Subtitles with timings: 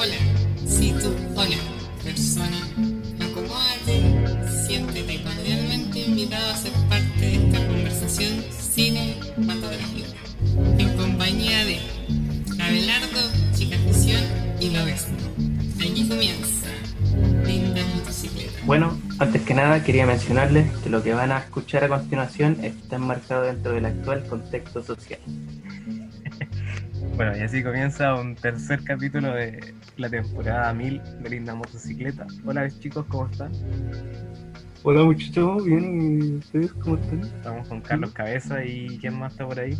[0.00, 0.14] Hola,
[0.64, 1.56] sí tú, hola,
[2.04, 2.56] persona.
[3.20, 10.20] Acomódate, siéntete cordialmente invitado a ser parte de esta conversación cinematográfica.
[10.78, 11.80] En compañía de
[12.62, 13.18] Abelardo,
[13.56, 14.22] Chica Ficción
[14.60, 15.14] y Lobesto.
[15.80, 16.68] Aquí comienza
[17.44, 18.52] Linda Motocicleta.
[18.66, 22.94] Bueno, antes que nada quería mencionarles que lo que van a escuchar a continuación está
[22.96, 25.18] enmarcado dentro del actual contexto social.
[27.16, 32.26] Bueno, y así comienza un tercer capítulo de la temporada 1000 de Linda Motocicleta.
[32.44, 33.50] Hola chicos, ¿cómo están?
[34.84, 37.20] Hola muchachos, bien, ¿y ustedes cómo están?
[37.20, 39.76] Estamos con Carlos Cabeza y ¿quién más está por ahí?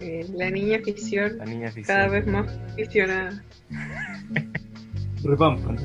[0.00, 1.98] Eh, la niña ficción, La niña ficción.
[1.98, 3.44] cada vez más ficcionada.
[5.22, 5.76] Repampan.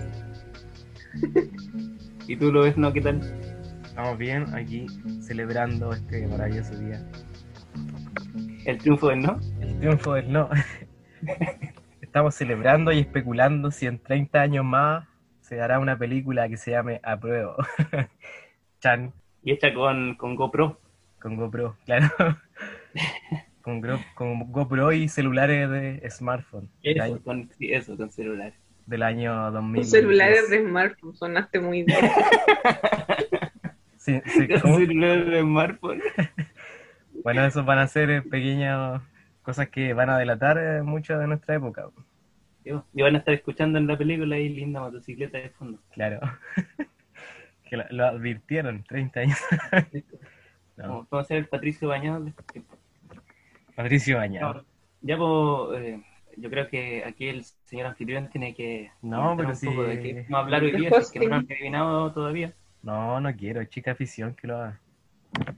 [2.28, 2.94] ¿Y tú lo ves, no?
[2.94, 3.20] ¿Qué tal?
[3.84, 4.86] Estamos bien aquí
[5.22, 7.06] celebrando este maravilloso día.
[8.66, 9.38] El triunfo del no.
[9.60, 10.50] El triunfo del no.
[12.10, 15.08] Estamos celebrando y especulando si en 30 años más
[15.42, 17.56] se dará una película que se llame Apruebo.
[18.80, 20.82] Chan, Y esta con, con GoPro.
[21.22, 22.08] con GoPro, claro.
[24.16, 26.68] con, GoPro y celulares de smartphone.
[26.82, 28.54] Eso, año, con, sí, eso, con celular.
[28.88, 29.80] del año 2000.
[29.82, 32.00] Los celulares de smartphone, sonaste muy bien.
[33.98, 34.78] Sí, sí, Con ¿cómo?
[34.78, 36.02] celular de smartphone.
[37.22, 39.02] Bueno, esos van a ser pequeñas
[39.50, 41.90] cosas que van a delatar eh, mucho de nuestra época.
[42.64, 45.80] Y van a estar escuchando en la película ahí linda motocicleta de fondo.
[45.92, 46.20] Claro.
[47.68, 49.40] que lo, lo advirtieron 30 años.
[50.78, 52.78] no, vamos a ser el Patricio Bañado de este tiempo.
[53.76, 54.54] Patricio Bañado.
[54.54, 54.66] No,
[55.02, 56.04] ya pues, eh,
[56.38, 59.66] yo creo que aquí el señor anfitrión tiene que No, pero un sí.
[59.66, 62.54] poco de qué vamos a hablar hoy día, que no lo han adivinado todavía.
[62.84, 64.80] No, no quiero, chica afición que lo haga.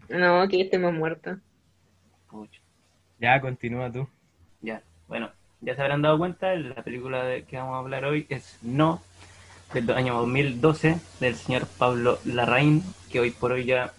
[0.07, 1.39] No, que estemos muertos.
[2.29, 2.60] Pucha,
[3.21, 4.07] Ya, continúa tú.
[4.61, 5.29] ya, bueno,
[5.61, 9.01] ya se habrán dado cuenta, la película de que vamos a hablar hoy es No,
[9.73, 13.93] del año 2012, del señor Pablo Larraín, que hoy por hoy ya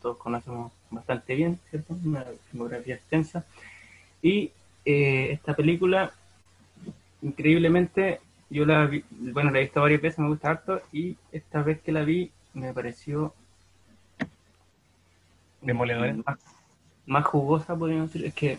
[0.00, 1.96] todos conocemos bastante bien, ¿cierto?
[2.04, 3.44] Una filmografía extensa.
[4.22, 4.52] Y
[4.84, 6.12] eh, esta película,
[7.22, 8.20] increíblemente,
[8.50, 11.80] yo la vi, bueno, la he visto varias veces, me gusta harto, y esta vez
[11.80, 13.34] que la vi me pareció
[15.60, 16.16] Demoledora.
[16.24, 16.38] más,
[17.10, 18.26] más jugosa, podríamos decir.
[18.26, 18.58] Es que,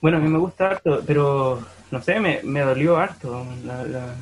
[0.00, 1.60] bueno, a mí me gusta harto, pero
[1.90, 3.44] no sé, me, me dolió harto.
[3.64, 4.14] la- la-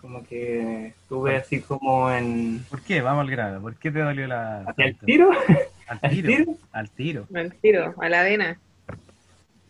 [0.00, 2.64] como que estuve así como en.
[2.70, 3.00] ¿Por qué?
[3.02, 3.60] Vamos al grano.
[3.60, 4.60] ¿Por qué te dolió la...
[4.66, 5.06] ¿Hacia el tanto?
[5.06, 5.30] tiro?
[5.88, 6.44] Al ¿Al tiro.
[6.72, 7.26] Al tiro.
[7.34, 8.58] Al tiro, a la vena.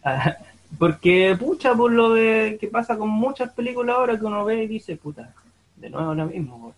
[0.04, 0.36] Ah,
[0.78, 4.66] Porque, pucha, por lo de que pasa con muchas películas ahora que uno ve y
[4.68, 5.34] dice, puta,
[5.76, 6.74] de nuevo lo mismo.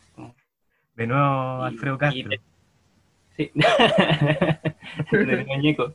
[0.97, 2.31] De nuevo, Y- Alfredo y Castro.
[2.31, 2.41] te-
[3.37, 3.51] Sí.
[5.11, 5.95] Del muñeco.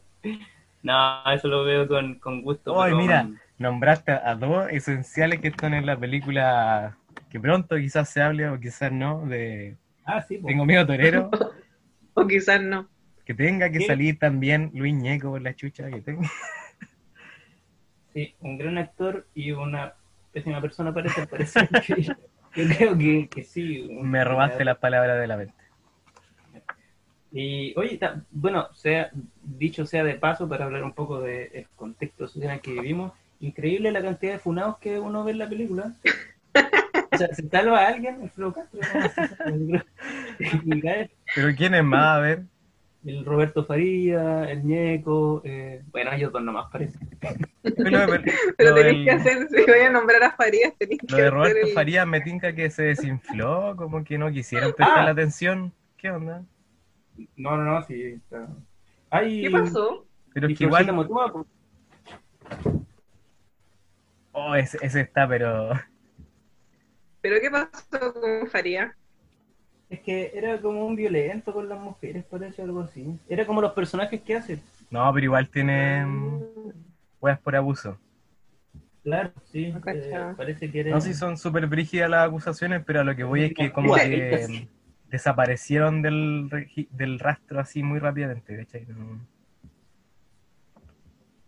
[0.83, 2.81] No, eso lo veo con, con gusto.
[2.81, 6.97] Ay, pero- mira, nombraste a dos esenciales que están en la película
[7.29, 10.39] que pronto quizás se hable o quizás no, de Ah, sí.
[10.45, 11.29] Tengo miedo torero,
[12.15, 12.87] O quizás no.
[13.25, 16.27] que tenga que salir también Luis Ñeco por la chucha que tenga.
[18.13, 19.93] Sí, un gran actor y una
[20.33, 22.13] pésima persona parece, parece que yo
[22.51, 23.87] creo que, que sí.
[24.01, 25.53] Me robaste las palabras de la mente.
[27.31, 29.11] Y oye, ta- bueno, sea
[29.43, 33.13] dicho sea de paso para hablar un poco del contexto social en el que vivimos,
[33.39, 35.93] increíble la cantidad de funados que uno ve en la película.
[37.11, 38.79] O sea, se salva a alguien, el Flo Castro,
[41.35, 42.17] Pero ¿quién es más?
[42.17, 42.43] A ver.
[43.05, 46.97] el Roberto Faría, el Ñeco, eh, bueno, ellos dos nomás parece.
[47.19, 48.05] Pero,
[48.57, 51.23] pero- tenéis del- que hacer, si voy a nombrar a Farías, tenéis que Lo de
[51.23, 51.73] hacer Roberto el...
[51.73, 55.05] Farías me tinca que se desinfló, como que no quisieron prestar Ah.
[55.05, 55.71] la atención.
[55.97, 56.43] ¿Qué onda?
[57.35, 58.01] No, no, no, sí.
[58.03, 58.47] Está...
[59.09, 60.05] Ay, ¿Qué pasó?
[60.33, 60.91] Pero es que igual.
[60.93, 61.45] Motúa, pues,
[64.31, 65.71] Oh, ese, ese está, pero.
[67.21, 68.95] ¿Pero qué pasó con Farías?
[69.89, 73.19] Es que era como un violento con las mujeres, parece algo así.
[73.27, 74.59] Era como los personajes que hace.
[74.89, 76.05] No, pero igual tiene.
[76.05, 76.43] mm,
[77.19, 77.97] Weas por abuso.
[79.03, 79.73] Claro, sí.
[79.87, 80.91] Eh, parece que era.
[80.91, 83.71] No sé si son súper brígidas las acusaciones, pero a lo que voy es que
[83.71, 84.67] como que
[85.09, 86.49] desaparecieron del,
[86.91, 88.85] del rastro así muy rápidamente, ¿cachai?
[88.87, 89.19] No-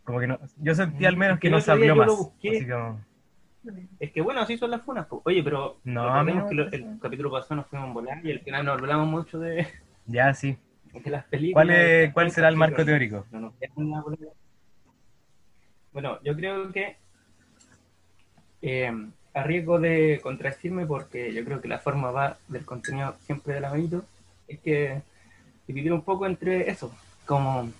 [0.04, 2.12] Como que no, yo sentí al menos que no se habló más.
[2.40, 3.00] Así como,
[4.00, 5.06] Es que bueno, así son las funas.
[5.06, 5.22] po.
[5.26, 8.26] Oye, pero No, a mí no que lo- el capítulo pasado nos fuimos a volar
[8.26, 9.68] y al final nos hablamos mucho de,
[10.08, 10.58] ya, sí.
[10.94, 11.54] de las películas.
[11.66, 13.26] ¿Cuál, es, ¿Cuál será el marco teórico?
[13.32, 13.68] no ahí.
[15.94, 16.98] Bueno, yo creo que
[18.62, 18.92] eh,
[19.34, 23.62] a riesgo de contradecirme, porque yo creo que la forma va del contenido siempre de
[23.62, 24.04] la manito,
[24.48, 25.02] es que
[25.68, 26.94] dividir un poco entre eso,
[27.26, 27.72] como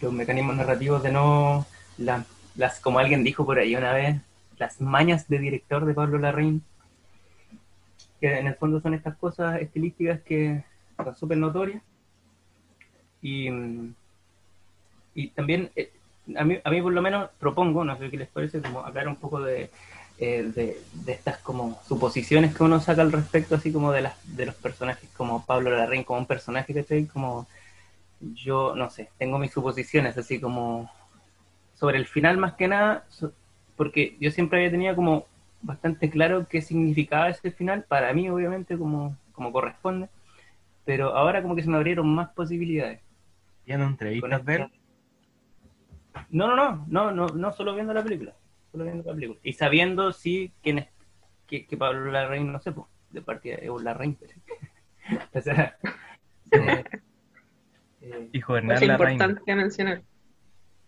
[0.00, 1.66] los mecanismos narrativos de no,
[1.98, 2.24] la-
[2.56, 4.20] las, como alguien dijo por ahí una vez,
[4.58, 6.62] las mañas de director de Pablo Larraín,
[8.20, 10.62] que en el fondo son estas cosas estilísticas que
[10.96, 11.82] son súper notorias.
[13.20, 13.48] Y,
[15.14, 15.90] y también, eh,
[16.36, 19.08] a, mí, a mí por lo menos propongo, no sé qué les parece, como hablar
[19.08, 19.70] un poco de,
[20.24, 24.36] eh, de, de estas como suposiciones que uno saca al respecto, así como de, las,
[24.36, 27.06] de los personajes, como Pablo Larraín como un personaje, ¿cachai?
[27.06, 27.48] Como
[28.20, 30.88] yo, no sé, tengo mis suposiciones, así como
[31.74, 33.04] sobre el final más que nada,
[33.76, 35.26] porque yo siempre había tenido como
[35.60, 40.08] bastante claro qué significaba ese final, para mí obviamente como, como corresponde,
[40.84, 43.00] pero ahora como que se me abrieron más posibilidades.
[43.66, 44.70] Viendo entrevistas esta-
[46.30, 48.34] No, no, no, no, no, no solo viendo la película,
[48.72, 49.38] solo viendo la película.
[49.42, 50.88] Y sabiendo sí quién es,
[51.46, 54.32] que, que Pablo Larraín, no sé, pues, de partida es un Larraín, pero-
[55.34, 55.76] o sea,
[56.50, 56.84] eh,
[58.00, 59.12] eh, Hijo de Es Hernán Larraín.
[59.20, 60.02] importante mencionar.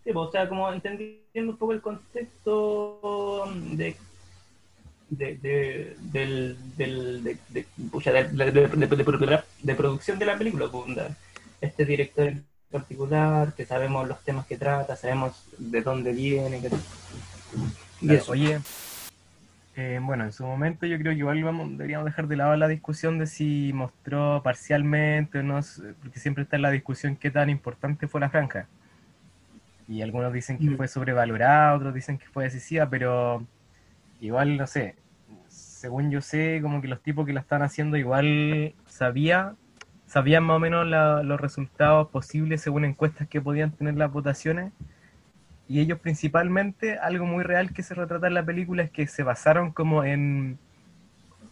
[0.03, 3.95] Sí, pues, o sea, como entendiendo un poco el contexto de
[5.07, 10.25] de, de, del, del, de, de, pucha, de, de- de- de- de- de producción de
[10.25, 10.67] la película.
[11.61, 16.59] Este director en particular, que sabemos los temas que trata, sabemos de dónde viene.
[16.59, 16.69] Que...
[18.01, 18.31] Y Claro, eso.
[18.33, 18.59] oye,
[19.77, 22.67] eh, bueno, en su momento yo creo que igual vamos, deberíamos dejar de lado la
[22.67, 25.59] discusión de si mostró parcialmente o no,
[26.01, 28.67] porque siempre está la discusión qué tan importante fue la franja.
[29.87, 30.77] Y algunos dicen que Mm.
[30.77, 33.45] fue sobrevalorada, otros dicen que fue decisiva, pero
[34.21, 34.95] igual, no sé,
[35.49, 39.53] según yo sé, como que los tipos que la están haciendo igual sabía,
[40.07, 44.71] sabían más o menos la- los resultados posibles según encuestas que podían tener las votaciones.
[45.67, 49.23] Y ellos principalmente, algo muy real que se retrata en la película es que se
[49.23, 50.59] basaron como en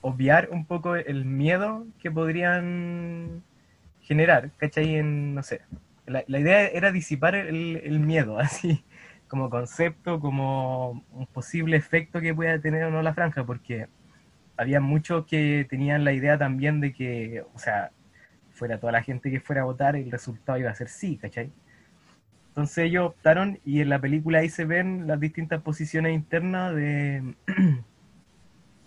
[0.02, 3.42] obviar un poco el miedo que podrían
[4.02, 4.96] generar, ¿cachai?
[4.96, 5.62] En, no sé,
[6.06, 8.84] la, la idea era disipar el, el miedo, así,
[9.28, 13.88] como concepto, como un posible efecto que pueda tener o no la franja, porque
[14.58, 17.92] había muchos que tenían la idea también de que, o sea,
[18.52, 21.52] fuera toda la gente que fuera a votar, el resultado iba a ser sí, ¿cachai?
[22.54, 27.34] Entonces ellos optaron y en la película ahí se ven las distintas posiciones internas de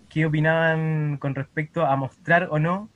[0.08, 2.88] qué opinaban con respecto a mostrar o no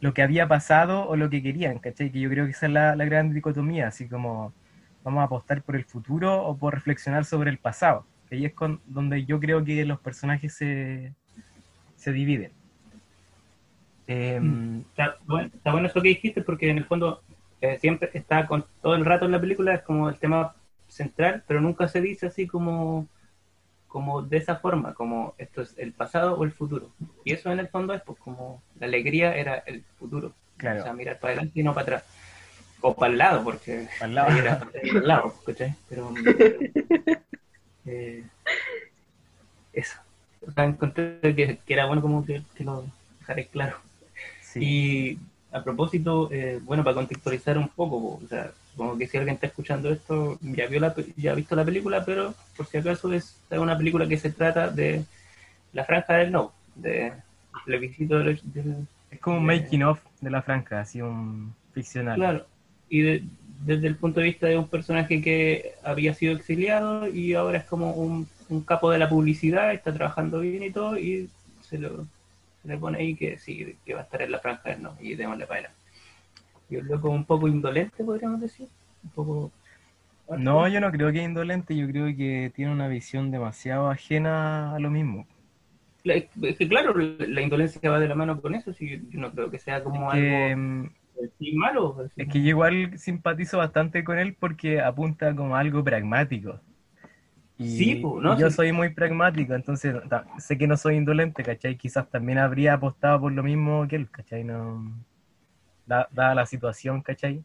[0.00, 2.10] lo que había pasado o lo que querían, ¿cachai?
[2.10, 4.52] Que yo creo que esa es la, la gran dicotomía, así como
[5.04, 8.04] vamos a apostar por el futuro o por reflexionar sobre el pasado.
[8.28, 11.14] Que ahí es con, donde yo creo que los personajes se,
[11.94, 12.50] se dividen.
[14.08, 17.22] Em, Está bueno, está bueno eso que dijiste porque en el fondo
[17.60, 20.54] eh, siempre está con todo el rato en la película, es como el tema
[20.88, 23.06] central, pero nunca se dice así como,
[23.88, 26.90] como de esa forma, como esto es el pasado o el futuro.
[27.24, 30.32] Y eso en el fondo es pues como la alegría era el futuro.
[30.56, 30.80] Claro.
[30.80, 32.04] O sea, mirar para adelante y no para atrás.
[32.80, 34.30] O para el lado, porque Para el lado.
[34.38, 35.74] era para el lado, ¿cachai?
[35.88, 36.14] Pero
[37.86, 38.24] eh,
[39.72, 39.98] eso.
[40.46, 42.84] O sea, encontré que, que era bueno como que, que lo
[43.20, 43.76] dejaré claro.
[44.40, 44.60] sí.
[44.62, 45.18] Y
[45.52, 49.34] a propósito, eh, bueno, para contextualizar un poco, po, o sea, supongo que si alguien
[49.34, 53.12] está escuchando esto, ya vio la, ya ha visto la película, pero por si acaso
[53.12, 55.04] es una película que se trata de
[55.72, 57.12] la franja del no, de
[57.64, 62.16] plebiscito del, del- Es como un making of de la franja, así un ficcional.
[62.16, 62.46] claro,
[62.88, 63.24] y de-
[63.64, 67.64] desde el punto de vista de un personaje que había sido exiliado y ahora es
[67.64, 71.28] como un, un capo de la publicidad, está trabajando bien y todo, y
[71.62, 72.06] se lo
[72.68, 75.16] le pone ahí que sí, que va a estar en la franja del no, y
[75.16, 75.80] démosle para adelante.
[76.70, 78.68] Y un loco un poco indolente, podríamos decir,
[79.04, 79.52] un poco...
[80.32, 84.74] No, yo no creo que es indolente, yo creo que tiene una visión demasiado ajena
[84.74, 85.26] a lo mismo.
[86.04, 89.32] La- Es que claro, la indolencia va de la mano con eso, sí, yo no
[89.32, 90.88] creo que sea como Que, algo mm,
[91.38, 91.96] sí, malo.
[92.04, 92.18] así.
[92.18, 96.60] es que yo igual simpatizo bastante con él porque apunta como a algo pragmático.
[97.58, 98.34] Y, Sí, po, ¿no?
[98.34, 98.56] y yo Sí.
[98.56, 101.76] soy muy pragmático, entonces ta- sé que no soy indolente, ¿cachai?
[101.76, 104.44] Quizás también habría apostado por lo mismo que él, ¿cachai?
[104.44, 104.92] No,
[105.86, 107.44] da- dada la situación, ¿cachai?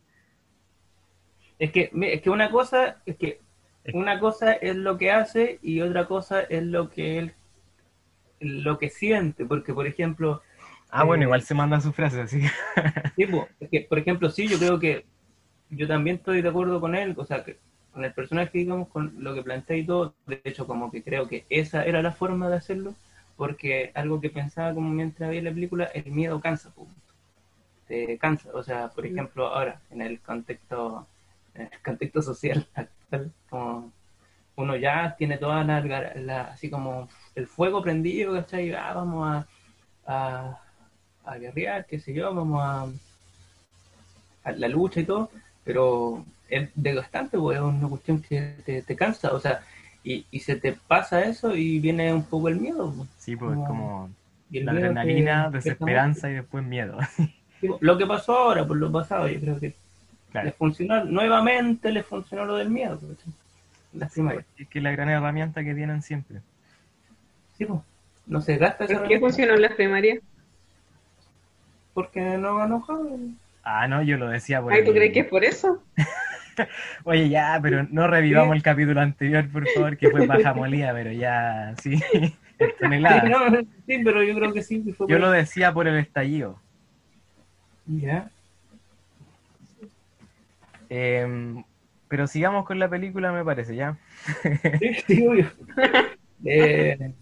[1.58, 3.42] Es que, es que una cosa, es que
[3.92, 7.34] una cosa es lo que hace y otra cosa es lo que él,
[8.40, 10.42] lo que siente, porque por ejemplo,
[10.90, 12.42] Ah, bueno, Eh, igual se manda su frase, así
[13.16, 15.06] sí, po, es que, por ejemplo, sí, yo creo que
[15.70, 17.60] yo también estoy de acuerdo con él, o sea, que
[17.94, 21.28] con el personaje, digamos, con lo que plantea y todo, de hecho, como que creo
[21.28, 22.96] que esa era la forma de hacerlo,
[23.38, 26.88] porque algo que pensaba como mientras veía la película, el miedo cansa, po.
[27.88, 31.08] te cansa, o sea, por ejemplo, ahora, en el contexto,
[31.54, 33.92] en el contexto social actual, como
[34.56, 35.82] uno ya tiene toda la,
[36.16, 38.74] la- así como el fuego prendido, ¿cachai?
[38.74, 39.48] Ah, vamos a,
[40.08, 40.62] a,
[41.26, 42.88] a guerrear, qué sé yo, vamos a,
[44.44, 45.30] a la lucha y todo,
[45.64, 49.62] pero es desgastante, pues es una cuestión que te, te cansa, o sea,
[50.04, 52.92] y, y se te pasa eso y viene un poco el miedo.
[52.94, 53.08] po.
[53.18, 54.10] Sí, pues es Como- como
[54.52, 56.98] la adrenalina, desesperanza y después miedo.
[57.60, 57.78] Sí, po.
[57.82, 59.74] Lo que pasó ahora, por lo pasado, yo creo que
[60.32, 60.48] Claro.
[60.48, 63.00] les funcionó, nuevamente les funcionó lo del miedo.
[63.94, 64.46] Las primarias.
[64.58, 66.40] Es que es la gran herramienta que tienen siempre.
[67.58, 67.80] Sí, pues.
[68.26, 70.20] No se gasta esa ¿Por qué funcionó en las primarias?
[71.94, 73.36] porque no ganó Javi.
[73.64, 75.82] Ah, no, yo lo decía por Ay, ¿tú el- crees que es por eso?
[77.04, 81.12] Oye, ya, pero no revivamos el capítulo anterior, por favor, que fue baja molida, pero
[81.12, 82.00] ya, sí,
[82.80, 83.24] toneladas.
[83.24, 84.84] Sí, no, sí, pero yo creo que sí.
[84.84, 86.60] que fue Yo por- lo decía por el estallido.
[87.86, 88.30] Ya.
[90.90, 91.64] Eh,
[92.08, 93.98] pero sigamos con la película, me parece, ¿ya?
[94.80, 95.52] Sí, sí, obvio.
[96.46, 97.14] Eh,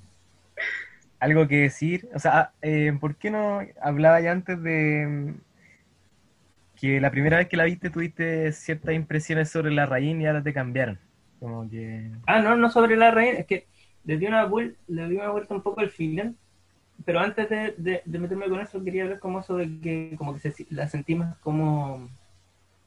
[1.19, 5.33] Algo que decir, o sea, eh, ¿por qué no hablaba ya antes de
[6.81, 10.43] que la primera vez que la viste tuviste ciertas impresiones sobre la raíz y ahora
[10.43, 10.99] te cambiaron?
[11.39, 12.11] Como que...
[12.25, 13.67] Ah, no, no sobre la reina, es que
[14.03, 16.35] le di una vuelta, le di una vuelta un poco al final,
[17.05, 20.67] pero antes de, meterme con eso quería ver como eso de que como que se-
[20.71, 22.09] la sentí como,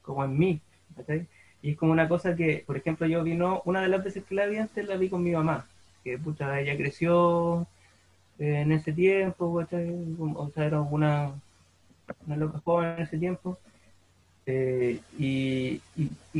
[0.03, 0.61] como en mí,
[0.97, 1.27] ¿cachai?
[1.63, 4.35] Y es como una cosa que, por ejemplo, yo vino, una de las veces que
[4.35, 5.67] la vi antes la vi con mi mamá,
[6.03, 7.67] que pucha, ella creció
[8.39, 9.65] eh, en ese tiempo, O
[10.51, 11.33] sea, era una,
[12.27, 13.57] una loca joven en ese tiempo.
[14.47, 15.81] Eh, y,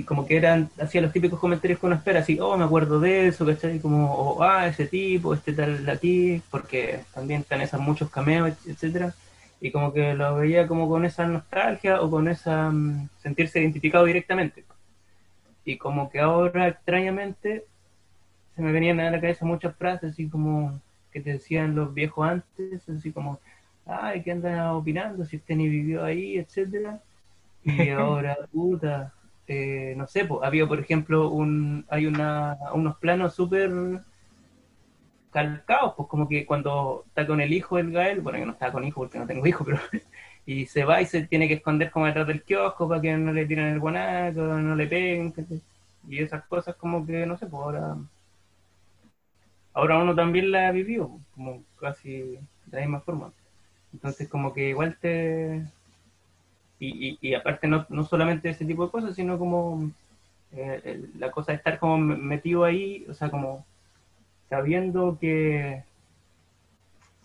[0.03, 3.27] como que eran, hacía los típicos comentarios que uno espera, así, oh, me acuerdo de
[3.27, 3.79] eso, ¿cachai?
[3.79, 9.13] Como, o, ah, ese tipo, este tal aquí, porque también están esos muchos cameos, etcétera
[9.61, 14.05] Y como que lo veía como con esa nostalgia o con esa mm, sentirse identificado
[14.05, 14.63] directamente.
[15.65, 17.65] Y como que ahora, extrañamente,
[18.55, 20.79] se me venían a la cabeza muchas frases así como
[21.11, 23.39] que te decían los viejos antes, así como,
[23.85, 25.25] ay, ¿qué andan opinando?
[25.25, 26.99] Si usted ni vivió ahí, etcétera
[27.65, 29.13] y ahora, puta,
[29.47, 33.71] eh, no sé, pues, había por ejemplo un, hay una, unos planos súper
[35.31, 38.71] calcados, pues como que cuando está con el hijo el Gael, bueno, yo no estaba
[38.71, 39.79] con hijo porque no tengo hijo, pero
[40.45, 43.33] y se va y se tiene que esconder como detrás del kiosco para que no
[43.33, 45.33] le tiren el guanaco, no le peguen,
[46.07, 47.97] y esas cosas como que, no sé, pues ahora,
[49.73, 52.39] ahora uno también la ha vivido, como casi de
[52.71, 53.31] la misma forma.
[53.93, 55.63] Entonces como que igual te,
[56.79, 59.91] y, y, y aparte no, no solamente ese tipo de cosas, sino como
[60.51, 63.65] eh, la cosa de estar como metido ahí, o sea, como
[64.49, 65.83] sabiendo que,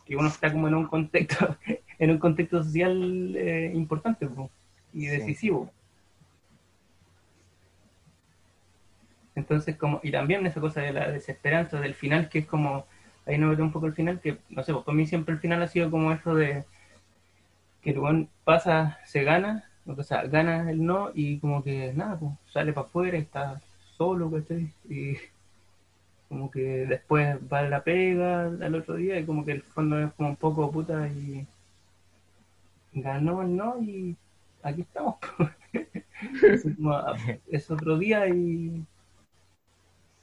[0.07, 1.57] que uno está como en un contexto,
[1.99, 4.51] en un contexto social eh, importante po,
[4.93, 5.07] y Sí.
[5.07, 5.71] decisivo.
[9.35, 12.87] Entonces, como, y también esa cosa de la desesperanza del final, que es como,
[13.27, 15.41] ahí no veo un poco el final, que no sé, pues para mí siempre el
[15.41, 16.65] final ha sido como eso de
[17.83, 22.19] que el weón pasa, se gana, o sea, gana el no y como que nada,
[22.19, 23.61] pues sale para afuera, está
[23.97, 24.73] solo, ¿cachai?
[24.89, 25.17] Y
[26.29, 30.13] como que después va la pega al otro día y como que el fondo es
[30.15, 31.47] como un poco puta y
[32.93, 34.17] ganó el no y
[34.63, 35.17] aquí estamos.
[36.43, 37.17] es, como, ah,
[37.49, 38.85] es otro día y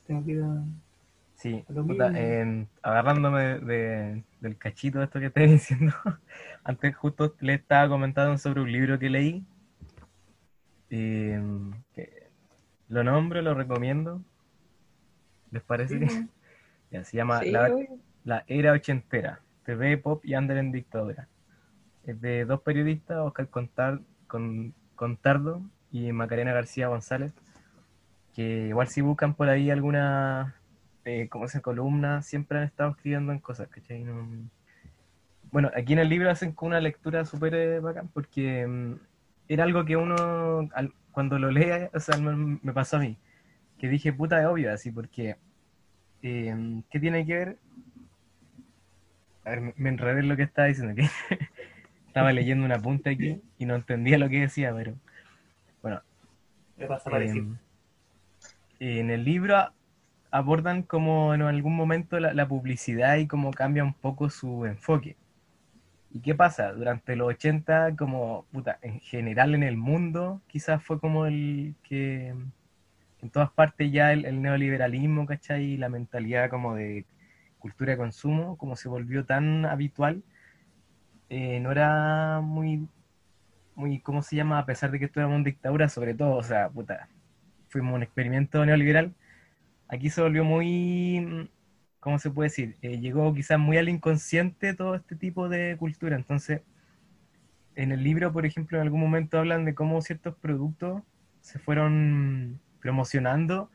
[0.06, 0.64] tengo que ir a...
[1.38, 5.94] Sí, puta, eh, agarrándome de- del cachito de esto que estoy diciendo,
[6.64, 9.46] antes justo le estaba comentando sobre un libro que leí,
[10.90, 11.40] eh,
[11.94, 12.28] que
[12.90, 14.22] lo nombro, lo recomiendo,
[15.52, 16.00] ¿les parece?
[16.00, 16.30] Sí,
[16.92, 17.52] Ya, se llama Sí,
[18.24, 21.28] la, Era Ochentera, TV, Pop y Under en Dictadura.
[22.06, 27.34] Es de dos periodistas, Oscar Contar, con, Contardo y Macarena García González,
[28.36, 30.56] que igual si buscan por ahí alguna,
[31.08, 34.04] eh, como se columna, siempre han estado escribiendo en cosas, ¿cachai?
[34.04, 34.50] No-
[35.52, 38.94] Bueno, aquí en el libro hacen con una lectura súper eh, bacán porque mm,
[39.50, 43.18] era algo que uno, al- cuando lo lee, o sea, me, me pasó a mí,
[43.80, 45.38] que dije, puta, es obvio, así, porque,
[46.24, 46.56] eh,
[46.92, 47.58] ¿qué tiene que ver?
[49.46, 51.04] A ver, me- me enredé en lo que estaba diciendo, que
[52.08, 54.96] estaba leyendo una punta aquí y no entendía lo que decía, pero
[55.82, 56.02] bueno,
[56.78, 57.46] me pasa parecido.
[58.80, 59.72] eh, en el libro
[60.32, 65.16] abordan como en algún momento la, publicidad y cómo cambia un poco su enfoque.
[66.12, 66.72] ¿Y qué pasa?
[66.74, 72.34] Durante los 80, como puta, en general en el mundo, quizás fue como el que
[73.22, 75.64] en todas partes ya el, el neoliberalismo, ¿cachai?
[75.64, 77.06] Y la mentalidad como de
[77.60, 80.24] cultura de consumo, como se volvió tan habitual,
[81.30, 82.88] eh, no era muy,
[83.76, 84.60] muy, ¿cómo se llama?
[84.60, 87.10] A pesar de que estuviéramos en dictadura, sobre todo, o sea, puta,
[87.70, 89.14] fuimos un experimento neoliberal,
[89.88, 91.50] aquí se volvió muy, mm,
[92.00, 92.78] ¿cómo se puede decir?
[92.82, 96.16] Eh, llegó quizás muy al inconsciente todo este tipo de cultura.
[96.16, 96.62] Entonces,
[97.76, 101.04] en el libro, por ejemplo, en algún momento hablan de cómo ciertos productos
[101.42, 103.70] se fueron promocionando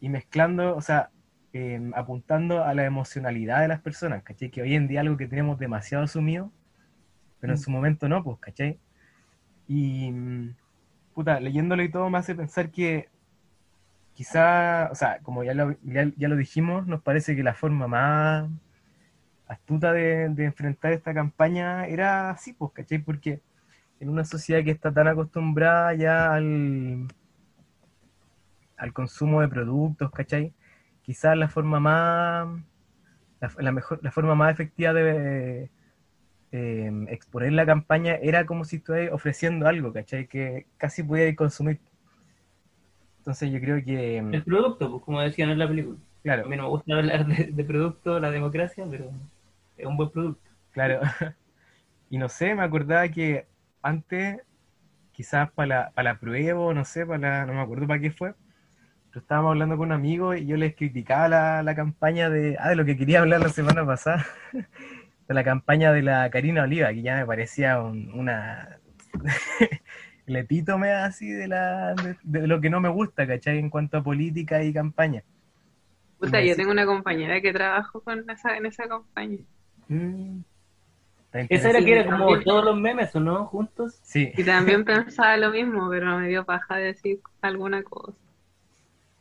[0.00, 1.10] y mezclando, o sea,
[1.54, 4.50] eh, apuntando a la emocionalidad de las personas, ¿cachai?
[4.50, 6.52] Que hoy en día algo que tenemos demasiado asumido,
[7.40, 7.60] pero en Mm.
[7.60, 8.78] su momento no, pues, ¿cachai?
[9.68, 10.56] Y, mm,
[11.14, 13.08] puta, leyéndolo y todo me hace pensar que
[14.14, 17.88] quizá, o sea, como ya lo, ya, ya lo dijimos, nos parece que la forma
[17.88, 18.50] más
[19.46, 22.98] astuta de, de enfrentar esta campaña era así, pues, ¿cachai?
[22.98, 23.40] Porque
[24.00, 27.08] en una sociedad que está tan acostumbrada ya al,
[28.76, 30.52] al consumo de productos, ¿cachai?
[31.02, 32.48] Quizás la forma más,
[33.58, 35.70] la, mejor, la forma más efectiva de
[36.52, 40.26] eh, exponer la campaña era como si estuvieras ofreciendo algo, ¿cachai?
[40.26, 41.80] Que casi pudierais consumir.
[43.22, 45.96] Entonces yo creo que, El producto, pues como decían en la película.
[45.96, 49.12] A claro, mí no me gusta hablar de, de producto, la democracia, pero
[49.76, 50.50] es un buen producto.
[50.72, 51.00] Claro.
[52.10, 53.46] Y no sé, me acordaba que
[53.82, 54.38] antes,
[55.12, 58.10] quizás para la, para la prueba, no sé, para la, no me acuerdo para qué
[58.12, 58.34] fue,
[59.10, 62.70] pero estábamos hablando con un amigo y yo les criticaba la, la campaña de, ah,
[62.70, 64.26] de lo que quería hablar la semana pasada,
[65.28, 68.78] de la campaña de la Karina Oliva, que ya me parecía un- una...
[70.26, 73.58] el epítome así de, la, de, de lo que no me gusta, ¿cachai?
[73.58, 75.22] En cuanto a política y campaña.
[76.18, 79.38] Puta, Y yo tengo una compañera que trabajó con esa, en esa campaña.
[79.88, 80.40] Mm,
[81.48, 83.46] Esa era que era como todos los memes, ¿o no?
[83.46, 83.98] Juntos.
[84.02, 84.32] Sí.
[84.36, 88.16] Y también pensaba lo mismo, pero me dio paja decir alguna cosa.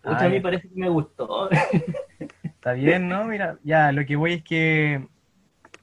[0.03, 1.49] Pucha, a mí parece que me gustó.
[2.43, 3.25] Está bien, ¿no?
[3.25, 5.07] Mira, ya, lo que voy es que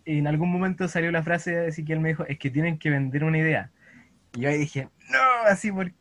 [0.04, 3.24] en algún momento salió la frase de Ezequiel me dijo, es que tienen que vender
[3.24, 3.70] una idea.
[4.34, 5.94] Y yo ahí dije, no, así porque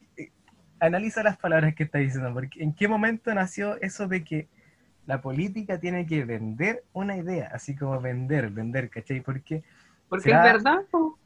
[0.79, 4.49] analiza las palabras que está diciendo, porque en qué momento nació eso de que
[5.05, 9.21] la política tiene que vender una idea, así como vender, vender, ¿cachai?
[9.21, 9.63] Porque
[10.09, 10.45] Porque ¿Será?
[10.47, 10.79] es verdad,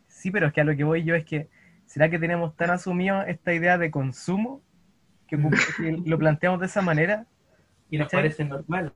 [0.07, 1.49] sí, pero es que a lo que voy yo es que,
[1.85, 4.61] ¿será que tenemos tan asumido esta idea de consumo
[5.27, 5.37] que,
[5.77, 7.27] que lo planteamos de esa manera?
[7.89, 8.21] Y nos ¿Cachai?
[8.21, 8.93] parece normal.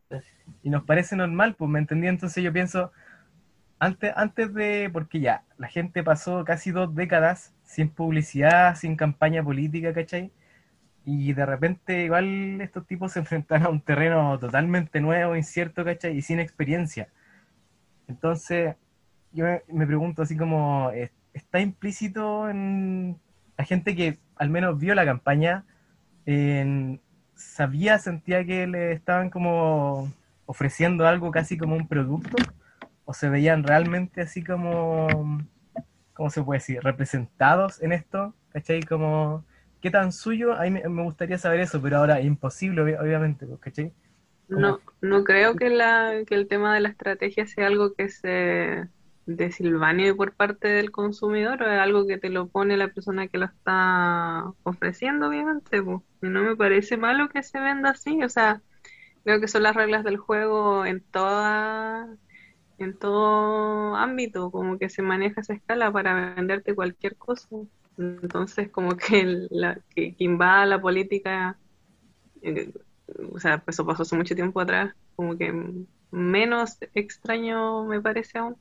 [0.63, 2.91] y nos parece normal, pues me entendí, entonces yo pienso,
[3.79, 9.43] antes, antes de, porque ya, la gente pasó casi dos décadas sin publicidad, sin campaña
[9.43, 10.31] política, ¿cachai?
[11.05, 16.17] Y de repente igual estos tipos se enfrentaron a un terreno totalmente nuevo, incierto, ¿cachai?
[16.17, 17.09] Y sin experiencia.
[18.07, 18.75] Entonces,
[19.31, 23.17] yo me, pregunto así como, ¿es- ¿está implícito en
[23.57, 25.65] la gente que al menos vio la campaña,
[26.25, 27.01] en-
[27.35, 30.11] sabía, sentía que le estaban como
[30.45, 32.37] ofreciendo algo casi como un producto?
[33.05, 35.07] ¿O se veían realmente así como,
[36.15, 36.81] ¿cómo se puede decir?
[36.83, 38.83] Representados en esto, ¿cachai?
[38.83, 39.45] Como,
[39.81, 40.53] ¿qué tan suyo?
[40.55, 43.93] A mí me me gustaría saber eso, pero ahora imposible, obvi- obviamente, pues, ¿cachai?
[44.47, 48.87] No, no creo que, la, que el tema de la estrategia sea algo que se
[49.25, 53.39] desilvane por parte del consumidor o es algo que te lo pone la persona que
[53.39, 55.77] lo está ofreciendo, obviamente.
[55.79, 55.81] Y
[56.29, 58.61] no me parece malo que se venda así, o sea,
[59.23, 62.07] creo que son las reglas del juego en toda,
[62.77, 67.47] en todo ámbito, como que se maneja esa escala para venderte cualquier cosa.
[67.97, 71.57] Entonces, como que, la, que, que invada la política
[72.41, 72.71] eh,
[73.31, 75.53] o sea, eso pasó hace mucho tiempo atrás, como que
[76.11, 78.55] menos extraño me parece aún.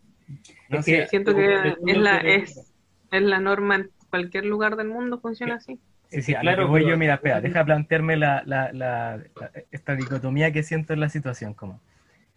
[0.69, 2.73] No Es Siento que es la, que- es,
[3.11, 5.79] es la norma en cualquier lugar del mundo, funciona así.
[6.09, 8.73] Sí, sí, a lo Claro, que voy pero- yo, mira, espera, deja plantearme la, la-
[8.73, 11.81] la- la- esta dicotomía que siento en la situación, como,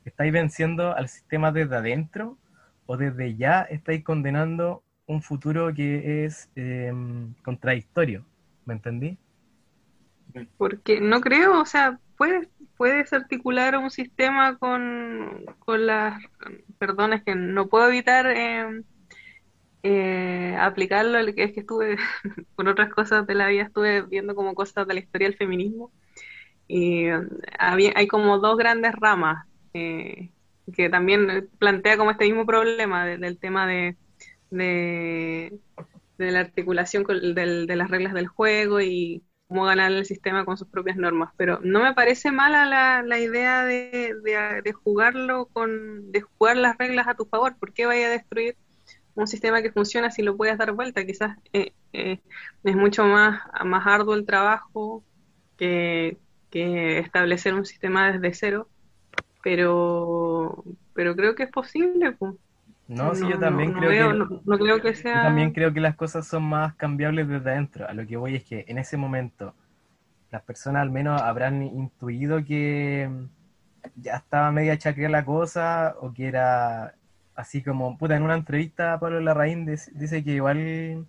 [0.08, 2.38] ¿estáis venciendo al sistema desde adentro
[2.86, 6.94] o desde ya estáis condenando un futuro que es eh,
[7.44, 8.26] contradictorio?
[8.66, 9.18] ¿Me entendí?
[10.58, 16.22] Porque no creo, o sea, puedes, puedes articular un sistema con, con las,
[16.78, 18.84] perdón, es que no puedo evitar eh,
[19.84, 21.98] eh, aplicarlo, es que estuve
[22.56, 25.92] con otras cosas de la vida, estuve viendo como cosas de la historia del feminismo
[26.68, 27.08] y
[27.58, 30.32] había, hay como dos grandes ramas eh,
[30.74, 33.98] que también plantea como este mismo problema de- del tema de,
[34.50, 40.58] de, la articulación con- de las reglas del juego y cómo ganar el sistema con
[40.58, 41.32] sus propias normas.
[41.38, 46.58] Pero no me parece mala la, la idea de, de- de jugarlo con, de jugar
[46.58, 47.58] las reglas a tu favor.
[47.60, 48.58] ¿Por qué vaya a destruir
[49.16, 51.06] un sistema que funciona si lo puedes dar vuelta?
[51.06, 52.22] Quizás eh, eh,
[52.64, 55.06] es mucho más, más arduo el trabajo
[55.58, 58.72] que, que establecer un sistema desde cero.
[59.44, 62.12] Pero, pero creo que es posible.
[62.14, 62.34] pues.
[62.88, 64.18] No, sí, yo también no creo veo- que...
[64.18, 65.22] no- no creo que Yo sea.
[65.24, 67.88] también creo que las cosas son más cambiables desde adentro.
[67.88, 69.54] A lo que voy es que en ese momento
[70.32, 73.10] las personas al menos habrán intuido que
[73.96, 76.96] ya estaba media chacrea la cosa o que era
[77.36, 81.06] así como, puta, en una entrevista Pablo Larraín dice, dice que igual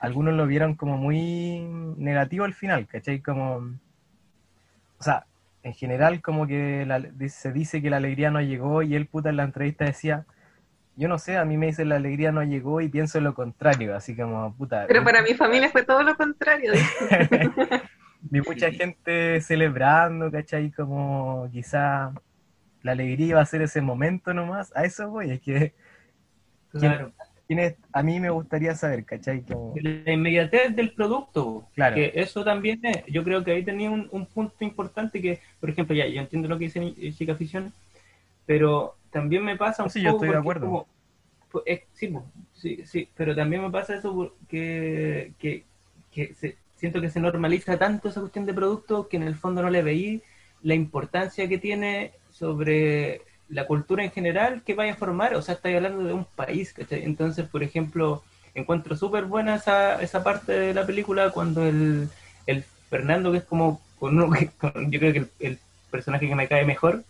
[0.00, 1.60] algunos lo vieron como muy
[1.96, 3.20] negativo al final, ¿cachai?
[3.20, 3.56] Como,
[4.98, 5.26] o sea,
[5.66, 9.30] en general como que la- se dice que la alegría no llegó y él puta
[9.30, 10.24] en la entrevista decía,
[10.94, 13.96] yo no sé, a mí me dicen la alegría no llegó y pienso lo contrario,
[13.96, 14.86] así como puta.
[14.86, 16.72] Pero para mi familia fue todo lo contrario.
[18.20, 20.70] Vi mucha gente celebrando, ¿cachai?
[20.70, 22.12] Como quizá
[22.82, 24.72] la alegría iba a ser ese momento nomás.
[24.76, 25.74] A eso voy, es que
[26.70, 27.12] Claro.
[27.46, 27.76] ¿Quién es?
[27.92, 29.42] a mí me gustaría saber, ¿cachai?
[29.44, 31.96] Como, La inmediatez del producto, Claro.
[31.96, 35.68] que eso también es, yo creo que ahí tenía un, un punto importante que, por
[35.70, 37.72] ejemplo, ya, yo entiendo lo que dice eh, Chica Ficción,
[38.46, 40.66] pero también me pasa un Sí, yo poco estoy de acuerdo.
[40.66, 40.88] como-
[41.50, 45.64] pues, es- sí, pues, sí, sí, pero también me pasa eso porque que,
[46.12, 49.62] que se- siento que se normaliza tanto esa cuestión de producto que en el fondo
[49.62, 50.22] no le veí
[50.62, 55.54] la importancia que tiene sobre la cultura en general que vaya a formar, o sea,
[55.54, 57.04] estáis hablando de un país, ¿cachai?
[57.04, 58.22] Entonces, por ejemplo,
[58.54, 62.08] encuentro súper buena esa, esa parte de la película cuando el,
[62.46, 65.58] el Fernando, que es como, con uno que- con- yo creo que el, el
[65.90, 67.04] personaje que me cae mejor,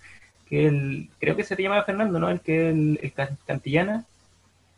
[0.49, 2.31] que el, creo que se llama Fernando, ¿no?
[2.31, 4.05] El que el, el can- Cantillana,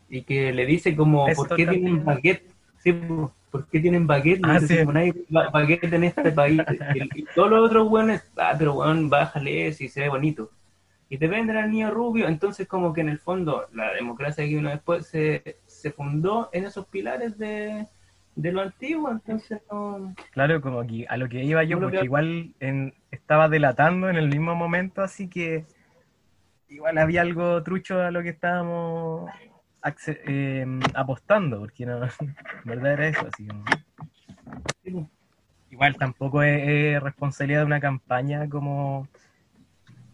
[0.09, 2.43] y que le dice como, Néstor ¿por qué tienen baguette?
[2.83, 4.41] Sí, po, ¿por qué tienen baguette?
[4.41, 4.91] Ah, Y dice, sí.
[4.91, 6.65] "Nadie baguette en este país.
[6.93, 10.51] Y, todos los otros buenos, ah, pero weón, bájale si se ve bonito.
[11.09, 14.55] Y te venden al niño rubio, entonces como que en el fondo la democracia que
[14.55, 17.87] vino después se, se fundó en esos pilares de,
[18.35, 20.13] de lo antiguo, entonces no...
[20.31, 24.17] claro, como que a lo que iba yo, porque que- igual en- estaba delatando en
[24.17, 25.65] el mismo momento, así que
[26.69, 29.31] igual había algo trucho a lo que estábamos
[30.07, 35.09] eh, apostando, porque no, en verdad era eso, así po.
[35.71, 39.07] Igual tampoco es, es responsabilidad de una campaña como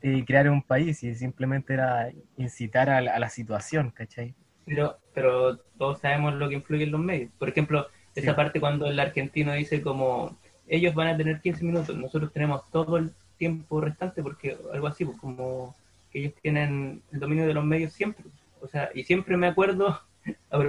[0.02, 4.36] eh, crear un país y simplemente era incitar a la, a la situación, ¿cachai?
[4.66, 7.32] Pero, pero todos sabemos lo que influye en los medios.
[7.38, 8.36] Por ejemplo, esa Sí.
[8.36, 12.98] parte cuando el argentino dice como ellos van a tener 15 minutos, nosotros tenemos todo
[12.98, 15.76] el tiempo restante porque algo así, pues como
[16.12, 18.26] que ellos tienen el dominio de los medios siempre.
[18.62, 20.02] O sea, y siempre me acuerdo,
[20.52, 20.60] a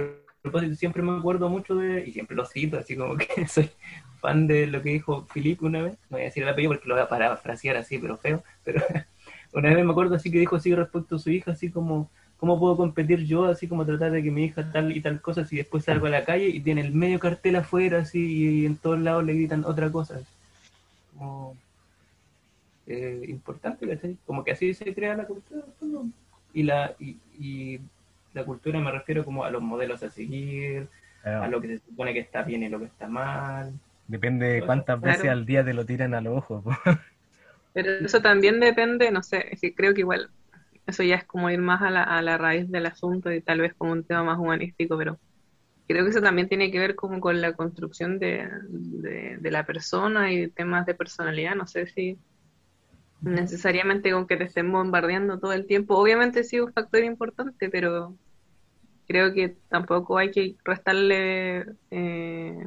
[0.41, 3.71] propósito, siempre me acuerdo mucho de, y siempre lo cito, así como que soy
[4.21, 6.87] fan de lo que dijo Filipe una vez, no voy a decir el apellido porque
[6.87, 8.81] lo voy a parafrasear así, pero feo, pero
[9.59, 12.59] una vez me acuerdo así que dijo así respecto a su hija, así como, ¿cómo
[12.59, 15.57] puedo competir yo así como tratar de que mi hija tal y tal cosa si
[15.57, 18.99] después salgo a la calle y tiene el medio cartel afuera así y en todos
[18.99, 20.19] lados le gritan otra cosa?
[21.17, 21.55] Como
[22.85, 24.17] eh, importante, ¿cachai?
[24.25, 25.63] Como que así se crea la cultura.
[25.79, 26.05] todo.
[26.53, 27.79] Y la, y, y
[28.33, 30.87] la cultura me refiero como a los modelos a seguir,
[31.23, 33.73] a lo que se supone que está bien y lo que está mal.
[34.07, 35.17] Depende de cuántas Claro.
[35.17, 36.63] veces al día te lo tiran a los ojos.
[37.77, 40.31] Pero eso también depende, no sé, que creo que igual
[40.87, 43.59] eso ya es como ir más a la, a la raíz del asunto y tal
[43.59, 45.19] vez como un tema más humanístico, pero
[45.87, 48.49] creo que eso también tiene que ver como con la construcción de,
[49.43, 52.17] la persona y temas de personalidad, no sé si
[53.21, 57.69] necesariamente con que te estén bombardeando todo el tiempo, obviamente sí es un factor importante,
[57.69, 58.17] pero
[59.07, 61.63] creo que tampoco hay que restarle...
[61.91, 62.57] eh,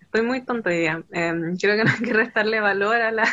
[0.00, 1.04] Estoy muy tonta día.
[1.12, 3.24] Eh, creo que no hay que restarle valor a la,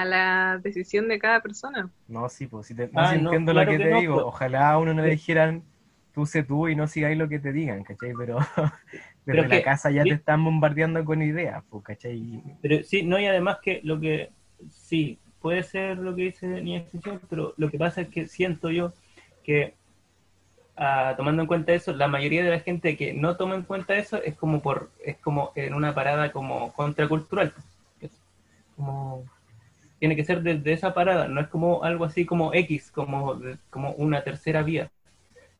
[0.00, 1.90] a la decisión de cada persona.
[2.06, 4.00] No, sí, pues si te, no, Ah, no, entiendo claro lo que, que te no,
[4.00, 4.14] digo.
[4.14, 4.26] pues.
[4.26, 5.64] Ojalá a uno no le dijeran
[6.12, 8.12] tú sé tú y no sigáis lo que te digan, ¿cachai?
[8.16, 8.38] Pero
[9.26, 10.08] desde Pero la que- casa ya sí.
[10.08, 12.42] te están bombardeando con ideas, pues, ¿cachai?
[12.62, 14.30] Pero sí, no, y además que lo que
[14.70, 18.92] sí, puede ser lo que dice Extinción, pero lo que pasa es que siento yo
[19.44, 19.74] que
[20.76, 23.96] ah, tomando en cuenta eso, la mayoría de la gente que no toma en cuenta
[23.96, 27.52] eso es como por, es como en una parada como contracultural.
[28.00, 28.12] que es
[28.76, 29.24] Como
[29.98, 33.92] tiene que ser desde esa parada, no es como algo así como X, como, como
[33.92, 34.90] una tercera vía.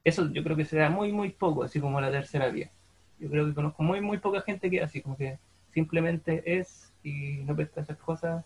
[0.05, 2.71] Eso yo creo que se da muy, muy poco, así como la tercera vía.
[3.19, 5.39] Yo creo que conozco muy, muy poca gente que así como que
[5.71, 8.45] simplemente es y no pesca esas cosas.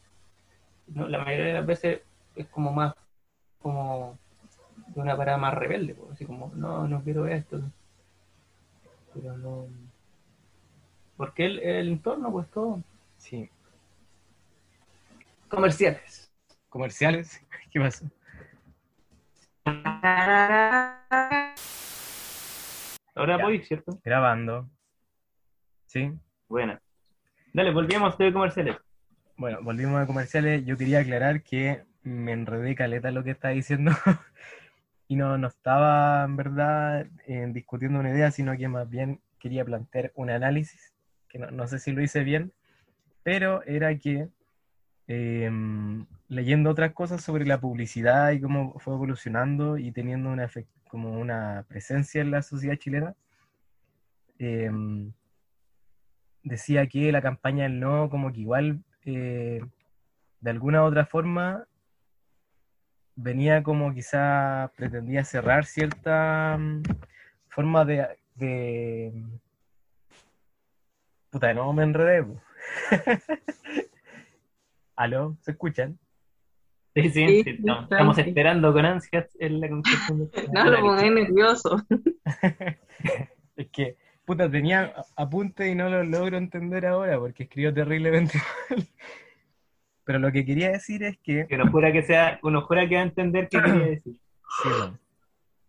[0.95, 2.01] La mayoría de las veces
[2.37, 2.95] es como más,
[3.61, 4.19] como
[4.89, 7.61] de una parada más rebelde, pues, así como, no, no quiero esto.
[9.15, 9.67] Pero no.
[11.17, 12.83] Porque el, el entorno, pues todo.
[13.17, 13.51] Sí.
[15.49, 16.31] Comerciales.
[16.69, 17.43] ¿Comerciales?
[17.71, 18.05] ¿Qué pasó?
[23.15, 23.43] Ahora Ya.
[23.43, 23.99] voy, ¿cierto?
[24.05, 24.69] Grabando.
[25.87, 26.13] Sí.
[26.49, 26.79] Bueno.
[27.53, 28.77] Dale, volvíamos de comerciales.
[29.37, 30.65] Bueno, volvimos a comerciales.
[30.67, 33.93] Yo quería aclarar que me enredé caleta lo que estaba diciendo.
[35.09, 39.65] y no, no estaba en verdad eh, discutiendo una idea, sino que más bien quería
[39.65, 40.93] plantear un análisis,
[41.29, 42.53] que no, no sé si lo hice bien,
[43.23, 44.29] pero era que
[45.09, 45.51] eh,
[46.29, 50.51] leyendo otras cosas sobre la publicidad y cómo fue evolucionando y teniendo una,
[50.89, 53.15] como una presencia en la sociedad chilena,
[54.39, 54.71] eh,
[56.43, 59.63] decía que la campaña del no como que igual eh,
[60.41, 61.67] de alguna u otra forma
[63.17, 66.83] venía como quizá pretendía cerrar cierta mm,
[67.49, 69.25] forma de, de...
[71.31, 72.27] Puta, no me enredé.
[74.99, 75.37] ¿Aló?
[75.43, 75.97] ¿Se escuchan?
[76.93, 80.65] Sí, sí, Sí, sí, sí, estamos, esperando con ansias en la conclusión de este No
[80.65, 81.77] lo pongáis nervioso.
[83.57, 88.39] Es que, puta, tenía apunte y no lo logro entender ahora porque escribió terriblemente
[88.71, 88.87] mal.
[90.05, 91.47] Pero lo que quería decir es que...
[91.47, 94.15] Que uno jura que sea, uno jura que va a entender qué quería decir
[94.63, 94.99] sí, bueno,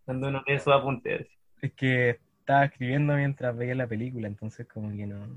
[0.06, 1.30] cuando uno lee su apunte.
[1.62, 5.28] es que estaba escribiendo mientras veía la película, entonces como que no...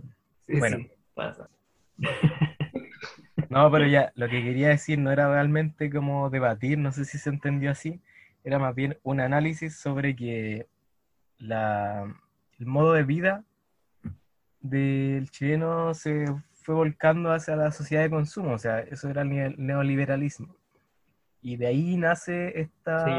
[0.47, 0.79] Sí, Bueno.
[0.79, 1.51] sí, pasa.
[3.53, 7.19] No, pero ya, lo que quería decir no era realmente como debatir, no sé si
[7.19, 8.01] se entendió así,
[8.45, 10.67] era más bien un análisis sobre que
[11.39, 12.05] la,
[12.59, 13.45] el modo de vida
[14.61, 16.25] del chileno se
[16.65, 20.55] fue volcando hacia la sociedad de consumo, o sea, eso era el neo- neoliberalismo.
[21.43, 23.11] Y de ahí nace esta Sí,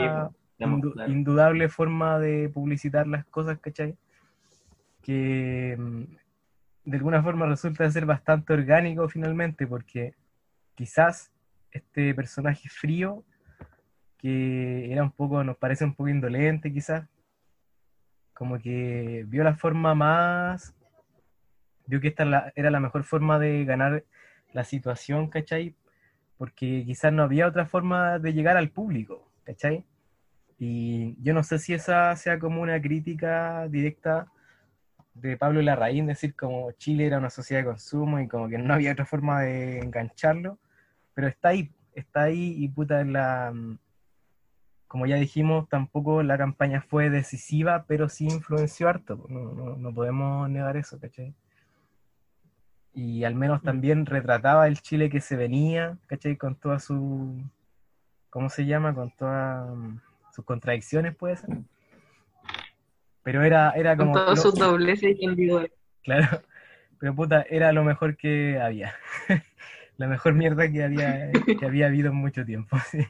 [0.59, 3.97] indu- indudable forma de publicitar las cosas, ¿cachai?
[5.01, 6.03] Que mm,
[6.85, 10.13] de alguna forma resulta ser bastante orgánico finalmente, porque
[10.75, 11.31] quizás
[11.71, 13.23] este personaje frío,
[14.17, 17.07] que era un poco, nos parece un poco indolente quizás,
[18.33, 20.75] como que vio la forma más,
[21.85, 24.03] vio que esta era la mejor forma de ganar
[24.53, 25.75] la situación, ¿cachai?
[26.37, 29.83] Porque quizás no había otra forma de llegar al público, ¿cachai?
[30.57, 34.27] Y yo no sé si esa sea como una crítica directa
[35.13, 38.73] de Pablo Larraín, decir como Chile era una sociedad de consumo y como que no
[38.73, 40.57] había otra forma de engancharlo,
[41.13, 43.51] pero está ahí, está ahí y puta en la...
[43.53, 43.77] mm,
[44.87, 49.93] Como ya dijimos, tampoco la campaña fue decisiva, pero sí influenció harto, no, no, no
[49.93, 51.33] podemos negar eso, ¿cachai?
[52.95, 56.37] Y al menos también retrataba el Chile que se venía, ¿cachai?
[56.37, 57.41] Con toda su...
[58.29, 58.93] ¿Cómo se llama?
[58.93, 59.97] Con todas mm,
[60.31, 61.49] sus contradicciones, puede ser.
[63.23, 64.19] Pero era, era Con como...
[64.19, 65.71] todos lo- sus dobleces y individuales.
[66.03, 66.41] Claro,
[66.99, 68.93] pero puta, era lo mejor que había.
[69.97, 72.77] La mejor mierda que había, que había habido en mucho tiempo.
[72.91, 73.05] sí.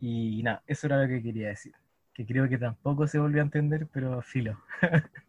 [0.00, 1.72] Y nada, eso era lo que quería decir.
[2.14, 4.60] Que creo que tampoco se volvió a entender, pero filo.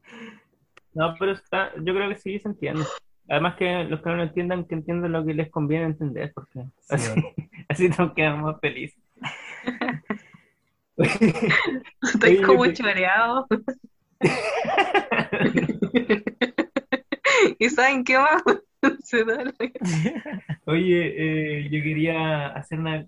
[0.94, 2.84] No, pero está, yo creo que sí se entiende.
[3.30, 6.66] Además que los que no lo entiendan, que entiendan lo que les conviene entender, porque
[6.82, 7.34] Sí, así, bueno.
[7.70, 9.02] así nos quedamos felices.
[12.02, 13.48] Estoy Oye, como choreado.
[17.60, 18.42] ¿Y saben qué más?
[19.04, 19.54] Se da la-
[20.66, 23.06] Oye, eh, yo quería hacer una,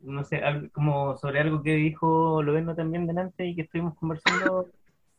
[0.00, 0.40] no sé,
[0.72, 4.68] como sobre algo que dijo Loveno también delante y que estuvimos conversando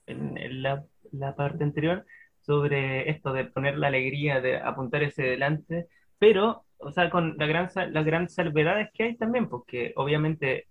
[0.08, 2.06] en, en la, la parte anterior
[2.42, 5.88] sobre esto de poner la alegría, de apuntar ese delante,
[6.20, 10.68] pero, o sea, con la gran, las grandes salvedades que hay también, porque obviamente,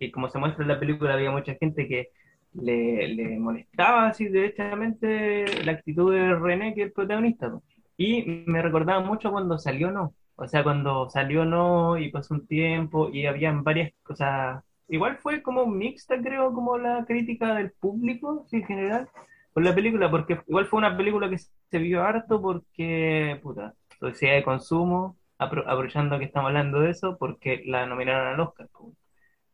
[0.00, 2.08] y como se muestra en la película, había mucha gente que
[2.54, 7.52] le, le molestaba así derechamente la actitud de René, que es el protagonista.
[7.96, 10.14] Y me recordaba mucho cuando salió No.
[10.36, 14.64] O sea, cuando salió No y pasó un tiempo y habían varias cosas.
[14.88, 19.08] Igual fue como mixta, creo, como la crítica del público, sí, en general,
[19.52, 24.34] con la película, porque igual fue una película que se vio harto porque, puta, sociedad
[24.36, 28.68] de consumo, apro- aprovechando que estamos hablando de eso, porque la nominaron al Oscar.
[28.72, 28.92] po.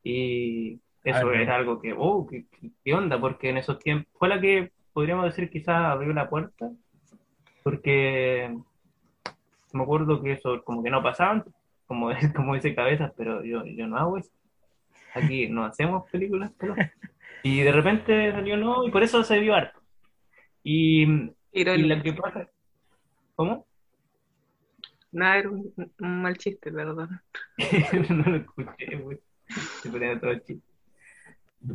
[0.09, 1.33] Y eso Ah, no.
[1.33, 3.19] era algo que, oh, ¿qué, qué- qué onda?
[3.21, 6.71] Porque en esos tiempos fue la que podríamos decir quizás abrió la puerta,
[7.65, 8.57] porque
[9.73, 11.45] me acuerdo que eso como que no pasaban,
[11.87, 14.31] como, como dice Cabezas, pero yo, yo no hago eso.
[15.15, 16.75] Aquí no hacemos películas, pero...
[17.43, 19.81] Y de repente salió no, y por eso se vio harto.
[20.65, 21.03] Y,
[21.53, 22.49] y lo que pasa...
[23.37, 23.67] ¿Cómo?
[25.13, 27.21] Nada, era un, un mal chiste, perdón.
[28.11, 29.19] no lo escuché, güey.
[29.83, 30.63] Se ponía todo chiste.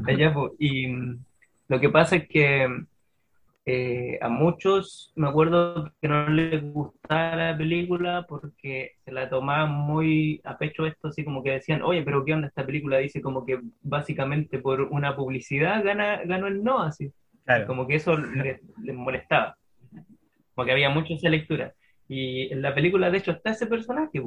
[0.05, 0.33] Allá.
[0.59, 1.23] Y mm,
[1.67, 2.67] lo que pasa es que
[3.65, 9.71] eh, a muchos me acuerdo que no les gustaba la película porque se la tomaban
[9.71, 12.97] muy a pecho esto, así como que decían, oye, pero ¿qué onda esta película?
[12.97, 17.11] Dice como que básicamente por una publicidad gana, ganó el no, así.
[17.45, 17.67] Claro.
[17.67, 19.57] Como que eso les, les molestaba.
[20.55, 21.73] Como que había mucha esa lectura.
[22.07, 24.21] Y en la película, de hecho, está ese personaje,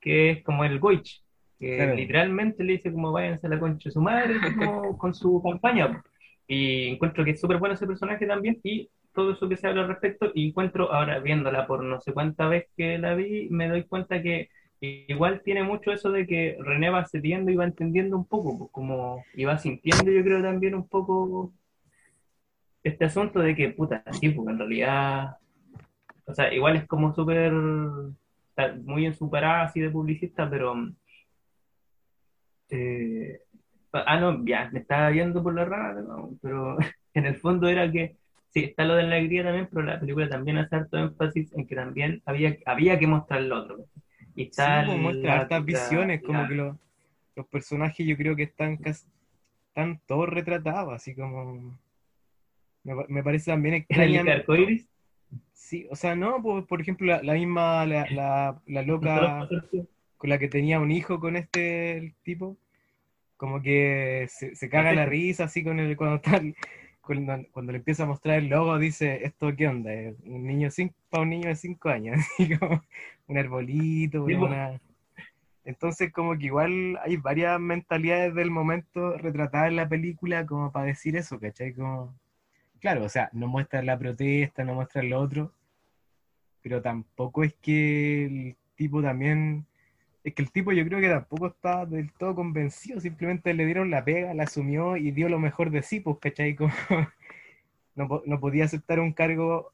[0.00, 1.22] que es como el Goich,
[1.62, 1.94] que Claro.
[1.96, 6.02] literalmente le dice como váyanse a la concha de su madre, como con su campaña.
[6.48, 9.82] Y encuentro que es súper bueno ese personaje también, y todo eso que se habla
[9.82, 13.68] al respecto, y encuentro, ahora viéndola por no sé cuánta vez que la vi, me
[13.68, 14.48] doy cuenta que
[14.80, 18.70] igual tiene mucho eso de que René va cediendo y va entendiendo un poco, pues,
[18.72, 21.52] como, y va sintiendo yo creo también un poco
[22.82, 25.36] este asunto de que, puta, sí, porque en realidad,
[26.26, 27.52] o sea, igual es como súper
[28.50, 30.74] está muy en su parada así de publicista, pero...
[32.72, 33.40] eh,
[33.92, 36.76] ah, no, ya, me estaba viendo por la rara, no, pero
[37.14, 38.16] en el fondo era que,
[38.50, 41.66] sí, está lo de la alegría también, pero la película también hace harto énfasis en
[41.66, 43.84] que también había, había que mostrar lo otro.
[44.34, 46.76] Y Sí, está pues, muestra hartas la- visiones, como que los,
[47.36, 49.06] los personajes yo creo que están casi,
[49.68, 51.78] están todos retratados, así como...
[52.84, 54.86] Me, me parece también en el
[55.52, 59.48] Sí, o sea, no, pues, por ejemplo, la, la misma, la, la, la loca
[60.18, 62.56] con la que tenía un hijo con este tipo,
[63.42, 66.54] como que se, se caga la risa así con el, cuando, el-
[67.00, 69.90] cuando, cuando le empieza a mostrar el logo, dice, ¿esto qué onda?
[70.24, 72.84] Un niño cinco, para un niño de 5 años, así como
[73.26, 74.80] un arbolito, una...
[75.64, 80.86] Entonces como que igual hay varias mentalidades del momento retratadas en la película como para
[80.86, 81.74] decir eso, ¿cachai?
[81.74, 82.14] Como,
[82.78, 85.52] claro, o sea, no muestra la protesta, no muestra lo otro,
[86.62, 89.66] pero tampoco es que el tipo también,
[90.24, 93.90] es que el tipo yo creo que tampoco está del todo convencido, simplemente le dieron
[93.90, 96.54] la pega, la asumió y dio lo mejor de sí, pues, ¿cachai?
[96.56, 96.72] Como
[97.94, 99.72] no, no podía aceptar un cargo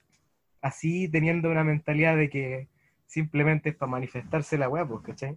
[0.61, 2.69] así teniendo una mentalidad de que
[3.07, 5.37] simplemente es para manifestarse la weá, pues, ¿cachai?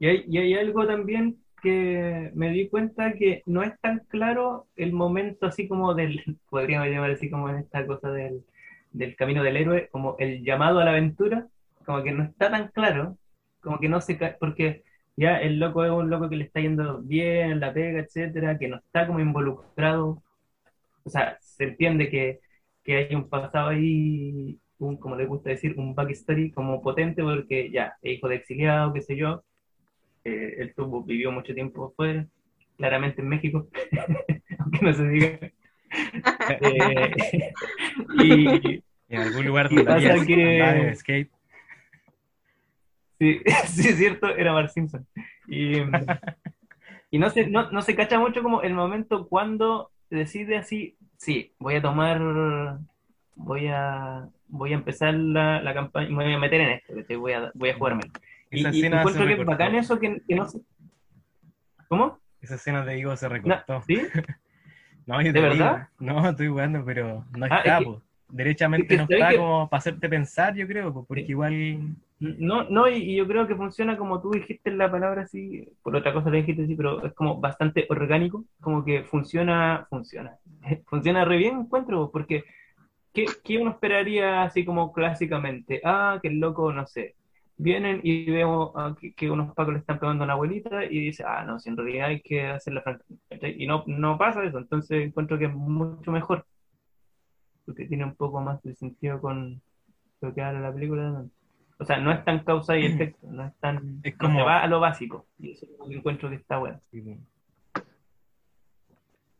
[0.00, 4.66] Y hay, y hay algo también que me di cuenta que no es tan claro
[4.76, 8.44] el momento así como del, podríamos llamar así como en esta cosa del,
[8.92, 11.48] del camino del héroe, como el llamado a la aventura,
[11.88, 13.18] como que no está tan claro,
[13.62, 14.84] como que no se ca- porque
[15.16, 18.58] ya el loco es un loco que le está yendo bien, en la pega, etcétera,
[18.58, 20.22] que no está como involucrado,
[21.04, 22.40] o sea, se entiende que,
[22.84, 27.70] que hay un pasado ahí, un, como le gusta decir, un backstory como potente, porque
[27.72, 29.44] ya, hijo de exiliado, qué sé yo,
[30.24, 32.26] eh, él tuvo, vivió mucho tiempo fuera,
[32.76, 33.68] claramente en México,
[34.58, 35.40] aunque no se diga.
[36.60, 37.14] Eh,
[38.12, 41.30] y En algún lugar donde había skate.
[43.18, 45.06] Sí, sí, es cierto, era Bart Simpson.
[45.46, 45.78] Y,
[47.10, 51.52] y no, se, no, no se cacha mucho como el momento cuando decide así, sí,
[51.58, 52.20] voy a tomar,
[53.34, 57.32] voy a, voy a empezar la, la campaña, me voy a meter en esto, voy
[57.32, 58.10] a, voy a jugármelo.
[58.50, 60.60] Y, Esa y encuentro que es bacán eso que, que no se...
[61.88, 62.18] ¿Cómo?
[62.40, 63.82] Esa escena de Igo se No, recortó.
[63.86, 64.00] ¿Sí?
[65.06, 65.88] No, yo ¿De verdad?
[65.98, 67.98] no, estoy jugando, pero no Ah, está, es que-.
[68.28, 71.30] Derechamente es que no está que- como para hacerte pensar, yo creo, po, porque Sí.
[71.30, 71.80] igual.
[72.20, 76.12] No, no, y, yo creo que funciona como tú dijiste la palabra así, por otra
[76.12, 80.36] cosa le dijiste así, pero es como bastante orgánico, como que funciona, funciona,
[80.86, 82.44] funciona re bien, encuentro, porque
[83.12, 85.80] ¿qué, qué uno esperaría así como clásicamente?
[85.84, 87.14] Ah, que el loco, no sé,
[87.56, 91.24] vienen y vemos ah, que, unos pacos le están pegando a una abuelita y dice,
[91.24, 93.62] ah, no, si en realidad hay que hacer la franca, ¿cachai?
[93.62, 96.46] Y no, no pasa eso, entonces encuentro que es mucho mejor,
[97.64, 99.60] porque tiene un poco más de sentido con
[100.20, 101.24] lo que habla la película.
[101.80, 104.00] O sea, no es tan causa y efecto, no es tan.
[104.04, 105.26] Es no como- se va a lo básico.
[105.38, 106.80] Y eso es lo que encuentro que está bueno.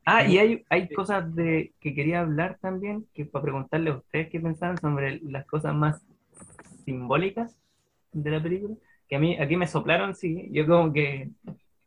[0.05, 4.31] Ah, y hay, hay cosas de que quería hablar también, que para preguntarle a ustedes
[4.31, 6.03] qué pensaban sobre las cosas más
[6.87, 7.55] simbólicas
[8.13, 8.75] de la película.
[9.07, 10.49] Que a mí, aquí me soplaron, sí.
[10.51, 11.31] Yo como que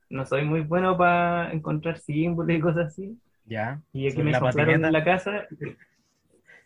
[0.09, 3.17] no soy muy bueno para encontrar símbolos y cosas así.
[3.45, 3.81] Ya.
[3.91, 4.87] Y aquí me la soplaron patineta.
[4.87, 5.47] en la casa.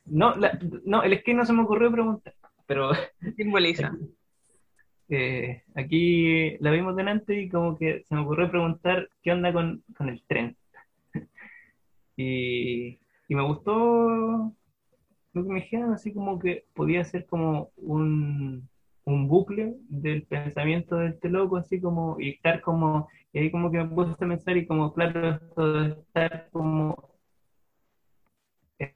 [0.06, 2.34] No, la- no, el que no se me ocurrió preguntar,
[2.67, 2.91] pero
[3.36, 3.91] Simboliza.
[5.10, 9.84] eh, aquí la vimos delante y como que se me ocurrió preguntar qué onda con,
[9.97, 10.58] con el tren.
[12.17, 13.73] Y, y me gustó
[15.34, 18.69] lo que me dijeron, así como que podía ser como un,
[19.06, 23.71] un bucle del pensamiento de este loco, así como, y estar como, y ahí como
[23.71, 26.95] que me puse a pensar y como, claro, esto de estar como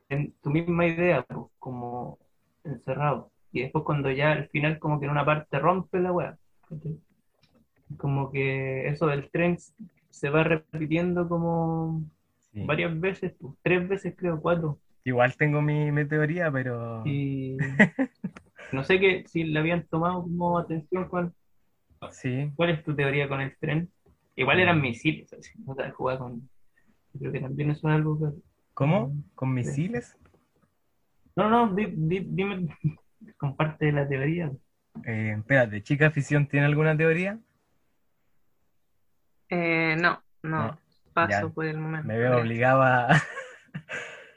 [0.09, 2.17] en tu misma idea, pues, como
[2.63, 3.31] encerrado.
[3.51, 6.37] Y después cuando ya al final como que en una parte rompe la weá.
[7.97, 9.57] Como que eso del tren
[10.09, 12.03] se va repitiendo como
[12.51, 12.63] Sí.
[12.65, 14.79] varias veces, pues, tres veces creo, cuatro.
[15.03, 17.03] Igual tengo mi, mi teoría, pero.
[17.05, 17.57] Y
[18.71, 21.31] no sé que si le habían tomado como atención cuál,
[22.11, 22.51] Sí.
[22.55, 23.89] cuál es tu teoría con el tren.
[24.35, 26.49] Igual eran misiles, así, o sea, jugar con...
[27.17, 28.37] Creo que también eso es algo que...
[28.73, 29.13] ¿Cómo?
[29.35, 30.15] ¿Con misiles?
[31.35, 32.67] No, no, di- di- dime,
[33.37, 34.51] comparte la teoría.
[35.05, 37.37] Eh, espérate, ¿Chica Afición tiene alguna teoría?
[39.49, 40.79] Eh, no, no, No,
[41.13, 41.47] paso ya.
[41.49, 42.07] por el momento.
[42.07, 43.07] Me veo obligado a...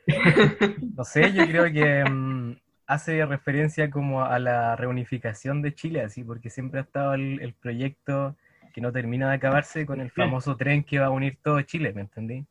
[0.97, 2.57] No sé, yo creo que mm,
[2.87, 7.55] hace referencia como a la reunificación de Chile, así, porque siempre ha estado el, el
[7.55, 8.37] proyecto
[8.75, 11.93] que no termina de acabarse con el famoso tren que va a unir todo Chile,
[11.93, 12.45] ¿me entendí?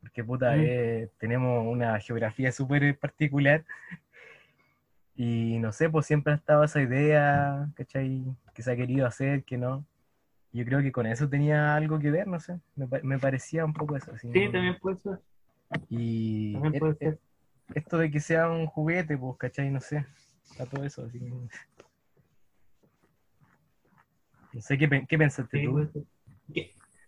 [0.00, 0.60] Porque puta, Mm.
[0.64, 3.62] eh, tenemos una geografía súper particular
[5.22, 8.24] Y no sé, pues siempre ha estado esa idea, ¿cachai?
[8.54, 9.84] Que se ha querido hacer, que no.
[10.50, 12.58] Yo creo que con eso tenía algo que ver, no sé.
[12.74, 14.12] Me, me parecía un poco eso.
[14.14, 14.52] así, Sí, ¿no?
[14.52, 15.18] también puede ser.
[15.90, 17.18] Y También e- puede e- ser.
[17.74, 19.70] esto de que sea un juguete, pues, ¿cachai?
[19.70, 20.06] No sé.
[20.52, 21.28] Está todo eso, así que-
[24.54, 26.02] No sé, ¿qué, qué pensaste Sí, tú?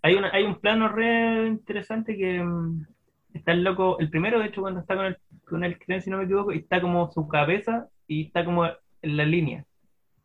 [0.02, 2.86] Hay, una, hay un plano re interesante que mm,
[3.32, 5.16] está el loco, el primero de hecho cuando está con el,
[5.48, 8.66] con el tren, si no me equivoco, y está como su cabeza y está como
[8.66, 9.64] en la línea.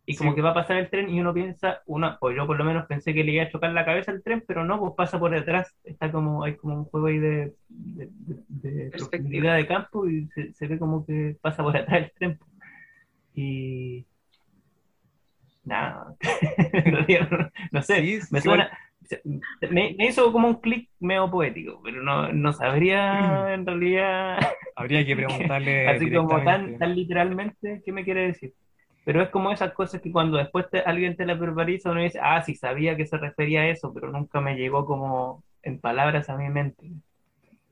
[0.09, 0.35] Y como Sí.
[0.37, 2.85] que va a pasar el tren y uno piensa, una, pues yo por lo menos
[2.85, 5.31] pensé que le iba a chocar la cabeza al tren, pero no, pues pasa por
[5.31, 5.75] detrás.
[5.83, 8.09] Está como, hay como un juego ahí de, de,
[8.47, 12.11] de- de profundidad de campo y se, se ve como que pasa por detrás el
[12.13, 12.39] tren.
[13.35, 14.05] Y
[15.65, 16.15] nada,
[16.85, 18.71] no, no sé, Sí, me suena,
[19.71, 24.37] me, me hizo como un clic medio poético, pero no, no sabría en realidad,
[24.75, 28.53] Habría que preguntarle así como tan, tan literalmente, qué me quiere decir.
[29.03, 32.19] Pero es como esas cosas que cuando después te- alguien te las verbaliza, uno dice,
[32.21, 36.29] ah, sí, sabía que se refería a eso, pero nunca me llegó como en palabras
[36.29, 36.91] a mi mente.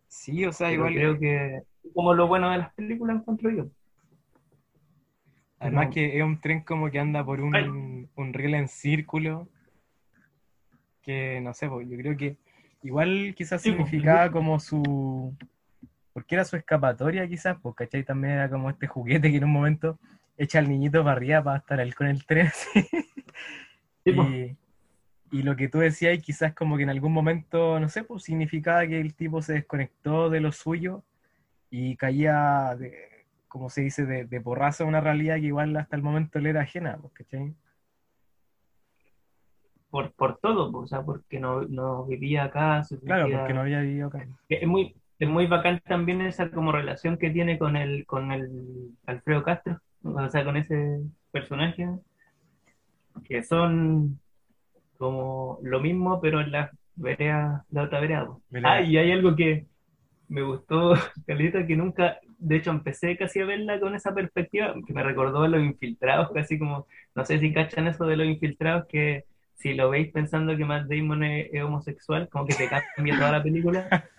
[0.08, 0.94] Sí, o sea, Pero igual.
[0.94, 3.66] creo que es como lo bueno de las películas encuentro yo.
[5.60, 7.66] Además que es un tren como que anda por Ay.
[7.66, 9.48] un, un riel en círculo,
[11.06, 12.38] que no sé, pues, yo creo que
[12.82, 15.34] igual quizás significaba como su...
[16.12, 18.04] Porque era su escapatoria quizás, pues, ¿cachai?
[18.04, 20.00] También era como este juguete que en un momento
[20.38, 22.48] echa al niñito para arriba para estar él con el tren.
[22.48, 22.82] así.
[24.04, 24.12] Sí.
[24.12, 24.58] Y,
[25.40, 28.88] y lo que tú decías, quizás como que en algún momento, no sé, pues significaba
[28.88, 31.04] que el tipo se desconectó de lo suyo
[31.70, 35.96] y caía, de, como se dice, de, de porrazo a una realidad que igual hasta
[35.96, 37.54] el momento le era ajena, ¿cachai?
[39.96, 43.62] Por, por todo, pues, o sea, porque no, no vivía acá, Claro, sentía- porque no
[43.62, 44.28] había vivido acá.
[44.50, 48.90] Es muy, es muy bacán también esa como relación que tiene con el, con el
[49.06, 51.00] Alfredo Castro, o sea, con ese
[51.32, 51.88] personaje,
[53.24, 54.20] que son
[54.98, 58.28] como lo mismo, pero en la vereda, la otra vereda.
[58.50, 58.74] Vereda.
[58.74, 59.66] Ah, y hay algo que
[60.28, 60.92] me gustó,
[61.26, 65.44] Caleta, que nunca, de hecho, empecé casi a verla con esa perspectiva, que me recordó
[65.44, 66.86] a los infiltrados, casi como,
[67.16, 69.24] no sé si cachan eso de los infiltrados, que
[69.56, 73.32] si lo veis pensando que Matt Damon es, es homosexual, como que te cambia toda
[73.34, 73.88] la película.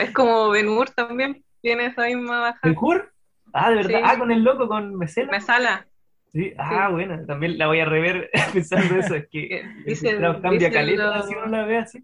[0.00, 2.60] Es como Ben Hur también, tiene esa misma baja.
[2.62, 3.12] ¿El Hur?
[3.52, 3.98] Ah, de verdad.
[3.98, 4.02] Sí.
[4.02, 5.30] Ah, con el loco, con Mesela.
[5.30, 5.86] Me sala.
[6.32, 9.14] Sí, ah, bueno, también la voy a rever pensando eso.
[9.14, 12.02] Es que el dice- cambia caleta lo- si uno la ve así.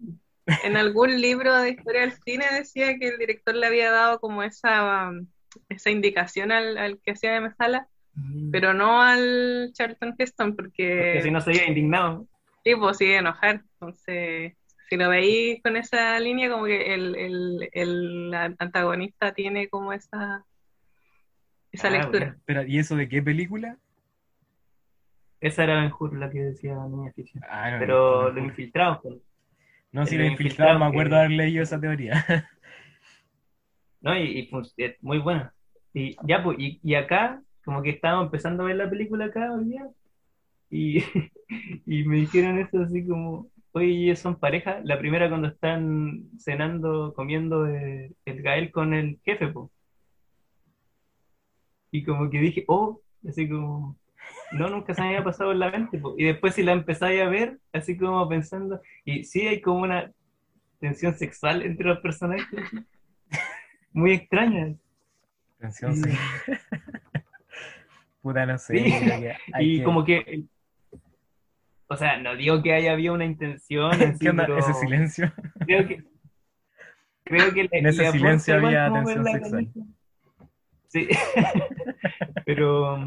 [0.63, 4.43] En algún libro de historia del cine decía que el director le había dado como
[4.43, 5.25] esa, um,
[5.69, 7.87] esa indicación al, al que hacía de Mesala,
[8.51, 12.27] pero no al Charlton Heston, porque Porque si no sería indignado.
[12.63, 13.63] Tipo sigue a enojar.
[13.73, 14.53] Entonces,
[14.89, 20.45] si lo veis con esa línea, como que el, el, el antagonista tiene como esa,
[21.71, 22.37] esa Ah, lectura.
[22.45, 23.77] Pero, ¿y eso de qué película?
[25.41, 27.43] Esa era Ben Hur la que decía Niña Ficción.
[27.49, 29.15] Ah, no, Pero no, los infiltrados, pues,
[29.91, 32.13] no, si lo infiltrado me acuerdo que- haber leído esa teoría.
[34.01, 34.17] ¿no?
[34.17, 35.53] Y, es muy buena.
[35.93, 39.51] Y ya, pues, y, y acá, como que estábamos empezando a ver la película acá
[39.53, 39.87] hoy día,
[40.69, 41.03] y,
[41.85, 44.81] y me dijeron eso así como, oye, son pareja.
[44.83, 49.69] La primera cuando están cenando, comiendo eh, el Gael con el jefe, pues.
[51.91, 53.97] Y como que dije, oh, así como,
[54.51, 56.13] no, nunca se me había pasado en la mente, po.
[56.17, 60.11] Y después si la empezáis a ver, así como pensando, y sí hay como una
[60.79, 62.47] tensión sexual entre los personajes,
[63.91, 64.75] muy extraña.
[65.71, 65.93] Sí.
[65.93, 66.09] sí.
[68.21, 68.77] Puta, no sé.
[68.77, 68.93] Sí.
[69.59, 70.43] Y que- como que,
[71.89, 74.45] o sea, no digo que haya habido una intención, así, ¿Qué onda?
[74.45, 75.33] pero Ese silencio.
[75.65, 76.03] creo que
[77.23, 79.67] creo que le, En ese le silencio había la sexual.
[80.87, 81.07] Sí,
[82.45, 82.97] pero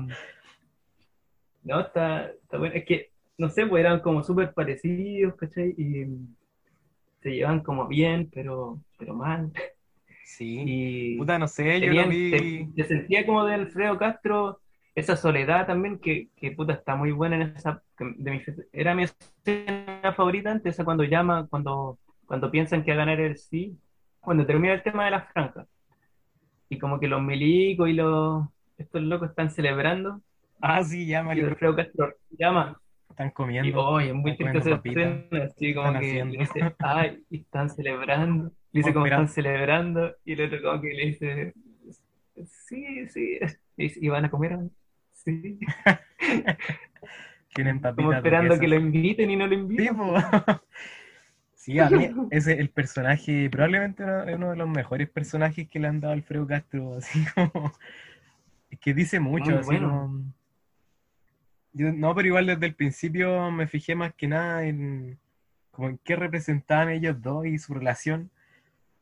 [1.64, 2.74] no, está, está bueno.
[2.74, 5.70] Es que, no sé, pues eran como súper parecidos, ¿cachai?
[5.76, 6.06] Y
[7.20, 9.52] se llevan como bien, pero, pero mal.
[10.24, 10.62] Sí.
[10.66, 12.66] Y Puta, no sé, yo tenían- lo vi.
[12.74, 14.60] te sentía como de Alfredo Castro,
[14.94, 17.82] esa soledad también, que, que puta está muy buena en esa.
[17.98, 23.02] de mi- era mi escena favorita antes, esa cuando llama, cuando, cuando piensan que va
[23.02, 23.78] a ganar el sí,
[24.20, 25.66] cuando termina el tema de las francas.
[26.68, 28.44] Y como que los milicos y los
[28.78, 30.20] estos locos están celebrando,
[30.60, 31.40] Ah, sí, ya, y.
[31.40, 32.80] Alfredo Castro llama,
[33.10, 33.84] Están y comiendo.
[33.86, 36.38] oye, es muy triste esa escena, así como están que haciendo.
[36.38, 40.88] dice, ay, y están celebrando, le dice Como están celebrando, y el otro como que
[40.94, 41.54] le dice,
[42.46, 43.38] sí, sí,
[43.76, 44.58] y, ¿y van a comer?
[45.24, 45.58] Sí,
[47.54, 49.96] Tienen como papitas esperando que lo inviten y no lo inviten.
[51.54, 55.88] Sí, a mí ese el personaje, probablemente uno, uno de los mejores personajes que le
[55.88, 57.72] han dado Alfredo Castro, así como
[58.70, 59.88] Es que dice mucho, Muy así bueno.
[59.90, 60.32] como-
[61.74, 65.18] Yo- no, pero igual desde el principio me fijé más que nada en
[65.70, 68.30] como en qué representaban ellos dos y su relación,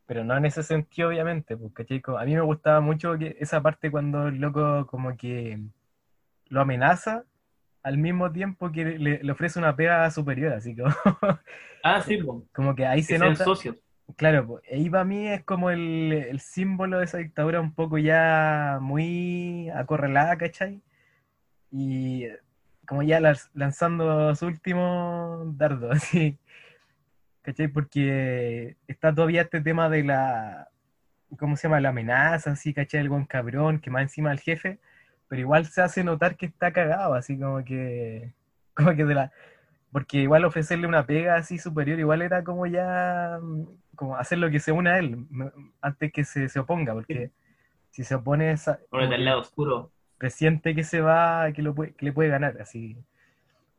[0.06, 2.00] pero no en ese sentido, obviamente, ¿cachai?
[2.00, 5.58] Como- A mí me gustaba mucho que esa parte cuando el loco como que
[6.50, 7.24] lo amenaza
[7.82, 10.94] al mismo tiempo que le, le ofrece una pega superior, así como,
[11.82, 12.18] Ah, sí,
[12.52, 13.44] como que ahí que se nota.
[13.44, 13.76] socios.
[14.16, 17.96] Claro, pues, ahí para mí es como el, el símbolo de esa dictadura un poco
[17.96, 20.82] ya muy acorralada, ¿cachai?
[21.70, 22.26] Y
[22.86, 23.20] como ya
[23.54, 26.38] lanzando su último dardo, así,
[27.42, 27.68] ¿cachai?
[27.68, 30.68] Porque está todavía este tema de la,
[31.38, 31.80] ¿cómo se llama?
[31.80, 33.00] La amenaza, así, ¿cachai?
[33.00, 34.80] El buen cabrón que más encima del jefe,
[35.30, 38.34] pero igual se hace notar que está cagado, así como que,
[38.74, 39.32] como que de la,
[39.92, 43.64] porque igual ofrecerle una pega así superior, igual era como ya, mm,
[43.94, 45.24] como hacer lo que se une a él,
[45.80, 47.30] antes que se, se oponga, porque
[47.90, 49.92] si se opone, esa- Por el del lado oscuro.
[50.18, 52.96] presiente que se va, que, lo puede, que le puede ganar, así.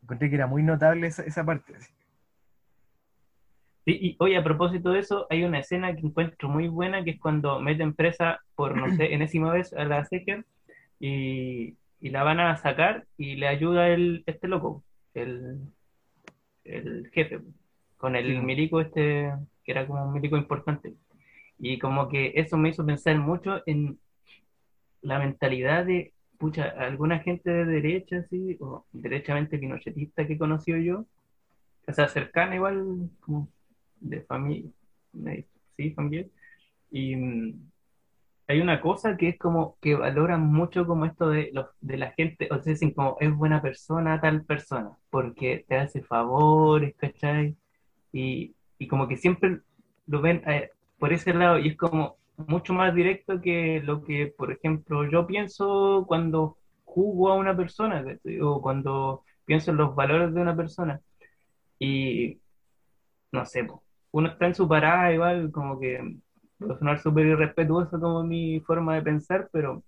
[0.04, 1.76] Encontré que era muy notable esa, esa parte.
[1.76, 1.91] así.
[3.86, 7.12] Sí, y oye, a propósito de eso, hay una escena que encuentro muy buena, que
[7.12, 10.45] es cuando meten presa por, no sé, enésima vez a la Seeker
[11.02, 14.86] y, y la van a sacar y le ayuda el, este loco,
[15.16, 15.60] el,
[16.64, 17.41] el jefe,
[17.97, 18.39] con el Sí.
[18.41, 19.32] milico este,
[19.64, 20.95] que era como un milico importante.
[21.60, 23.99] Y como que eso me hizo pensar mucho en
[25.02, 30.78] la mentalidad de, pucha, alguna gente de derecha, así, o derechamente pinochetista que he conocido
[30.80, 31.06] yo,
[31.88, 33.49] o sea, cercana igual, como
[34.02, 34.72] de familia,
[35.78, 36.28] sí, familiar,
[36.91, 37.70] y mm,
[38.47, 42.11] hay una cosa que es como que valoran mucho como esto de, los, de la
[42.11, 47.55] gente, o sea, dicen como es buena persona tal persona, porque te hace favores, ¿cachai?
[48.11, 49.59] Y, y como que siempre
[50.07, 52.17] lo ven eh, por ese lado y es como
[52.47, 58.03] mucho más directo que lo que, por ejemplo, yo pienso cuando juzgo a una persona.
[58.41, 61.01] O cuando pienso en los valores de una persona.
[61.79, 62.39] Y
[63.31, 63.67] no sé,
[64.11, 66.17] uno está en su parada igual, como que
[66.62, 69.84] puede sonar súper irrespetuoso como mi forma de pensar, pero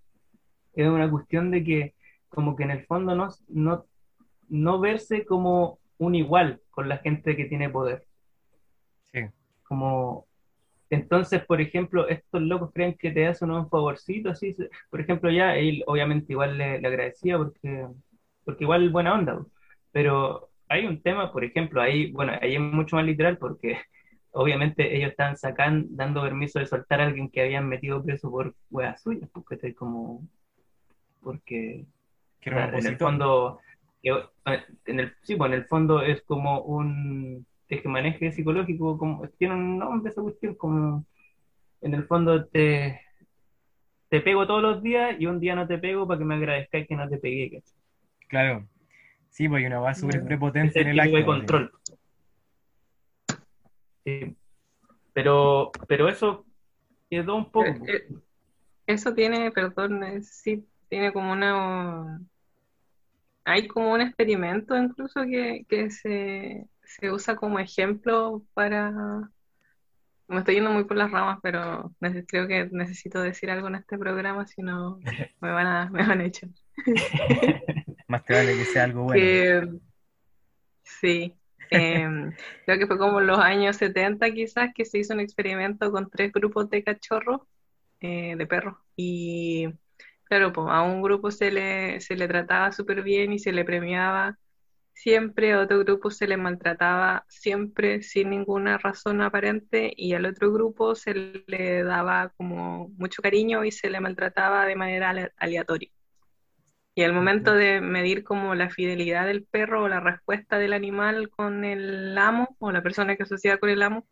[0.73, 1.95] es una cuestión de que
[2.29, 3.85] como que en el fondo no, no,
[4.49, 8.05] no verse como un igual con la gente que tiene poder.
[9.11, 9.21] Sí.
[9.63, 10.25] Como,
[10.89, 14.55] entonces, por ejemplo, estos locos creen que te hacen un favorcito, así,
[14.89, 17.87] por ejemplo, ya él obviamente igual le, le agradecía porque,
[18.43, 19.45] porque igual buena onda,
[19.91, 23.77] pero hay un tema, por ejemplo, ahí, bueno, ahí es mucho más literal porque
[24.33, 28.53] obviamente ellos estaban sacando, dando permiso de soltar a alguien que habían metido preso por
[28.69, 30.27] weas suyas, porque estoy como,
[31.21, 31.85] porque
[32.41, 33.59] Que en el fondo,
[34.01, 34.23] que-
[34.85, 37.45] en el, sí, pues en el fondo es como un
[37.85, 41.05] maneje psicológico, como tiene un nombre esa cuestión, como
[41.81, 43.01] en el fondo te,
[44.09, 46.87] te pego todos los días y un día no te pego para que me agradezcáis
[46.87, 47.63] que no te pegué.
[48.27, 48.67] Claro.
[49.29, 51.25] Sí, pues hay una base súper prepotente es en el de acto.
[51.25, 51.71] control.
[51.81, 51.82] Sí.
[55.13, 56.45] Pero, pero eso
[57.09, 57.67] quedó un poco.
[57.67, 58.07] Eh, eh,
[58.87, 62.21] Eso tiene, perdón, eh, sí, tiene como una...
[63.45, 68.91] Hay como un experimento incluso que, que se, se usa como ejemplo para...
[70.27, 71.93] Me estoy yendo muy por las ramas, pero
[72.27, 74.97] creo que necesito decir algo en este programa, si no
[75.41, 76.49] me van a, me van a echar.
[78.07, 79.21] Más te vale que sea algo bueno.
[79.21, 79.69] Que,
[80.83, 81.35] sí,
[81.75, 82.33] em,
[82.65, 86.09] creo que fue como en los años 70 quizás que se hizo un experimento con
[86.09, 87.41] tres grupos de cachorros,
[88.01, 89.67] eh, de perros, y
[90.25, 93.65] claro, pues a un grupo se le, se le trataba súper bien y se le
[93.65, 94.37] premiaba
[94.93, 100.51] siempre, a otro grupo se le maltrataba siempre sin ninguna razón aparente y al otro
[100.53, 101.13] grupo se
[101.47, 105.89] le daba como mucho cariño y se le maltrataba de manera ale- aleatoria.
[106.95, 111.29] Y al momento de medir como la fidelidad del perro o la respuesta del animal
[111.29, 114.05] con el amo o la persona que asociaba con el amo,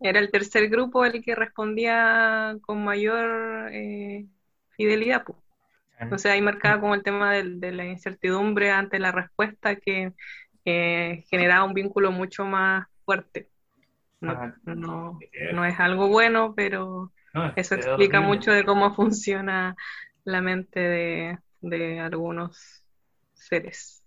[0.00, 4.26] era el tercer grupo el que respondía con mayor eh,
[4.70, 5.24] fidelidad.
[5.24, 5.38] pues.
[5.98, 10.12] Entonces ahí marcaba como el tema de, la incertidumbre ante la respuesta que
[10.64, 13.48] generaba un vínculo mucho más fuerte.
[14.20, 15.18] No, no,
[15.52, 17.12] no es algo bueno, pero
[17.54, 19.74] eso es explica mucho de cómo funciona
[20.24, 21.38] la mente de,
[21.70, 22.84] de algunos
[23.34, 24.02] seres.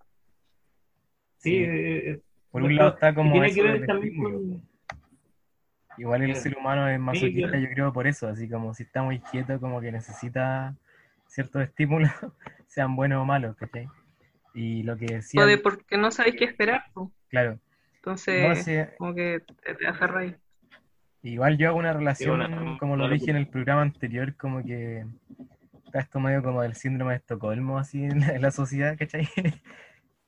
[1.38, 1.64] Sí, Sí.
[1.66, 4.70] eh, Por un lado está como tiene eso que ver también con-.
[5.98, 9.20] Igual el ser humano es masoquista, yo creo, por eso, así como si está muy
[9.20, 10.74] quieto, como que necesita
[11.28, 12.10] ciertos estímulos,
[12.68, 13.88] sean buenos o malos, ¿cachai?
[14.54, 16.86] Y lo que decía, O de porque no sabéis qué esperar.
[17.30, 17.60] claro,
[17.96, 20.36] Entonces, no sé, como que te, te aferráis.
[21.22, 24.64] igual yo hago una relación, una- como lo una dije en el programa anterior, como
[24.64, 25.06] que
[25.90, 29.28] está esto medio como el síndrome de Estocolmo, así en la, en la sociedad, ¿cachai?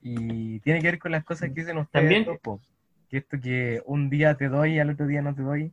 [0.03, 2.03] Y tiene que ver con las cosas que dicen ustedes.
[2.03, 2.59] También- dos, po.
[3.07, 5.71] Que esto que un día te doy, al otro día no te doy,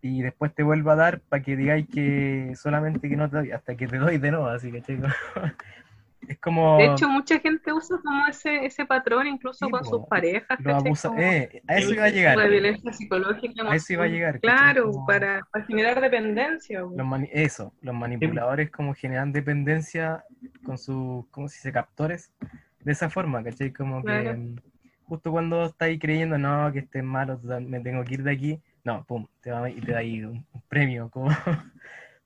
[0.00, 3.50] y después te vuelvo a dar para que digáis que solamente que no te doy,
[3.50, 4.98] hasta que te doy de nuevo, así, ¿cachai?
[6.28, 9.86] Es como De hecho, mucha gente usa como ese, ese patrón incluso Sí, con po.
[9.90, 11.08] sus parejas, abusa.
[11.08, 12.38] Como Eh, a eso iba a llegar.
[12.38, 13.70] de violencia psicológica.
[13.70, 14.40] A eso iba a llegar.
[14.40, 16.80] Claro, Como- para, para generar dependencia.
[16.80, 20.24] Los mani- eso, los manipuladores como generan dependencia
[20.64, 21.72] con sus, ¿cómo se dice?
[21.72, 22.32] Captores,
[22.80, 23.72] de esa forma, ¿cachai?
[23.72, 24.38] Como que Claro.
[24.38, 24.56] mm,
[25.04, 29.04] justo cuando estáis creyendo, no, que esté malo, me tengo que ir de aquí, no,
[29.04, 31.28] pum, te va y te da ahí un, un premio, como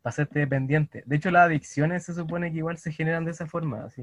[0.03, 1.03] para hacerte dependiente.
[1.07, 4.03] De hecho, las adicciones se supone que igual se generan de esa forma, así.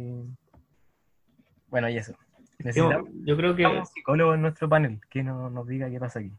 [1.69, 2.13] Bueno, y eso.
[2.13, 5.99] Yo, Necesitamos yo creo que un psicólogo en nuestro panel que no, nos diga qué
[5.99, 6.31] pasa aquí.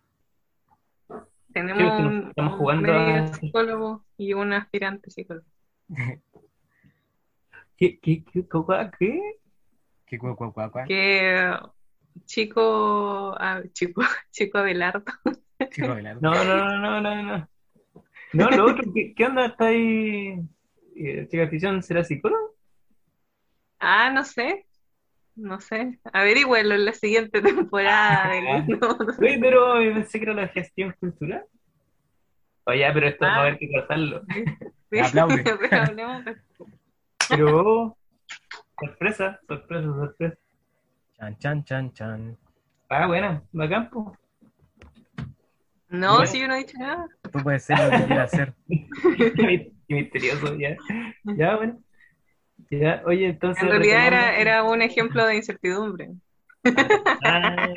[1.53, 5.47] Tenemos que nos un, estamos un jugando medio a- psicólogo y un aspirante psicólogo.
[7.77, 9.21] ¿Qué, qué, qué, qué, qué?
[10.89, 11.53] Que
[12.25, 14.03] chico, ah, chico,
[14.33, 15.05] chico Abelardo.
[15.71, 16.21] Chico Abelardo.
[16.21, 17.49] No, no, no, no, no, no.
[18.33, 19.47] No, lo otro, ¿qué, qué onda?
[19.47, 20.41] ¿Está ahí?
[20.97, 22.55] eh, ¿Chica ficción será psicólogo?
[23.79, 24.67] Ah, no sé.
[25.37, 25.99] No sé.
[26.13, 29.25] Averigüenlo en la siguiente temporada del no, no sé.
[29.25, 31.45] Oye, pero yo pensé que era la gestión cultural.
[32.65, 33.41] Oye, ya, pero esto va a Ah.
[33.43, 34.23] haber que cortarlo.
[34.91, 35.45] Sí, Aplaude.
[35.71, 36.37] pero hablemos de-
[37.29, 37.97] Pero,
[38.81, 40.37] sorpresa, sorpresa, sorpresa.
[41.19, 42.39] Chan, chan, chan, chan.
[42.89, 44.17] Ah, bueno, bacán, po.
[45.89, 46.27] No, Bueno.
[46.27, 47.07] si yo no he dicho nada.
[47.33, 48.55] Tú puedes ser lo que quieras hacer.
[48.69, 50.77] Qué misterioso, ya.
[51.25, 51.79] Ya, bueno.
[52.71, 53.63] Ya, oye, entonces.
[53.63, 56.11] En realidad era, era un ejemplo de incertidumbre.
[57.25, 57.69] Ah.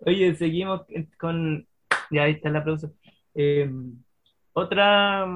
[0.00, 0.82] Oye, seguimos
[1.18, 1.66] con.
[2.10, 2.92] Ya ahí está el aplauso.
[3.34, 3.70] Eh,
[4.52, 5.26] otra,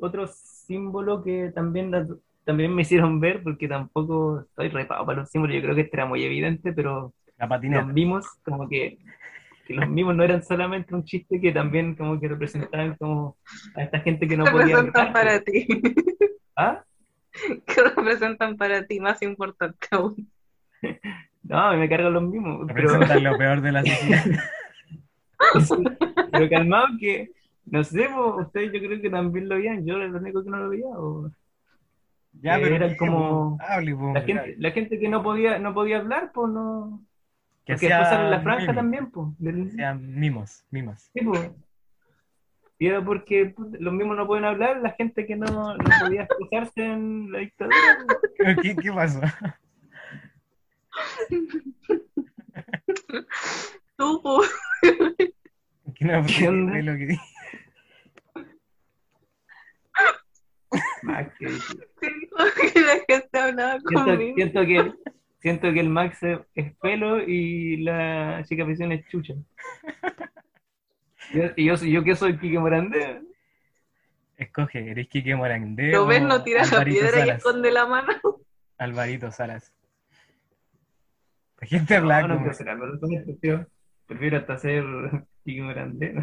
[0.00, 2.06] otro símbolo que también, la-
[2.44, 5.96] también me hicieron ver, porque tampoco estoy repado para los símbolos, yo creo que este
[5.96, 7.84] era muy evidente, pero La los patineta.
[7.84, 8.98] mimos, como que,
[9.66, 13.36] que los mimos no eran solamente un chiste, que también como que representaban como
[13.74, 15.12] a esta gente que no ¿Qué podía representan hablar.
[15.12, 15.66] para ti?
[16.56, 16.84] ¿Ah?
[17.66, 20.30] ¿Qué representan para ti más importante aún?
[21.46, 24.24] No, me cargan los mimos, pero, Representan lo peor de la sociedad.
[26.32, 27.32] pero calmado que,
[27.66, 30.48] no sé, pues, ustedes yo creo que también lo veían, yo era el único que
[30.50, 31.30] no lo veía, o
[32.40, 33.58] Ya, Que pero eran ¿qué, como-?
[33.60, 37.02] Hable, po, la gente, la gente que no podía, no podía hablar, pues no,
[37.64, 39.28] Que porque después sale la franja mimi, también, pues,
[39.72, 41.10] hacían mimos, mimos.
[41.12, 41.50] sí, pues.
[42.78, 45.46] Y era porque pues, los mismos no pueden hablar, la gente que no,
[45.76, 47.76] no podía expresarse en la dictadura.
[48.36, 48.56] pues.
[48.62, 49.20] ¿Qué, qué pasó?
[53.96, 54.42] Tú, po.
[55.94, 56.78] ¿Qué no ¿Qué onda?
[56.82, 57.22] lo que dije?
[61.02, 61.74] Max, que dije.
[62.72, 64.34] que la gente hablaba Siento, conmigo.
[64.36, 64.92] siento que,
[65.44, 66.20] siento que el Max
[66.54, 69.34] es pelo y la chica prisión es chucha.
[71.56, 73.22] Y yo, yo que soy Quique Morandé.
[74.36, 78.12] Escoge, ¿eres Quique Morandé Lo ves, no tira la piedra y esconde la mano.
[78.78, 79.72] Alvarito Salas.
[81.60, 83.66] La gente habla No, no como quiero ser Álvaro Salas, prefiero,
[84.06, 84.84] prefiero hasta ser
[85.44, 86.14] Quique Morandé.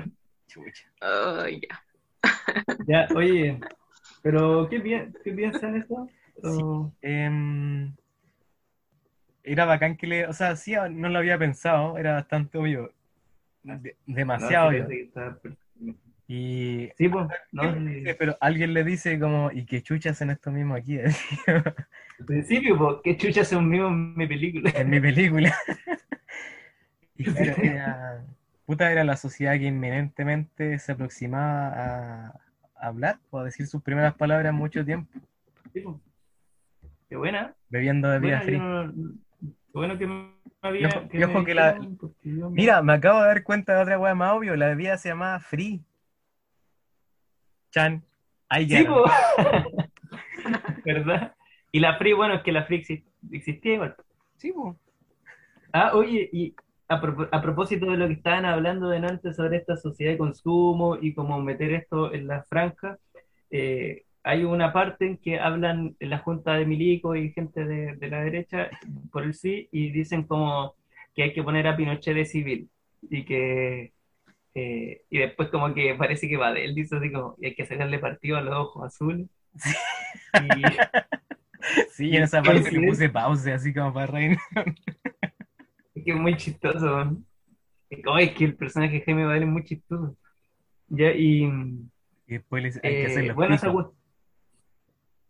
[0.47, 0.87] chucha.
[1.01, 1.83] Oh, ya.
[2.87, 3.59] Ya, oye,
[4.21, 6.07] pero ¿qué, pi- qué piensan eso?
[6.43, 7.91] O- Em,
[9.43, 12.91] era bacán que le, o sea, sí, no lo había pensado, era bastante obvio,
[13.63, 15.95] de- demasiado no, sí, obvio.
[16.27, 17.73] Y Sí, pues, no,
[18.17, 20.97] pero alguien le dice como, ¿y qué chuchas en esto mismo aquí?
[22.19, 24.71] Al principio, pues, qué chucha son mismos en mi película.
[24.75, 25.53] en mi película.
[27.17, 28.25] Y claro, era,
[28.65, 32.27] puta, era la sociedad que inminentemente se aproximaba a,
[32.75, 35.11] a hablar o a decir sus primeras palabras en mucho tiempo,
[35.73, 35.97] Sí, pues.
[37.09, 37.53] Qué buena.
[37.69, 38.59] bebiendo bebida Bueno, fría.
[38.95, 39.13] no-
[39.73, 40.89] bueno que me había.
[41.09, 41.89] Que me que la- yo
[42.23, 45.09] no- Mira, me acabo de dar cuenta de otra weá más obvio, la bebida se
[45.09, 45.81] llamaba Free.
[47.71, 48.03] Chan,
[48.49, 48.89] ahí Sí, ya.
[48.89, 49.03] po.
[50.85, 51.35] ¿Verdad?
[51.71, 53.95] Y la Free, bueno, es que la Free exi- existía igual.
[54.37, 54.77] Sí, po.
[55.71, 56.53] Ah, oye, y
[56.89, 56.99] a,
[57.41, 61.71] propósito de lo que estaban hablando delante sobre esta sociedad de consumo y cómo meter
[61.71, 62.97] esto en la franja,
[63.49, 67.95] eh, hay una parte en que hablan en la junta de Milico y gente de,
[67.97, 68.69] de la derecha
[69.11, 70.75] por el sí y dicen como
[71.15, 72.69] que hay que poner a Pinochet de civil
[73.03, 73.93] y que
[74.55, 77.55] eh, y después como que parece que va de él, dice así como y hay
[77.55, 79.27] que sacarle partido a los ojos azules.
[80.33, 80.85] Y,
[81.91, 84.37] Sí, en esa ¿Qué parte le puse pausa, así como para reír.
[85.93, 87.17] Es que es muy chistoso.
[87.89, 90.17] Es como es que el personaje de Jaime Badel es muy chistoso.
[90.89, 91.45] Ya, y
[92.27, 93.73] Y después le dice, hay que eh, hacer los bueno, esa picos.
[93.73, 93.95] cuest-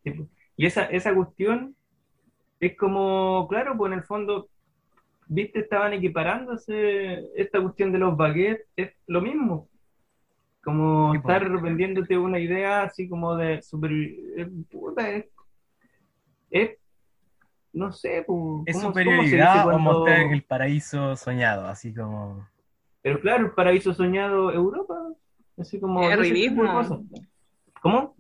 [0.04, 0.30] Sí, pues.
[0.58, 1.76] Y esa, esa cuestión
[2.60, 4.50] es como, claro, pues en el fondo,
[5.28, 9.68] viste, estaban equiparándose, esta cuestión de los baguettes es lo mismo.
[10.64, 11.36] Como Sí, pues.
[11.36, 13.92] estar vendiéndote una idea así como de super...
[13.92, 15.26] eh, puta, es,
[16.52, 16.78] es-
[17.74, 21.68] no sé, pues, ¿Es ¿cómo- cómo se superioridad dice o cuando- mostrar el paraíso soñado?
[21.68, 22.46] Así como.
[23.02, 24.96] Pero claro, el paraíso soñado Europa,
[25.58, 26.04] así como...
[26.04, 26.90] Es.
[27.82, 28.16] ¿Cómo?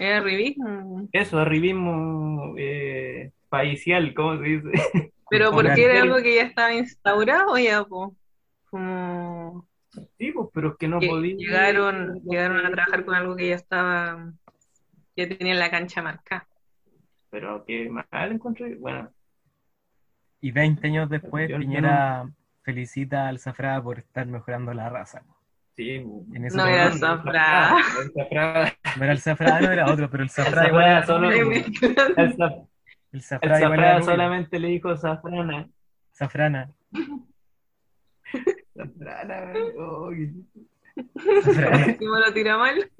[0.00, 1.08] Es arribismo.
[1.12, 4.70] Eso, arribismo eh, paisial, ¿cómo se dice?
[5.30, 8.16] Pero porque era algo que ya estaba instaurado ya, po.
[8.68, 9.64] Como
[10.18, 11.34] Sí, pues, pero es que no que podía...
[11.36, 14.32] llegaron, llegaron a trabajar con algo que ya estaba,
[15.16, 16.46] ya tenía la cancha marcada.
[17.30, 19.10] Pero que mal encontré, bueno,
[20.40, 22.28] Y 20 años después, Piñera
[22.62, 25.24] felicita al Zafrada por estar mejorando la raza.
[25.84, 25.90] Sí.
[26.34, 27.76] En ese No era momento- el Zafrada.
[28.02, 31.06] El Zafrada, No era el Zafrada, no era otro, pero el el igual Zafrada era-
[31.06, 31.42] solo, el
[32.36, 32.68] Zaf-
[33.12, 35.68] el el Zafrada igual era solamente le dijo Zafrana.
[36.12, 36.70] Zafrana.
[38.76, 40.32] Zafrana, oh, qué-
[41.42, 41.84] Zafrana.
[41.86, 42.90] Encima lo tira mal.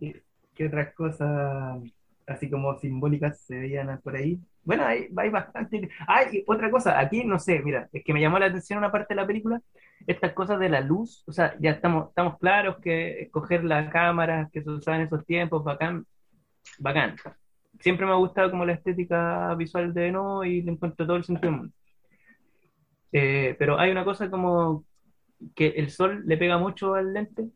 [0.00, 0.22] ¿Qué,
[0.54, 1.82] qué otras cosas
[2.26, 4.38] así como simbólicas se veían por ahí?
[4.66, 5.88] Bueno, hay, hay bastante.
[6.08, 9.14] Hay otra cosa, aquí no sé, mira, es que me llamó la atención una parte
[9.14, 9.62] de la película,
[10.08, 14.50] estas cosas de la luz, o sea, ya estamos, estamos claros que escoger la cámara
[14.52, 16.04] que se usaba en esos tiempos, bacán,
[16.80, 17.14] bacán.
[17.78, 21.24] Siempre me ha gustado como la estética visual de No y le encuentro todo el
[21.24, 21.74] sentido del mundo.
[23.12, 24.84] Eh, pero hay una cosa como
[25.54, 27.48] que el sol le pega mucho al lente.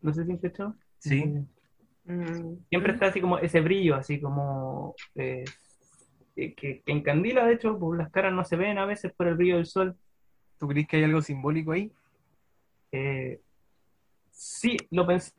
[0.00, 0.74] No sé si han cachado.
[0.98, 1.24] Sí.
[2.04, 2.64] Mm.
[2.68, 5.44] Siempre está así como ese brillo, así como eh,
[6.38, 9.34] que, que encandila, de hecho, pues las caras no se ven a veces por el
[9.34, 9.96] brillo del sol.
[10.58, 11.90] ¿Tú crees que hay algo simbólico ahí?
[12.92, 13.40] Eh,
[14.30, 15.32] sí, lo pensé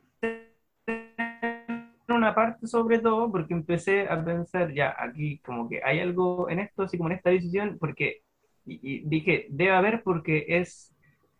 [0.86, 6.50] en una parte sobre todo porque empecé a pensar, ya, aquí como que hay algo
[6.50, 8.22] en esto, así como en esta decisión, porque,
[8.66, 10.94] y, y dije, debe haber porque es,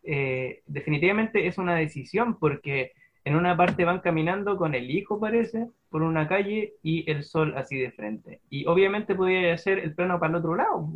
[0.05, 2.93] eh, definitivamente es una decisión, porque
[3.25, 7.55] en una parte van caminando con el hijo, parece, por una calle y el sol
[7.57, 8.41] así de frente.
[8.49, 10.89] Y obviamente podía ser el plano para el otro lado,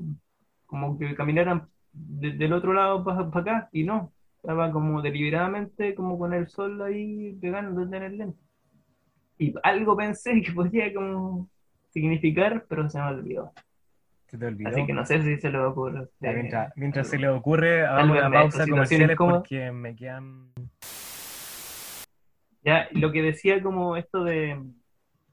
[0.66, 6.18] como que caminaran de- del otro lado para acá, y no, estaba como deliberadamente como
[6.18, 8.38] con el sol ahí pegando en el lente.
[9.38, 11.48] Y algo pensé que podía como
[11.90, 13.52] significar, pero se me olvidó.
[14.26, 14.70] Se te olvidó.
[14.70, 15.98] Así que no sé si se lo ocurre.
[15.98, 16.34] a Ya, usted.
[16.34, 19.40] mientras, mientras se le ocurre, hagamos una pausa incómodas.
[19.42, 20.52] porque me quedan.
[22.62, 24.58] Ya, lo que decía como esto de,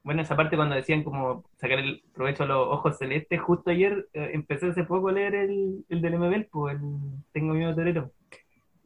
[0.02, 4.08] bueno, esa parte cuando decían como sacar el provecho a los ojos celestes, justo ayer
[4.14, 6.82] eh, empecé hace poco a leer el, el del MBL, pues el
[7.32, 8.12] Tengo miedo torero.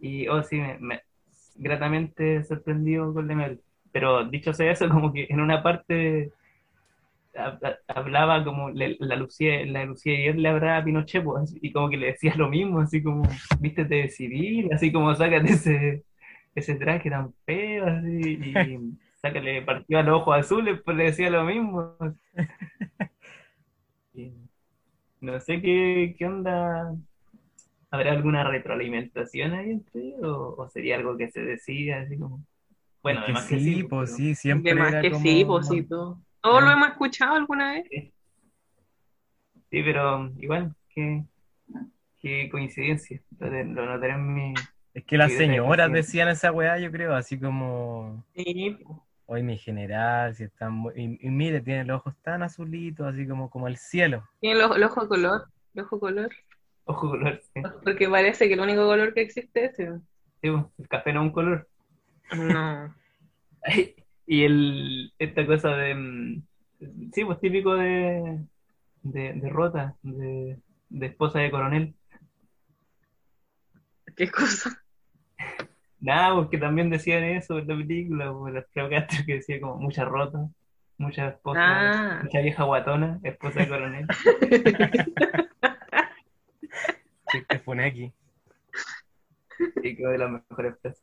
[0.00, 1.02] Y, oh, sí, me, me-
[1.56, 3.60] gratamente sorprendido con el MBL.
[3.92, 6.32] Pero dicho sea eso, como que en una parte
[7.34, 11.54] hab- hab- hablaba como le- la Lucía, la Lucía ayer le hablaba a Pinochet, pues,
[11.60, 13.22] y como que le decía lo mismo, así como,
[13.60, 16.04] vístete de civil, así como sácate ese,
[16.54, 18.08] ese traje tan feo, así,
[18.42, 18.78] y
[19.22, 21.96] sácale partido a los ojos azules, pues le decía lo mismo.
[25.20, 26.94] No sé qué, qué onda,
[27.90, 30.22] ¿habrá alguna retroalimentación ahí entre ellos?
[30.22, 32.44] ¿O, o sería algo que se decía así como...
[33.02, 35.22] Bueno, que además que sí, sí, pues pero- sí, siempre De más era que como-
[35.22, 36.20] sí, pues sí, todo.
[36.40, 37.88] ¿Todos lo hemos escuchado alguna vez?
[37.90, 38.12] Sí,
[39.82, 41.24] pero igual, qué,
[42.20, 43.20] qué coincidencia.
[43.38, 44.54] Lo, lo notaré en mi...
[44.94, 48.78] Es que las señoras decían esa weá, yo creo, así como, Sí,
[49.26, 50.92] hoy mi general, si están muy...
[50.96, 54.28] y, y mire, tiene los ojos tan azulitos, así como, como el cielo.
[54.40, 56.30] tiene el ojo, el ojo color, el ojo color.
[56.84, 57.60] Ojo color, sí.
[57.84, 59.98] Porque parece que el único color que existe es ese.
[60.40, 61.68] Sí, pues, el café no es un color.
[62.36, 62.94] No.
[64.26, 65.94] Y el, esta cosa de...
[65.94, 66.42] mm,
[67.12, 68.44] Sí, pues típico de,
[69.02, 70.58] de, de Rota, de,
[70.90, 71.94] de esposa de coronel.
[74.14, 74.84] ¿Qué cosa?
[76.00, 80.04] Nada, porque también decían eso en la película, pues, las Castro que decía como mucha
[80.04, 80.48] rota,
[80.98, 82.20] mucha esposa, Ah.
[82.22, 84.06] mucha vieja guatona, esposa de coronel.
[87.32, 88.12] Sí, te pone aquí.
[89.82, 91.02] Y quedó de las mejores frases.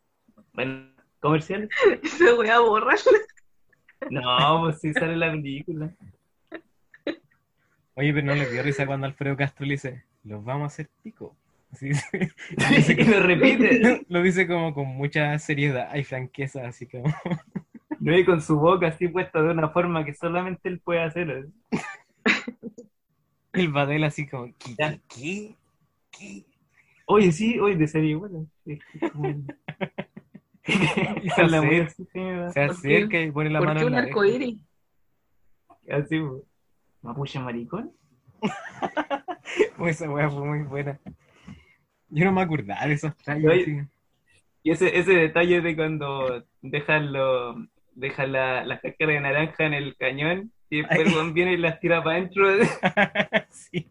[0.53, 0.89] Bueno,
[1.19, 1.69] comerciales.
[2.01, 3.19] Ese voy a borrarla.
[4.09, 5.91] No, pues sí sale la película.
[7.95, 10.89] Oye, pero no le dio risa cuando Alfredo Castro le dice, los vamos a hacer
[11.03, 11.35] pico.
[11.81, 14.05] Y lo repite.
[14.09, 17.05] lo dice como con mucha seriedad y franqueza, así como...
[17.99, 21.47] No y con su boca así puesta de una forma que solamente él puede hacer.
[23.53, 24.99] El Badel así como, ¿qué?
[25.07, 25.55] ¿Qué?
[26.11, 26.43] ¿Qué?
[27.05, 28.47] Oye, sí, oye, de serie, bueno.
[28.65, 28.79] sí,
[29.11, 29.45] como-
[30.65, 32.05] se acerca, así,
[32.53, 34.09] se acerca y pone la ¿Por mano qué en un la oreja.
[34.19, 34.59] arcoíris?
[35.91, 36.21] Así.
[37.01, 37.91] Mapuche maricón.
[39.77, 40.99] Oh, Esa weá fue muy buena.
[42.13, 43.13] Yo no me acordaba de esos.
[43.27, 43.77] Oye, así.
[44.61, 47.55] Y ese, ese detalle de cuando dejan, lo,
[47.95, 52.03] dejan la, la cáscara de naranja en el cañón y después viene y las tira
[52.03, 52.47] para adentro.
[53.49, 53.87] sí.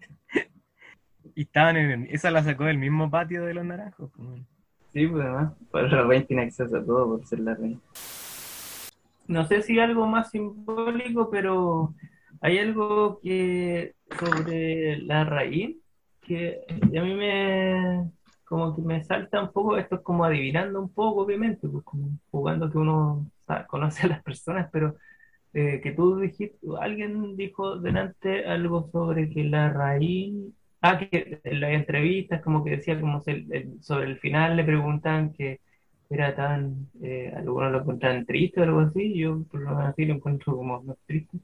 [1.35, 4.11] Y estaban en esa la sacó del mismo patio de los naranjos.
[4.16, 4.41] pues.
[4.93, 7.79] Sí, pues además, para la reina tiene acceso a todo por ser la reina.
[9.27, 11.95] No sé si algo más simbólico, pero
[12.41, 15.82] hay algo que sobre la raíz
[16.23, 18.11] que a mí me
[18.45, 22.11] como que me salta un poco, esto es como adivinando un poco, obviamente, pues como
[22.31, 24.97] jugando que uno sa- conoce a las personas, pero
[25.55, 30.35] eh, que tú dijiste, alguien dijo delante algo sobre que la raíz,
[30.83, 34.64] ah, que en las entrevistas como que decía como se- el- sobre el final le
[34.64, 35.61] preguntaban que
[36.11, 40.05] era tan, eh, algunos lo encontraban triste o algo así, yo por lo menos así
[40.07, 41.39] lo encuentro como no triste,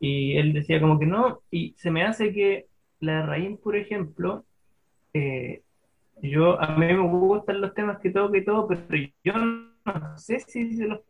[0.00, 2.66] y él decía como que no, y se me hace que
[3.02, 4.44] la raíz, por ejemplo,
[5.12, 5.62] eh,
[6.22, 8.80] yo, a mí me gustan los temas que toco y todo, pero
[9.24, 11.00] yo no sé si se los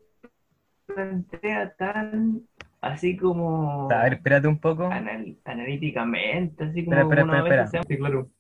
[0.87, 2.41] plantea tan
[2.81, 4.85] así como A ver, espérate un poco.
[4.87, 8.31] anal- analíticamente, así como Espera, espera, espera, se- Sí, claro.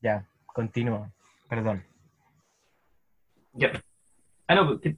[0.00, 1.10] Ya, continúa.
[1.48, 1.82] Perdón.
[3.52, 3.72] Ya.
[4.46, 4.96] Ah, no, pues, ¿qué-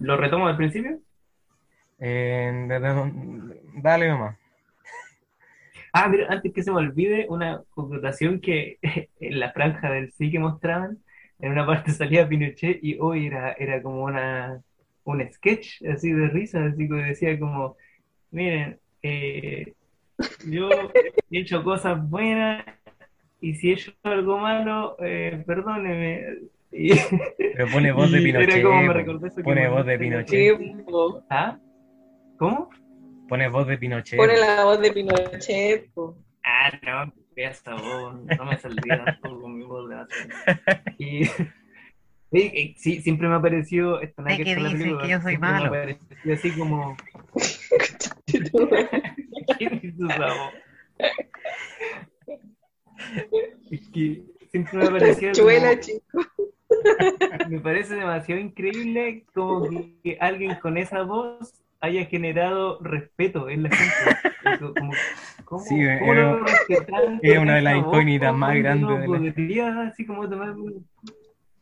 [0.00, 1.00] ¿lo retomo al principio?
[1.98, 2.66] Eh,
[3.82, 4.36] dale nomás.
[5.92, 8.78] Ah, mira, antes que se me olvide, una connotación que
[9.20, 10.98] en la franja del sí que mostraban,
[11.38, 14.60] en una parte salía Pinochet y hoy era, era como una,
[15.04, 17.76] un sketch así de risa, así que decía como,
[18.30, 19.72] miren, eh,
[20.46, 20.68] yo
[21.30, 22.64] he hecho cosas buenas
[23.40, 26.24] y si he hecho algo malo, eh, perdóneme.
[26.78, 26.90] Y,
[27.38, 28.62] Pero pone voz de era Pinochet.
[28.62, 30.60] como me eso Pone voz de Pinochet.
[31.30, 31.58] ¿Ah?
[32.38, 32.70] ¿Cómo?
[33.28, 34.18] Pone voz de Pinochet.
[34.18, 36.16] Pone la voz de Pinochet, po.
[36.44, 39.96] Ah, no, esa voz, no me saldría tampoco con mi voz de.
[40.98, 41.24] Y
[42.32, 45.46] sí, sí, siempre me ha parecido, ¿De que qué película, que yo soy siempre me
[45.46, 45.70] ha malo?
[45.70, 46.96] parecido así como,
[49.58, 50.52] ¿quién hizo esa voz?
[53.70, 56.18] Es que siempre me ha parecido Chuela, como- chico.
[57.48, 59.68] me parece demasiado increíble como
[60.02, 64.58] que alguien con esa voz haya generado respeto en la gente.
[64.60, 64.92] Como- como-
[65.44, 68.98] ¿cómo, Sí, cómo era- no respetar es una de las incógnitas ¿Cómo más grandes de
[69.00, 70.54] la- podría así como tomar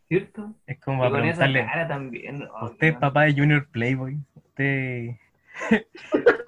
[0.08, 0.52] ¿cierto?
[0.66, 2.42] Es como para esa preguntarle, cara también.
[2.60, 3.00] oh, ¿usted es no.
[3.00, 4.18] papá de Junior Playboy?
[4.34, 5.10] ¿Usted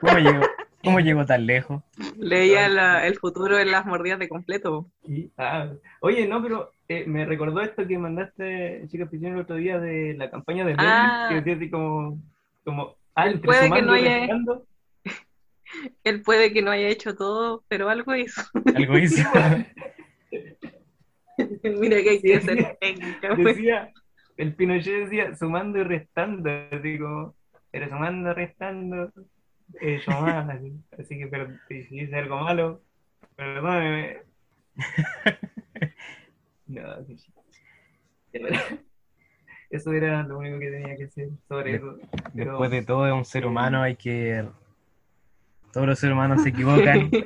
[0.00, 0.40] cómo llegó,
[0.84, 1.82] cómo llegó tan lejos?
[2.18, 4.86] Leía la- el futuro en las mordidas de completo.
[5.08, 5.68] Y- ah,
[6.00, 10.30] oye, no, pero eh, me recordó esto que mandaste, Chicas el otro día de la
[10.30, 11.26] campaña de Berlín, Ah.
[11.28, 12.18] que decía así como,
[12.64, 14.28] como ah, Él puede que no haya-.
[16.04, 18.42] Él puede que no haya hecho todo, pero algo hizo.
[18.74, 19.28] Algo hizo.
[21.62, 23.56] Mira que hay que ser técnica, pues.
[23.56, 23.92] Decía,
[24.36, 27.34] el Pinochet decía sumando y restando, así como,
[27.70, 29.12] pero sumando, restando,
[29.80, 32.82] yo más, así, así que pero, si hice algo malo,
[33.34, 34.22] perdóneme.
[36.66, 37.16] No, sí.
[38.32, 38.48] Pero-
[39.76, 41.96] Eso era lo único que tenía que decir sobre De- eso.
[42.34, 44.44] Pero- Después de todo, es un ser humano, hay que...
[45.72, 47.10] Todos los seres humanos se equivocan.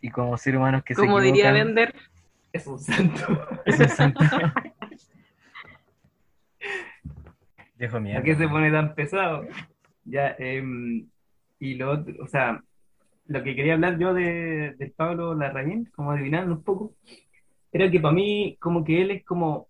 [0.00, 1.94] Y como seres humanos que se Como diría equivocan, Bender,
[2.52, 3.46] Es un santo.
[3.66, 4.20] es un santo.
[7.76, 8.22] Dejo ¿A mierda.
[8.22, 9.44] qué se pone tan pesado?
[10.04, 11.06] Ya, em,
[11.60, 12.62] y lo otro, o sea,
[13.26, 16.94] lo que quería hablar yo de, del Pablo Larraín, como adivinando un poco,
[17.72, 19.68] era que para mí, como que él es como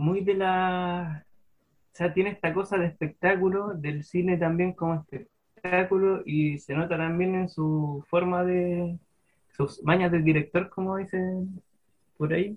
[0.00, 1.24] muy de la.
[1.92, 6.96] O sea, tiene esta cosa de espectáculo, del cine también como espectáculo, y se nota
[6.96, 8.98] también en su forma de.
[9.56, 11.62] sus mañas de director, como dicen
[12.16, 12.56] por ahí,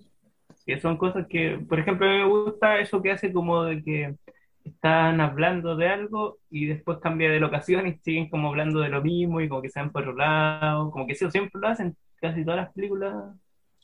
[0.65, 3.83] que son cosas que, por ejemplo, a mí me gusta eso que hace como de
[3.83, 4.15] que
[4.63, 9.01] están hablando de algo y después cambia de locación y siguen como hablando de lo
[9.01, 11.95] mismo y como que se van por otro lado, como que eso siempre lo hacen,
[12.21, 13.13] casi todas las películas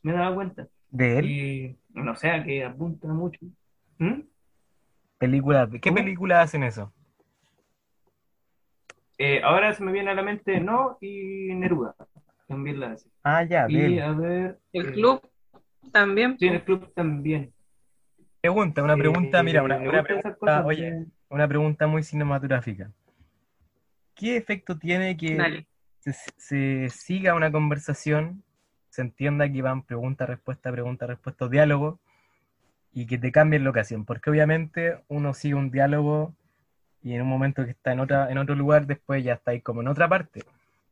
[0.04, 0.68] me he dado cuenta.
[0.92, 3.40] De él, Y no sé, a que apunta mucho.
[4.00, 4.22] ¿Mm?
[5.18, 5.70] películas.
[5.82, 6.94] ¿Qué películas hacen eso?
[9.18, 11.94] Eh, ahora se me viene a la mente No y Neruda,
[12.48, 13.10] también la hace.
[13.24, 14.02] Ah, ya, de Y él.
[14.02, 15.22] a ver, el eh, club
[15.92, 16.38] también.
[16.40, 17.54] sí, el club también.
[18.42, 22.90] Pregunta, una pregunta, Eh, mira, una, una pregunta, oye, una pregunta muy cinematográfica.
[24.16, 25.66] ¿Qué efecto tiene que
[26.00, 28.42] se siga una conversación,
[28.90, 32.00] se entienda que van pregunta, respuesta, pregunta, respuesta, diálogo,
[32.92, 36.34] y que te cambien la ocasión, porque obviamente uno sigue un diálogo
[37.02, 39.62] y en un momento que está en, otra, en otro lugar, después ya está ahí
[39.62, 40.44] como en otra parte.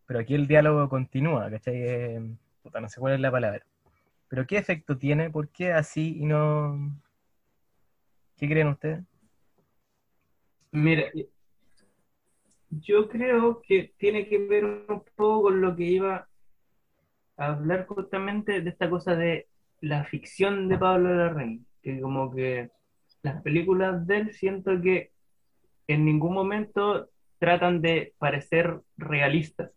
[0.05, 2.37] Pero aquí el diálogo continúa, ¿cachai?
[2.63, 3.65] Puta, no sé cuál es la palabra.
[4.29, 5.29] Pero ¿qué efecto tiene?
[5.29, 6.95] ¿Por qué así y no...?
[8.37, 9.03] ¿Qué creen ustedes?
[10.71, 11.03] Mira,
[12.69, 16.27] yo creo que tiene que ver un poco con lo que iba
[17.37, 19.47] hablar justamente de esta cosa de
[19.79, 22.71] la ficción de Pablo Larraín, que como que
[23.21, 25.11] las películas de él siento que
[25.87, 27.09] en ningún momento
[27.39, 29.71] tratan de parecer realistas.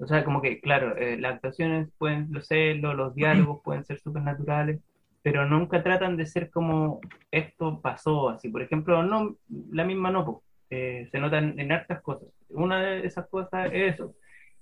[0.00, 4.00] O sea, como que, claro, eh, las actuaciones pueden, los celos, los diálogos pueden ser
[4.00, 4.80] supernaturales,
[5.22, 7.00] pero nunca tratan de ser como
[7.30, 8.48] esto pasó así.
[8.48, 9.36] Por ejemplo, no,
[9.70, 10.42] la misma no, po.
[10.70, 12.28] Eh, se notan en hartas cosas.
[12.48, 14.14] Una de esas cosas es eso.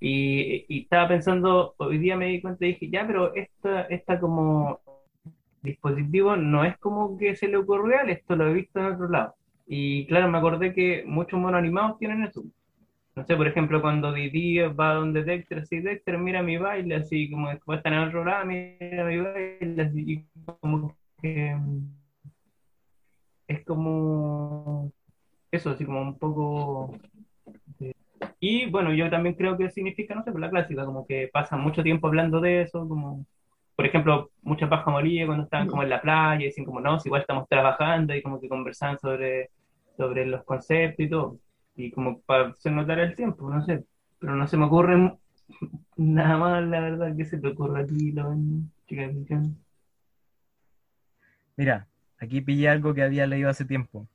[0.04, 4.80] Y, estaba pensando, hoy día me di cuenta y dije, ya, pero esta, esta como
[5.62, 9.08] dispositivo no es como que se le ocurrió él, esto lo he visto en otro
[9.08, 9.34] lado.
[9.66, 12.42] Y claro, me acordé que muchos monos animados tienen eso.
[13.14, 17.30] No sé, por ejemplo, cuando Didi va donde Dexter, así, Dexter, mira mi baile, así
[17.30, 20.24] como después están en otro lado, mira mi baile, así, y
[20.60, 21.56] como que
[23.46, 24.90] es como
[25.52, 26.98] eso, así como un poco...
[28.44, 31.60] Y bueno, yo también creo que significa, no sé, por la clásica, como que pasan
[31.60, 33.24] mucho tiempo hablando de eso, como,
[33.76, 36.98] por ejemplo, mucha paja molía cuando estaban como en la playa, y dicen como, no,
[36.98, 39.50] si igual estamos trabajando, y como que conversan sobre,
[39.96, 41.38] sobre los conceptos y todo,
[41.76, 43.84] y como para hacer notar el tiempo, no sé,
[44.18, 45.16] pero no se me ocurre
[45.96, 48.34] nada más, la verdad, que se te ocurre a ti, lo
[48.88, 49.08] chica
[51.56, 51.86] Mira,
[52.18, 54.08] aquí pillé algo que había leído hace tiempo.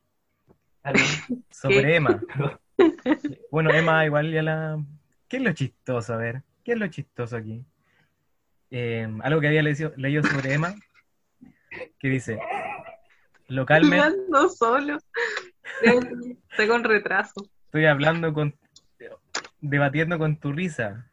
[1.50, 2.22] Sobre Emma.
[3.52, 4.84] Bueno, Emma igual ya la...
[5.28, 6.14] ¿Qué es lo chistoso?
[6.14, 7.64] A ver, ¿qué es lo chistoso aquí?
[8.72, 10.76] Eh, algo que había leído, leído sobre Emma,
[12.00, 12.40] que dice,
[13.48, 14.00] localmente...
[14.00, 14.98] Hablando solo.
[15.82, 17.50] Estoy con retraso.
[17.66, 18.56] Estoy hablando con...
[19.62, 21.10] debatiendo con tu risa,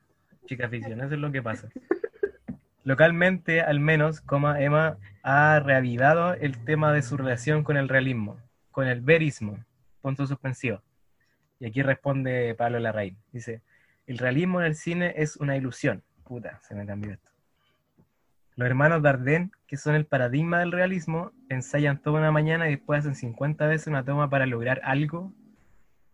[0.47, 1.69] chica ficción, eso es lo que pasa.
[2.85, 8.39] Localmente, al menos, coma, Emma ha reavivado el tema de su relación con el realismo
[8.75, 9.65] con el verismo,
[10.03, 10.83] punto suspensivo.
[11.65, 13.17] Y aquí responde Pablo Larraín.
[13.33, 13.63] Dice,
[14.07, 16.03] el realismo en el cine es una ilusión.
[16.23, 17.31] Puta, se me cambió esto.
[18.55, 23.01] Los hermanos Dardenne, que son el paradigma del realismo, ensayan toda una mañana y después
[23.01, 25.33] hacen 50 veces una toma para lograr algo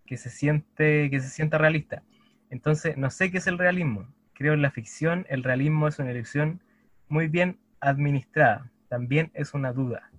[0.06, 2.04] que se siente que se sienta realista.
[2.50, 4.06] Entonces, no sé qué es el realismo.
[4.34, 6.60] Creo en la ficción, el realismo es una ilusión
[7.08, 8.70] muy bien administrada.
[8.88, 10.12] También es una duda.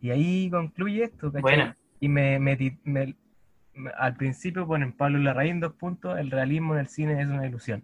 [0.00, 1.72] Y ahí concluye esto, ¿cachai?
[2.00, 2.56] Y me, me,
[3.96, 7.82] al principio ponen Pablo Larraín, dos puntos, el realismo en el cine es una ilusión.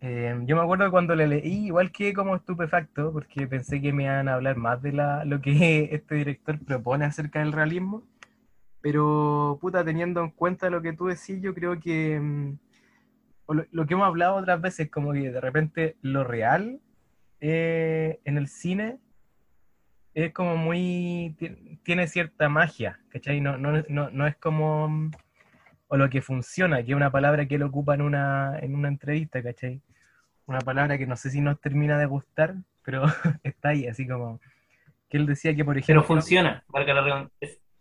[0.00, 4.04] Eh, yo me acuerdo cuando le leí, igual que como estupefacto, porque pensé que me
[4.04, 8.02] iban a hablar más de la, lo que este director propone acerca del realismo,
[8.80, 12.58] pero puta, teniendo en cuenta lo que tú decís, yo creo que mm,
[13.72, 16.80] lo, que hemos hablado otras veces, como que de repente lo real
[17.40, 18.98] eh, en el cine
[20.14, 21.36] es como muy,
[21.84, 23.40] tiene cierta magia, ¿cachai?
[23.40, 25.10] No, no, no, no es como,
[25.88, 28.88] o lo que funciona, que es una palabra que él ocupa en una, en una
[28.88, 29.80] entrevista, ¿cachai?
[30.46, 33.04] Una palabra que no sé si nos termina de gustar, pero
[33.44, 34.40] está ahí, así como,
[35.08, 36.02] que él decía que, por ejemplo...
[36.02, 37.30] Pero funciona, para la,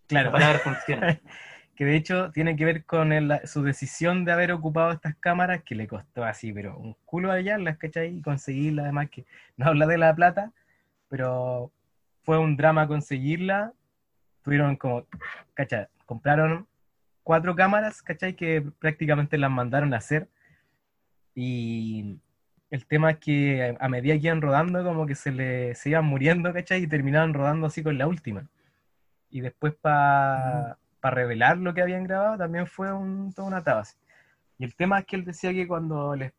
[0.07, 0.25] claro.
[0.27, 1.19] la palabra funciona.
[1.75, 3.11] que de hecho tiene que ver con
[3.45, 7.77] su decisión de haber ocupado estas cámaras, que le costó así, pero un culo hallarlas,
[7.77, 8.17] ¿cachai?
[8.17, 9.25] Y conseguirlas, además que
[9.55, 10.51] no habla de la plata,
[11.07, 11.71] pero
[12.23, 13.73] fue un drama conseguirla.
[14.43, 15.05] Tuvieron como,
[15.53, 15.87] ¿cachai?
[16.05, 16.67] Compraron
[17.23, 18.35] cuatro cámaras, ¿cachai?
[18.35, 20.29] Que prácticamente las mandaron a hacer.
[21.35, 22.19] Y
[22.69, 26.05] el tema es que a medida que iban rodando, como que se le se iban
[26.05, 26.83] muriendo, ¿cachai?
[26.83, 28.47] Y terminaron rodando así con la última.
[29.29, 33.85] Y después para revelar lo que habían grabado también fue un, toda una tabla.
[34.57, 36.33] Y el tema es que él decía que cuando les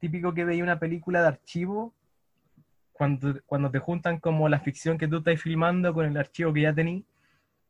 [0.00, 1.94] típico que veía una película de archivo,
[3.00, 6.74] cuando, te juntan como la ficción que tú estás filmando con el archivo que ya
[6.74, 7.06] tení,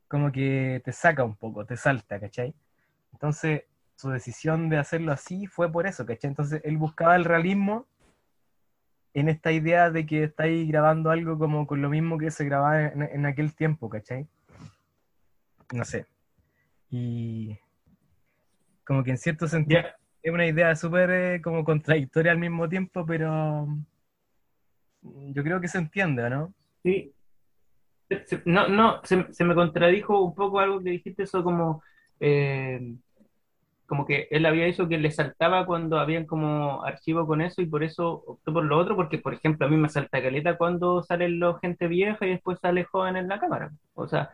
[0.08, 2.52] como que te saca un poco, te salta, ¿cachai?
[3.12, 3.62] Entonces,
[3.94, 6.30] su decisión de hacerlo así fue por eso, ¿cachai?
[6.30, 7.86] Entonces, él buscaba el realismo
[9.14, 12.88] en esta idea de que estáis grabando algo como con lo mismo que se grababa
[12.88, 14.26] en, aquel tiempo, ¿cachai?
[15.72, 16.06] No sé.
[16.90, 17.56] Y
[18.84, 19.82] como que en cierto sentido
[20.24, 23.68] es una idea súper eh, como contradictoria al mismo tiempo, pero
[25.02, 26.54] yo creo que se entiende, ¿no?
[26.82, 27.12] Sí.
[28.44, 31.82] No, no, se, me contradijo un poco algo que dijiste, eso como,
[32.18, 32.96] eh,
[33.86, 37.66] como que él había dicho que le saltaba cuando habían como archivo con eso y
[37.66, 41.02] por eso optó por lo otro, porque por ejemplo a mí me salta caleta cuando
[41.02, 43.70] salen los gente vieja y después sale joven en la cámara.
[43.94, 44.30] O sea,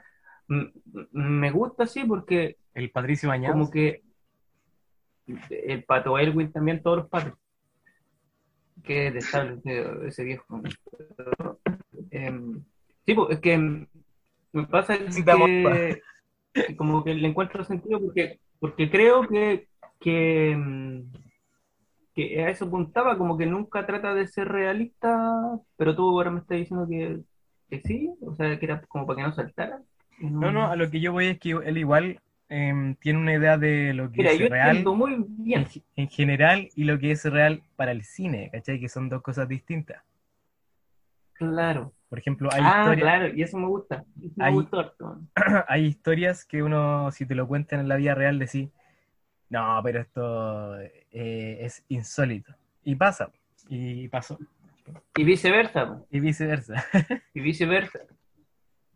[0.49, 3.55] me gusta así porque El Patricio Bañados.
[3.55, 4.03] como que
[5.51, 7.35] el pato Elwin también, todos los patos.
[8.87, 10.63] Que detestable ese, ese viejo.
[11.17, 11.59] Pero,
[12.13, 12.63] em,
[13.05, 16.01] sí, pues, es que me pasa amo, que,
[16.55, 19.67] que como que le encuentro sentido porque, porque creo que,
[19.99, 21.11] que, em,
[22.15, 26.41] que a eso apuntaba, como que nunca trata de ser realista, pero tú ahora me
[26.41, 27.21] estás diciendo que,
[27.69, 29.83] que sí, o sea, que era como para que no saltara.
[30.21, 33.59] No, no, a lo que yo voy es que él igual em, tiene una idea
[33.59, 35.67] de lo que Mira, es yo real entiendo muy bien.
[35.75, 38.79] en, en general y lo que es real para el cine, ¿cachai?
[38.81, 40.03] Que son dos cosas distintas.
[41.35, 41.93] Claro.
[42.09, 44.05] Por ejemplo, hay, ah, historias, claro, y eso me gusta.
[44.23, 44.35] Eso
[45.69, 48.71] Hay- historias que uno, si te lo cuentan en la vida real, decís,
[49.51, 52.55] no, pero esto eh, es insólito.
[52.85, 53.31] Y pasa,
[53.69, 54.39] y pasó,
[55.17, 56.85] Y viceversa, y viceversa.
[57.35, 57.99] y viceversa.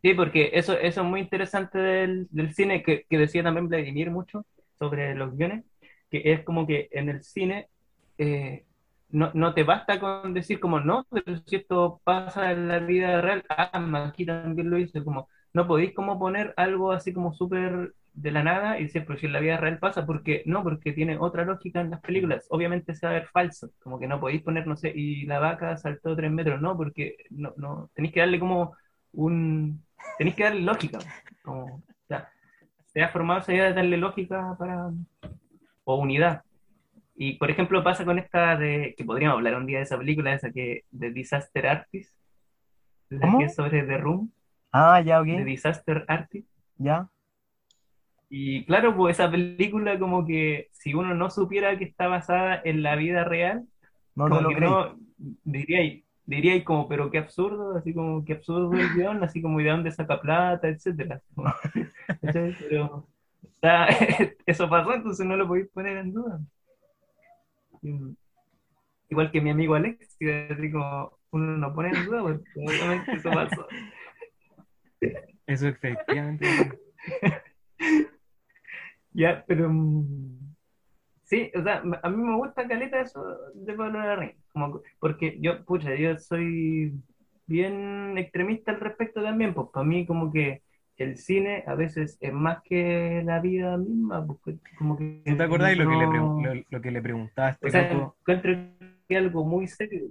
[0.03, 4.11] Sí, porque eso, eso es muy interesante del, del cine, que, que decía también Vladimir
[4.11, 4.47] mucho
[4.79, 5.65] sobre los guiones,
[6.11, 7.69] que es como que en el cine
[8.17, 8.65] eh,
[9.11, 13.21] no, no te basta con decir como no, pero si esto pasa en la vida
[13.21, 17.93] real, ah, aquí también lo hice, como no podéis como poner algo así como súper
[18.15, 20.93] de la nada y decir, pero si en la vida real pasa, porque no, porque
[20.93, 24.19] tiene otra lógica en las películas, obviamente se va a ver falso, como que no
[24.21, 28.15] podéis poner, no sé, y la vaca saltó tres metros, no, porque no, no, tenéis
[28.15, 28.75] que darle como
[29.13, 29.83] un,
[30.19, 30.99] tenéis que darle lógica,
[31.43, 32.29] como, o sea,
[32.87, 34.91] se ha formado esa idea de darle lógica para,
[35.85, 36.43] o unidad.
[37.15, 40.33] Y por ejemplo pasa con esta de, que podríamos hablar un día de esa película,
[40.33, 42.15] esa que, de Disaster Artist,
[43.11, 43.39] la ¿Cómo?
[43.39, 44.33] que es sobre The Room,
[44.73, 46.49] Ah, ya, ok, de Disaster Artist.
[46.77, 47.09] ya.
[48.33, 52.85] Y claro, pues esa película como que si uno no supiera que está basada en
[52.85, 53.67] la vida real,
[54.15, 56.01] No te lo que no, diría,
[56.37, 59.71] diría como, pero qué absurdo, así como qué absurdo el guion, así como y de
[59.71, 61.21] dónde saca plata, etcétera.
[62.69, 63.09] Pero
[64.47, 66.41] eso pasó, entonces no lo podéis poner en duda.
[67.83, 68.17] Y-
[69.09, 70.17] Igual que mi amigo Alex,
[70.51, 73.67] así como uno no pone en duda, porque obviamente eso pasó.
[75.47, 76.47] Eso efectivamente.
[79.13, 80.55] Ya, pero mm,
[81.25, 83.23] sí, o sea, a mí me gusta caleta eso
[83.55, 86.93] de Pablo Larraín, como, porque yo, pucha, yo soy
[87.47, 90.63] bien extremista al respecto también, pues para mí como que
[90.97, 95.43] el cine a veces es más que la vida misma, pues, como que ¿No te
[95.43, 98.53] acordás lo que le, no- lo, lo que le preguntaba a este o sea, encuentro
[99.09, 100.03] que algo muy serio.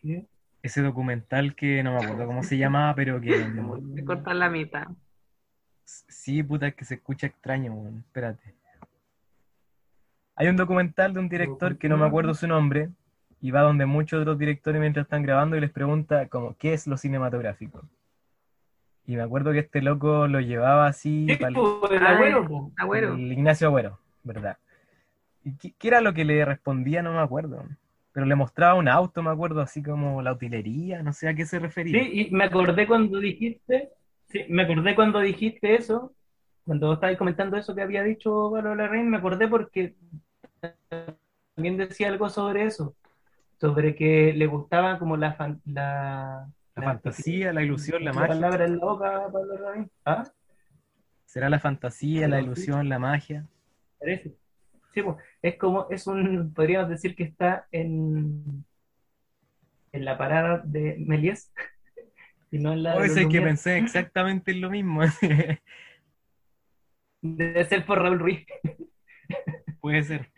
[0.00, 0.26] ¿Qué?
[0.62, 3.28] Ese documental que no me acuerdo cómo se llamaba, pero que...
[3.94, 4.86] De cortar la mitad.
[5.84, 7.98] Sí, puta, es que se escucha extraño, weón.
[8.06, 8.54] Espérate.
[10.34, 12.88] Hay un documental de un director que no me acuerdo su nombre
[13.40, 16.86] y va donde muchos otros directores mientras están grabando y les pregunta como, ¿qué es
[16.86, 17.82] lo cinematográfico?
[19.04, 22.46] Y me acuerdo que este loco lo llevaba así Sí, pa'l- pues, el Ah, abuelo,
[22.48, 22.62] pues.
[22.76, 23.14] Agüero.
[23.14, 24.56] el Ignacio Agüero, ¿verdad?
[25.44, 27.02] ¿Y qué, qué era lo que le respondía?
[27.02, 27.64] No me acuerdo.
[28.12, 31.44] Pero le mostraba un auto, me acuerdo, así como la utilería, no sé a qué
[31.46, 32.02] se refería.
[32.02, 33.90] Sí, y me acordé cuando dijiste,
[34.28, 36.14] sí, me acordé cuando dijiste eso,
[36.64, 39.94] cuando estabas comentando eso que había dicho Pablo Larraín, me acordé porque
[41.54, 42.94] también decía algo sobre eso,
[43.60, 48.28] sobre que le gustaba como la, fan- la, La fantasía, la ilusión, la la magia.
[48.28, 49.90] palabra en la boca, Pablo Larraín.
[50.04, 50.24] ¿Ah?
[51.26, 53.46] ¿Será la fantasía, la ilusión, la magia?
[53.98, 54.34] Parece.
[54.94, 58.64] Sí, pues, es como, es un, podríamos decir que está en,
[59.92, 61.52] en la parada de Méliès
[62.50, 65.02] y no en la los sé que pensé exactamente en lo mismo.
[67.22, 68.44] Debe ser por Raúl Ruiz.
[69.80, 70.30] Puede ser.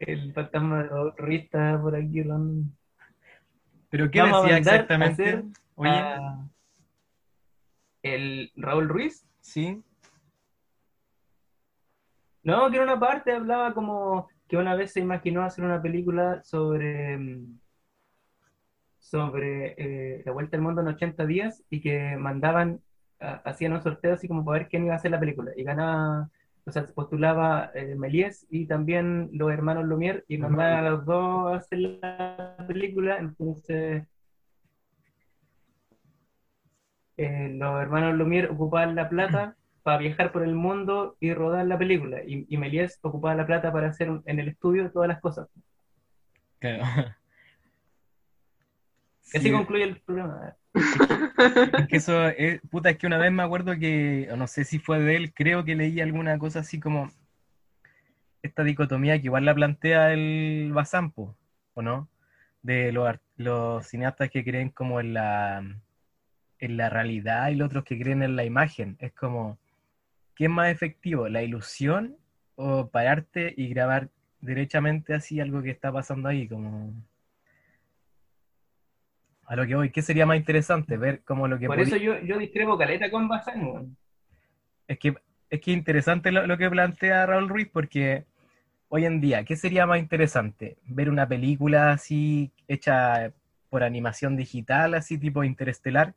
[0.00, 2.72] El fantasma de Raúl Ruiz está por aquí rondando.
[3.90, 5.22] Pero ¿qué Vamos a decía a exactamente?
[5.22, 5.44] hacer
[5.76, 6.48] Oye, a-
[8.02, 9.82] el Raúl Ruiz, sí.
[12.42, 16.42] no, que en una parte hablaba como que una vez se imaginó hacer una película
[16.42, 17.58] sobre, mm,
[18.98, 22.80] sobre eh, la vuelta al mundo en 80 días y que mandaban, a-
[23.20, 25.52] hacían un sorteo así como para ver quién iba a hacer la película.
[25.56, 26.28] Y ganaba,
[26.66, 31.04] o sea, se postulaba eh, Méliès y también los hermanos Lumière y mandaban a los
[31.04, 33.18] dos a hacer la película.
[33.18, 34.04] Entonces,
[37.16, 41.78] eh, los hermanos Lumière ocupaban la plata para viajar por el mundo y rodar la
[41.78, 42.22] película.
[42.24, 45.48] Y, y Méliès ocupaba la plata para hacer un- en el estudio todas las cosas.
[46.58, 46.84] Claro.
[49.24, 50.54] Así Sí, concluye el programa.
[51.78, 54.78] Es que eso, es, puta, es que una vez me acuerdo que, no sé si
[54.78, 57.10] fue de él, creo que leí alguna cosa así como
[58.42, 61.36] esta dicotomía que igual la plantea el Bazampo,
[61.74, 62.08] ¿o no?
[62.62, 65.62] De los, los cineastas que creen como en la,
[66.58, 68.96] en la realidad y los otros que creen en la imagen.
[69.00, 69.58] Es como,
[70.34, 71.28] ¿qué es más efectivo?
[71.28, 72.16] ¿La ilusión
[72.56, 74.08] o pararte y grabar
[74.40, 76.48] derechamente así algo que está pasando ahí?
[76.48, 76.92] Como...
[79.48, 80.98] A lo que voy, ¿qué sería más interesante?
[80.98, 83.96] Ver como lo que Por eso yo, yo discrepo caleta con Bazán.
[84.86, 85.14] Es que
[85.50, 88.26] es que interesante lo, lo que plantea Raúl Ruiz porque
[88.88, 90.76] hoy en día, ¿qué sería más interesante?
[90.84, 93.32] ¿Ver una película así hecha
[93.70, 96.14] por animación digital, así tipo interestelar,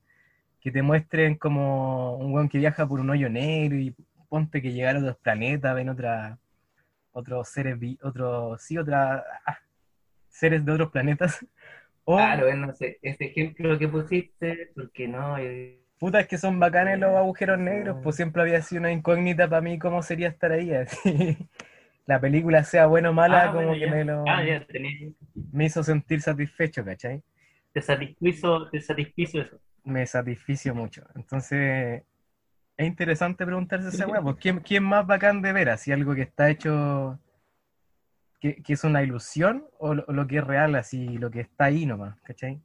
[0.59, 3.95] que te muestren como un weón que viaja por un hoyo negro y
[4.29, 6.37] ponte que llegar a otros planetas, ven otra,
[7.11, 9.57] otros seres, otros, sí, otra, ah,
[10.29, 11.45] seres de otros planetas?
[12.05, 16.37] O, Claro, eh, no sé, ese ejemplo que pusiste, porque no, eh, Puta, es que
[16.37, 20.27] son bacanes los agujeros negros, pues siempre había sido una incógnita para mí cómo sería
[20.29, 20.73] estar ahí.
[20.73, 21.37] así.
[22.07, 23.87] La película sea buena o mala, Ah, como bueno, que ya.
[23.87, 25.15] me, lo, Ah, ya, tenés-
[25.51, 27.23] me hizo sentir satisfecho, ¿cachai?
[27.73, 29.59] te satisfizo, te satisfizo eso.
[29.83, 31.03] Me satisficio mucho.
[31.15, 32.03] Entonces,
[32.77, 35.69] es interesante preguntarse esa weá, pues, ¿quién, quién más bacán de ver?
[35.69, 37.19] ¿Así algo que está hecho,
[38.41, 41.65] que, que es una ilusión o lo, lo que es real, así, lo que está
[41.65, 42.59] ahí nomás, ¿cachai?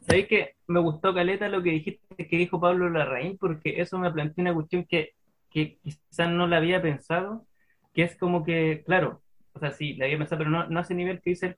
[0.00, 3.38] ¿sabéis que me gustó Caleta lo que dijiste que dijo Pablo Larraín?
[3.38, 5.14] Porque eso me planteó una cuestión que,
[5.50, 7.46] que quizás no la había pensado,
[7.94, 9.22] que es como que, claro,
[9.54, 11.56] o sea, sí, la había pensado, pero no, no a ese nivel que dice él,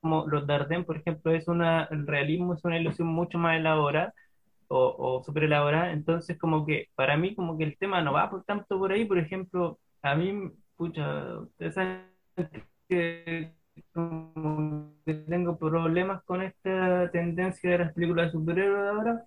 [0.00, 4.14] como los Dardenne, por ejemplo, es una, el realismo es una ilusión mucho más elaborada
[4.68, 8.30] o, o súper elaborada, entonces como que para mí como que el tema no va
[8.30, 12.06] por tanto por ahí, por ejemplo, a mí, pucha, ustedes saben
[12.88, 13.52] que
[13.92, 19.24] como que tengo problemas con esta tendencia de las películas de superhéroes de ahora.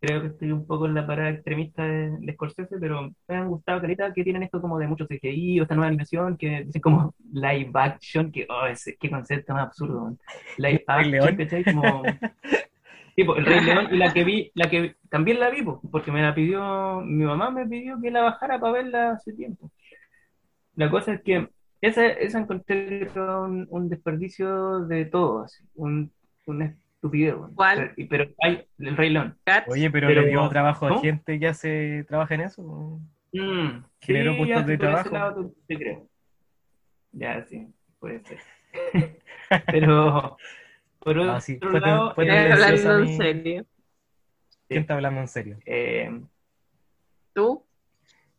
[0.00, 3.48] Creo que estoy un poco en la parada extremista de, de Scorsese, pero me han
[3.48, 6.82] gustado caleta que tienen esto como de mucho CGI o esta nueva animación que dicen
[6.82, 10.14] como live action, que oh, ese, qué concepto más absurdo.
[10.58, 11.36] Live action.
[11.36, 11.64] ¿cachai?
[11.64, 12.02] Como
[13.16, 16.12] tipo el Rey León y la que vi, la que también la vi, po, porque
[16.12, 19.70] me la pidió, mi mamá me pidió que la bajara para verla hace tiempo.
[20.76, 21.48] La cosa es que
[21.80, 26.10] esa, esa encontré un, un desperdicio de todo, así, un,
[26.46, 27.34] una estupidez.
[27.54, 27.92] ¿Cuál?
[28.08, 29.38] Pero hay el Rey León.
[29.44, 29.68] Cats.
[29.70, 31.00] Oye, pero, Pero- le dio trabajo a ¿no?
[31.00, 32.62] gente que hace, trabaja en eso.
[33.32, 35.14] Mm, Generó sí, puestos ya, de trabajo.
[35.14, 36.08] lado te- te creo.
[37.12, 37.68] Ya, sí,
[37.98, 38.38] puede ser.
[39.66, 40.36] Pero,
[40.98, 43.66] por otro Ah, sí, fue lado, fue eh, ¿Estás tendencioso hablando a en serio?
[44.68, 45.58] ¿Quién está hablando en serio?
[45.66, 46.20] eh,
[47.34, 47.63] ¿Tú?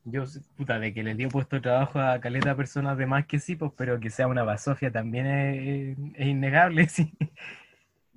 [0.05, 0.23] Yo,
[0.55, 3.55] puta, de que le dio puesto de trabajo a caleta personas de más que sí,
[3.55, 7.11] pues, pero que sea una basofia también es, es innegable, sí.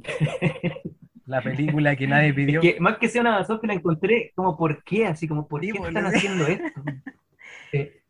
[1.27, 2.61] La película que nadie pidió.
[2.63, 5.71] que más que sea una basofia la encontré como por qué, así como por Sí,
[5.71, 5.89] qué boludo.
[5.89, 6.83] están haciendo esto.
[7.73, 8.01] Eh,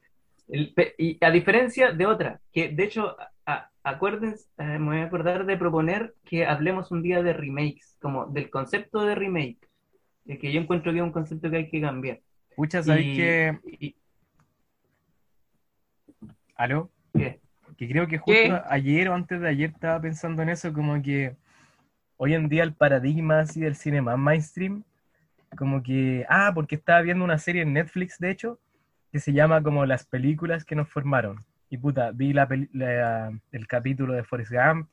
[0.49, 5.05] el y a diferencia de otra, que de hecho, a- acuérdense, eh, me voy a
[5.07, 9.59] acordar de proponer que hablemos un día de remakes, como del concepto de remake,
[10.41, 12.21] que yo encuentro que es un concepto que hay que cambiar.
[12.59, 13.59] Pucha, ¿sabes Y- qué?
[13.79, 13.95] y-
[16.57, 16.91] ¿Aló?
[17.15, 17.39] ¿qué?
[17.77, 18.61] Que creo que justo ¿Qué?
[18.69, 21.37] ayer o antes de ayer estaba pensando en eso, como que
[22.17, 24.83] hoy en día el paradigma así del cine más mainstream,
[25.57, 28.59] como que, ah, porque estaba viendo una serie en Netflix, de hecho,
[29.13, 31.45] que se llama como Las películas que nos formaron.
[31.71, 34.89] Y puta, vi la la- el capítulo de Forrest Gump,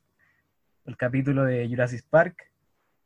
[0.86, 2.52] el capítulo de Jurassic Park,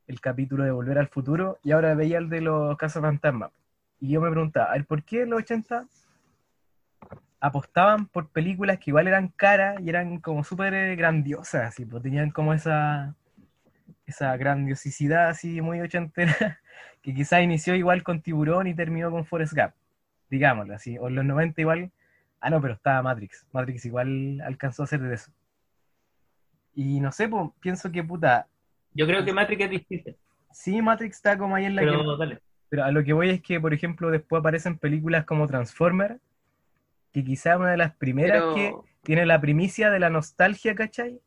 [0.07, 3.51] el capítulo de Volver al Futuro, y ahora veía el de los Cazafantasmas.
[3.99, 5.87] Y yo me preguntaba, ¿por qué en los 80
[7.39, 12.03] apostaban por películas que igual eran caras y eran como súper eh, grandiosas, así, pues
[12.03, 13.15] tenían como esa,
[14.05, 16.59] esa grandiosidad así muy ochentera,
[17.01, 19.73] que quizás inició igual con Tiburón y terminó con Forrest Gump,
[20.29, 21.91] digámoslo así, o en los 90 igual,
[22.41, 25.31] ah no, pero estaba Matrix, Matrix igual alcanzó a hacer de eso.
[26.75, 28.47] Y no sé, pues, pienso que puta,
[28.93, 30.11] Yo creo que Matrix es distinta,
[30.51, 31.87] sí, Matrix está como ahí en la que...
[31.87, 32.41] pero dale.
[32.69, 36.19] Pero a lo que voy es que, por ejemplo, después aparecen películas como Transformer,
[37.11, 41.19] que quizá una de las primeras Pero- que tiene la primicia de la nostalgia, ¿cachai?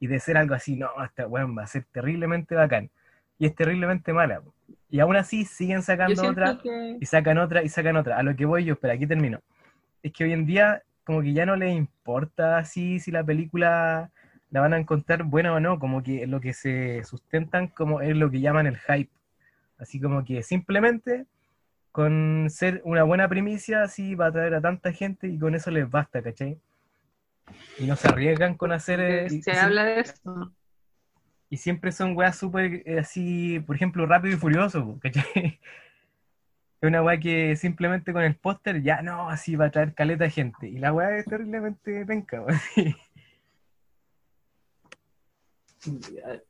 [0.00, 2.90] Y de ser algo así, no, esta weón va a ser terriblemente bacán.
[3.38, 4.42] Y es terriblemente mala.
[4.90, 6.96] Y aún así siguen sacando otra, que...
[7.00, 8.16] y sacan otra, y sacan otra.
[8.18, 9.40] A lo que voy yo, espera, aquí termino.
[10.02, 14.10] Es que hoy en día, como que ya no les importa así si la película
[14.50, 18.16] la van a encontrar buena o no, como que lo que se sustentan como es
[18.16, 19.10] lo que llaman el hype.
[19.78, 21.26] Así como que simplemente
[21.92, 25.70] con ser una buena primicia, así va a atraer a tanta gente y con eso
[25.70, 26.58] les basta, ¿cachai?
[27.78, 29.00] Y no se arriesgan con hacer...
[29.00, 30.52] eh, y- Se y- habla de eso.
[31.50, 35.58] Y siempre son weas súper eh, así, por ejemplo, rápido y furioso, ¿cachai?
[36.80, 40.30] Es una wea que simplemente con el póster ya no, así va a traer caleta
[40.30, 40.68] gente.
[40.68, 42.60] Y la wea es terriblemente penca, weón.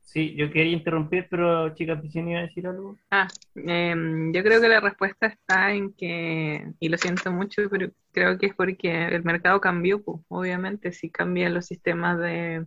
[0.01, 2.97] Sí, yo quería interrumpir, pero chica Piscina iba a decir algo.
[3.11, 7.91] Ah, em, yo creo que la respuesta está en que, y lo siento mucho, pero
[8.11, 12.65] creo que es porque el mercado cambió, pues, obviamente, si cambian los sistemas de,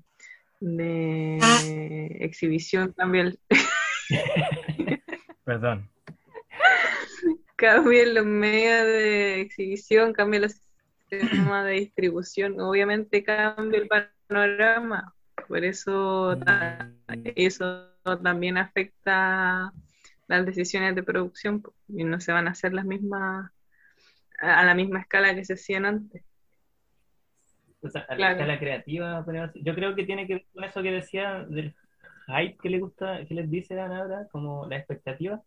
[0.60, 3.38] de exhibición, cambia el,
[5.44, 5.90] Perdón.
[7.56, 10.60] cambian los medios de exhibición, cambian los
[11.10, 13.88] sistemas de distribución, obviamente cambia el
[14.28, 15.12] panorama.
[15.48, 16.38] Por eso
[17.36, 17.88] eso
[18.22, 19.72] también afecta
[20.28, 23.50] las decisiones de producción y no se van a hacer las mismas
[24.38, 26.24] a la misma escala que se hacían antes.
[27.80, 29.24] O sea, a la escala creativa,
[29.54, 31.74] yo creo que tiene que ver con eso que decía del
[32.26, 35.42] hype que le gusta, que les dice Ana ahora, como la expectativa.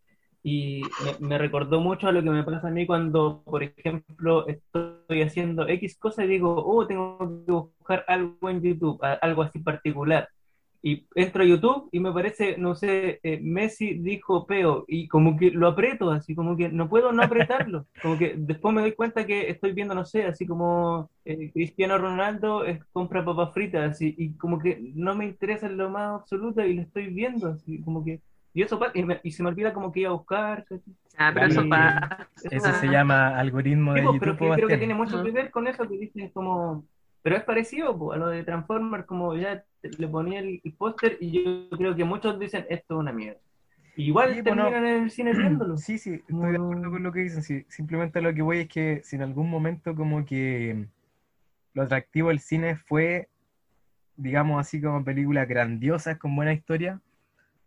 [0.47, 4.45] Y me, me recordó mucho a lo que me pasa a mí cuando, por ejemplo,
[4.47, 7.17] estoy haciendo X cosa y digo, oh, tengo
[7.47, 10.29] que buscar algo en YouTube, algo así particular.
[10.83, 15.35] Y entro a YouTube y me parece, no sé, eh, Messi dijo peo y como
[15.35, 17.87] que lo aprieto, así como que no puedo no apretarlo.
[18.03, 21.97] Como que después me doy cuenta que estoy viendo, no sé, así como eh, Cristiano
[21.97, 26.21] Ronaldo es, compra papas fritas así, y como que no me interesa en lo más
[26.21, 28.21] absoluto y lo estoy viendo, así como que...
[28.55, 30.65] Y eso y, me- y se me olvida como que iba a buscar.
[31.17, 32.29] Ah, pero eso pasa.
[32.49, 35.51] Eso se llama algoritmo de Sí, YouTube, pero que creo que tiene mucho que ver
[35.51, 36.87] con eso que dicen como...
[37.21, 41.17] Pero es parecido po, a lo de Transformers, como ya le ponía el, el póster
[41.19, 43.39] y yo creo que muchos dicen esto es una mierda.
[43.97, 45.77] Igual Sí, terminan en el cine viéndolo.
[45.77, 47.41] Sí, sí, estoy de acuerdo con lo que dicen.
[47.43, 50.85] sí, simplemente lo que voy es que si en algún momento como que
[51.73, 53.29] lo atractivo del cine fue,
[54.17, 57.01] digamos así como películas grandiosas con buena historia,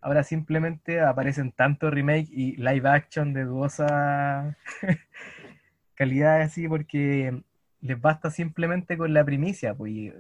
[0.00, 4.56] ahora simplemente aparecen tantos remake y live action de dudosa
[5.94, 7.42] calidad así porque
[7.80, 10.12] les basta simplemente con la primicia, pues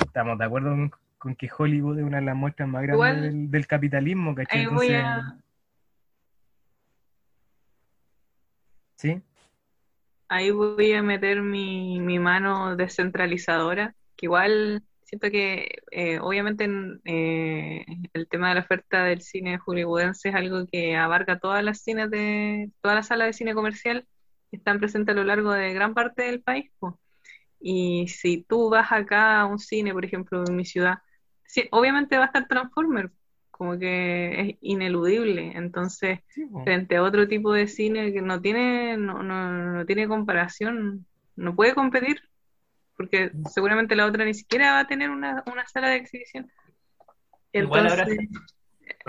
[0.00, 3.50] estamos de acuerdo con, con que Hollywood es una de las muestras más grandes del,
[3.50, 4.60] del capitalismo, ¿cachai?
[4.60, 5.38] Ahí voy Entonces, a,
[8.96, 9.22] ¿sí?
[10.28, 14.82] ahí voy a meter mi, mi mano descentralizadora, que igual
[15.12, 17.84] siento que eh, obviamente en, eh,
[18.14, 22.10] el tema de la oferta del cine hollywoodense es algo que abarca todas las cines
[22.10, 24.06] de, todas las salas de cine comercial
[24.50, 26.70] que están presentes a lo largo de gran parte del país.
[27.60, 31.00] Y si tú vas acá a un cine, por ejemplo, en mi ciudad,
[31.44, 33.10] sí, obviamente va a estar Transformer,
[33.50, 35.52] como que es ineludible.
[35.54, 40.08] Entonces, Sí, frente a otro tipo de cine que no tiene, no, no, no tiene
[40.08, 41.04] comparación,
[41.36, 42.22] no puede competir,
[43.02, 46.48] porque seguramente la otra ni siquiera va a tener una, una sala de exhibición.
[47.52, 48.40] Igual ahora- Entonces,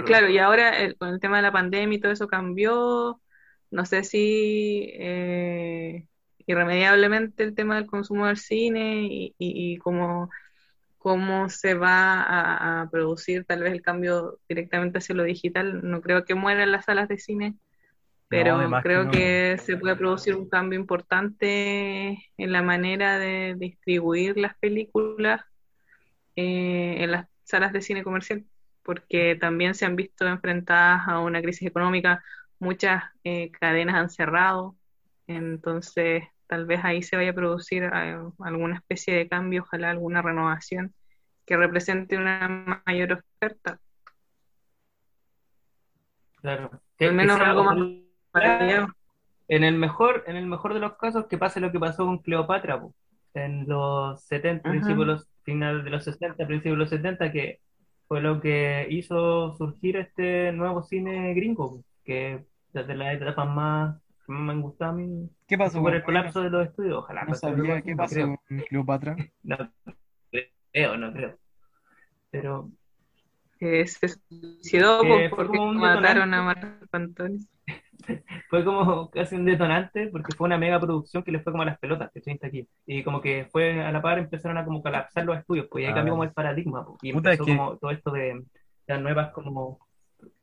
[0.06, 3.22] claro, y ahora el- con el tema de la pandemia y todo eso cambió,
[3.70, 6.08] no sé si eh,
[6.48, 10.30] irremediablemente el tema del consumo del cine y, y, y cómo,
[10.98, 15.82] cómo se va a, a producir tal vez el cambio directamente hacia lo digital.
[15.88, 17.54] No creo que mueran las salas de cine,
[18.28, 19.12] pero que creo no.
[19.12, 25.42] que se puede producir un cambio importante en la manera de distribuir las películas
[26.36, 28.46] eh, en las salas de cine comercial,
[28.84, 32.24] porque también se han visto enfrentadas a una crisis económica,
[32.60, 34.76] muchas eh, cadenas han cerrado,
[35.28, 40.22] entonces tal vez ahí se vaya a producir eh, alguna especie de cambio, ojalá alguna
[40.22, 40.94] renovación
[41.46, 43.80] que represente una mayor oferta,
[46.44, 46.72] Claro.
[47.00, 47.78] Al menos algo más
[48.34, 52.20] En el mejor, en el mejor de los casos, que pase lo que pasó con
[52.20, 52.94] Cleopatra, po,
[53.34, 54.72] en los 70, Ajá.
[54.72, 57.60] principios de los finales de los 60, principios de los 70, que
[58.08, 64.02] fue lo que hizo surgir este nuevo cine gringo, po, que desde las etapas más
[64.26, 66.68] que más me han gustado a mí, ¿Qué pasó por con el colapso de los
[66.68, 69.16] estudios, ojalá No sabía qué pasó creo, con Cleopatra.
[69.44, 69.58] no
[70.72, 71.38] creo, no creo.
[72.32, 72.72] Pero
[73.60, 76.44] que se suicidó porque mataron a.
[76.44, 77.40] Marco Antonio.
[78.50, 81.66] fue como casi un detonante porque fue una mega producción que le fue como a
[81.68, 84.82] las pelotas que estoy aquí y como que fue a la par empezaron a como
[84.84, 85.96] colapsar los estudios pues y ahí Ah.
[85.96, 88.44] cambió como el paradigma pues, y Puta, empezó es que- como todo esto de
[88.88, 89.80] las nuevas como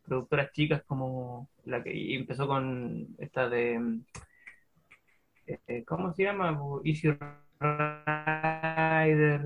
[0.07, 4.01] productoras chicas como la que y empezó con esta de
[5.47, 6.59] eh, ¿cómo se llama?
[6.85, 7.11] Easy
[7.61, 9.41] Rider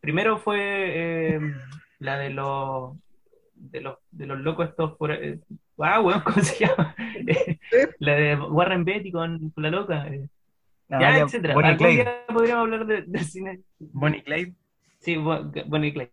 [0.00, 0.58] primero fue
[1.36, 1.40] eh,
[1.98, 2.96] la de los
[3.54, 5.38] de los de los locos estos por eh,
[5.82, 6.94] ah weón, ¿cómo se llama?
[7.98, 10.28] la de Warren Beatty con, la loca eh,
[10.90, 12.02] Ah, ya, ya, etcétera Bonnie algún Clyde.
[12.02, 14.52] día podríamos hablar de, del cine Bonnie Clyde.
[14.98, 16.12] sí Bo- Bonnie Clyde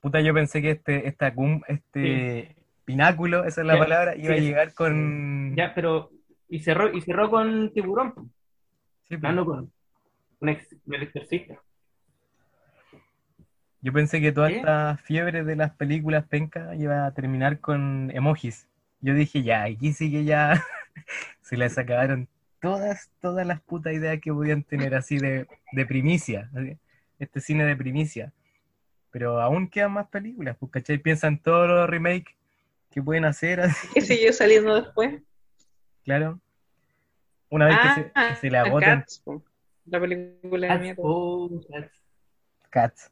[0.00, 2.54] Puta, yo pensé que este, esta cum- este
[2.84, 5.54] pináculo, esa es la Ya, palabra, iba a llegar con...
[5.56, 6.10] Ya, pero.
[6.46, 8.12] Y cerró, y cerró con Tiburón.
[9.04, 9.24] Sí, pues.
[9.24, 9.72] hablando con.
[10.40, 11.54] Un ex, el exorcista.
[13.84, 14.56] Yo pensé que toda ¿Qué?
[14.56, 18.66] esta fiebre de las películas penca iba a terminar con emojis.
[19.02, 20.64] Yo dije, ya, aquí sí que ya
[21.42, 22.26] se les acabaron
[22.62, 26.50] todas, todas las putas ideas que podían tener así de, de primicia,
[27.18, 28.32] este cine de primicia.
[29.10, 30.96] Pero aún quedan más películas, pues, ¿cachai?
[30.96, 32.34] Piensan todos los remakes
[32.90, 35.20] que pueden hacer, así, ¿Qué siguió saliendo después?
[36.04, 36.40] claro.
[37.50, 39.44] Una vez que se, que se le agoten Ah, Cats, po.
[39.84, 41.02] la película de mierda.
[41.04, 42.00] Oh, Cats.
[42.70, 43.10] Cats.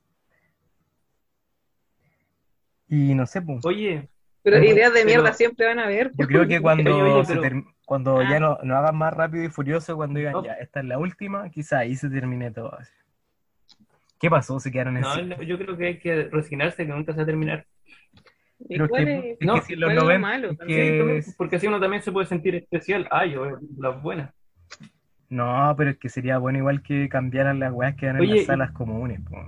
[2.94, 3.64] Y no sé, pues.
[3.64, 4.06] Oye,
[4.43, 6.10] Pero ideas de mierda pero- siempre van a haber.
[6.19, 8.28] Yo creo que cuando, Oye, oye, se pero- term- cuando Ah.
[8.31, 10.44] ya no, no hagan más rápido y furioso, cuando digan, No.
[10.44, 12.77] ya, esta es la última, quizá ahí se termine todo.
[14.20, 14.60] ¿Qué pasó?
[14.60, 17.27] Se quedaron en no, yo creo que hay que resignarse que nunca se va a
[17.27, 17.66] terminar.
[18.60, 21.81] ¿Y Pero es que- es- que si los lo 90 malo que- porque así uno
[21.81, 23.09] también se puede sentir especial.
[23.10, 24.32] Ah, yo, las buenas.
[25.31, 28.36] No, pero es que sería bueno igual que cambiaran las weas que dan en Oye,
[28.36, 29.19] las salas comunes.
[29.28, 29.39] po.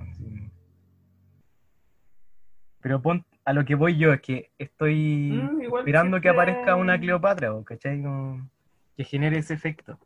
[2.80, 6.98] Pero pon, a lo que voy yo es que estoy Mm, esperando que aparezca una
[6.98, 8.02] Cleopatra, ¿cachai?
[8.02, 8.50] Como
[8.96, 9.98] que genere ese efecto.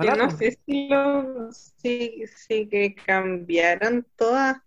[0.00, 0.16] Yo Ojalá.
[0.16, 0.36] no pues.
[0.38, 4.58] sé si, lo, si, si que cambiaran todas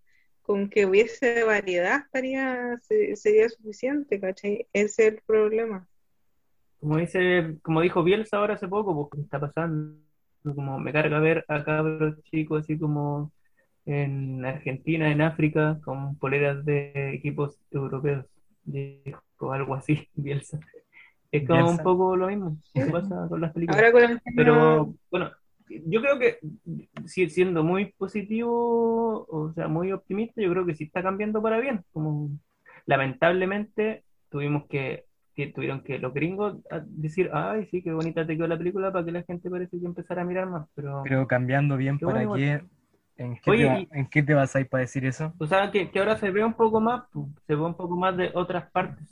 [0.41, 4.67] con que hubiese variedad estaría, se- sería suficiente, ¿cachai?
[4.73, 5.87] Ese es el problema.
[6.79, 9.99] Como dice, como dijo Bielsa ahora hace poco, pues ¿qué está pasando?
[10.43, 13.31] Como me carga ver a cabros chicos así como
[13.85, 18.25] en Argentina, en África, con poleras de equipos europeos.
[18.63, 20.59] Dijo algo así, Bielsa.
[21.31, 21.71] Es como Bielsa.
[21.71, 23.85] un poco lo mismo que pasa con las películas.
[23.85, 25.31] Ahora con el Pero bueno,
[25.69, 26.39] yo creo que
[27.05, 31.59] si- siendo muy positivo, o sea, muy optimista, yo creo que sí está cambiando para
[31.59, 31.83] bien.
[31.93, 32.31] Como
[32.85, 38.35] lamentablemente tuvimos que, que tuvieron que los gringos a- decir, ay, sí, qué bonita te
[38.37, 40.67] quedó la película para que la gente parece que empezara a mirar más.
[40.75, 42.63] Pero, Pero cambiando bien para bueno, qué,
[43.19, 45.33] ¿en qué, Oye, te, y- ¿en qué te basáis para decir eso?
[45.37, 47.03] o sea, que, que ahora se ve un poco más,
[47.47, 49.07] se ve un poco más de otras partes.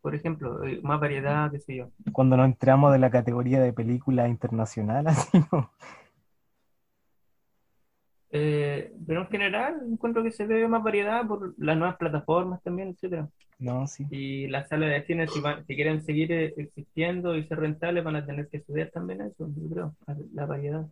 [0.00, 1.90] Por ejemplo, eh, más variedad, qué sé yo.
[2.12, 5.70] Cuando nos entramos de la categoría de película internacional, así ¿no?
[8.30, 12.88] Eh, pero en general encuentro que se ve más variedad por las nuevas plataformas también,
[12.90, 13.28] etcétera.
[13.58, 14.06] No, sí.
[14.10, 18.04] Y las salas de cine, si, van- si quieren seguir eh, existiendo y ser rentables,
[18.04, 19.96] van a tener que estudiar también eso, yo creo,
[20.34, 20.86] la variedad.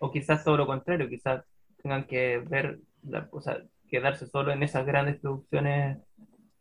[0.00, 1.44] O quizás todo lo contrario, quizás
[1.84, 3.58] tengan que ver, la, o sea,
[3.90, 5.98] quedarse solo en esas grandes producciones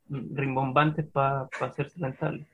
[0.09, 2.45] rimbombantes para hacerse rentables.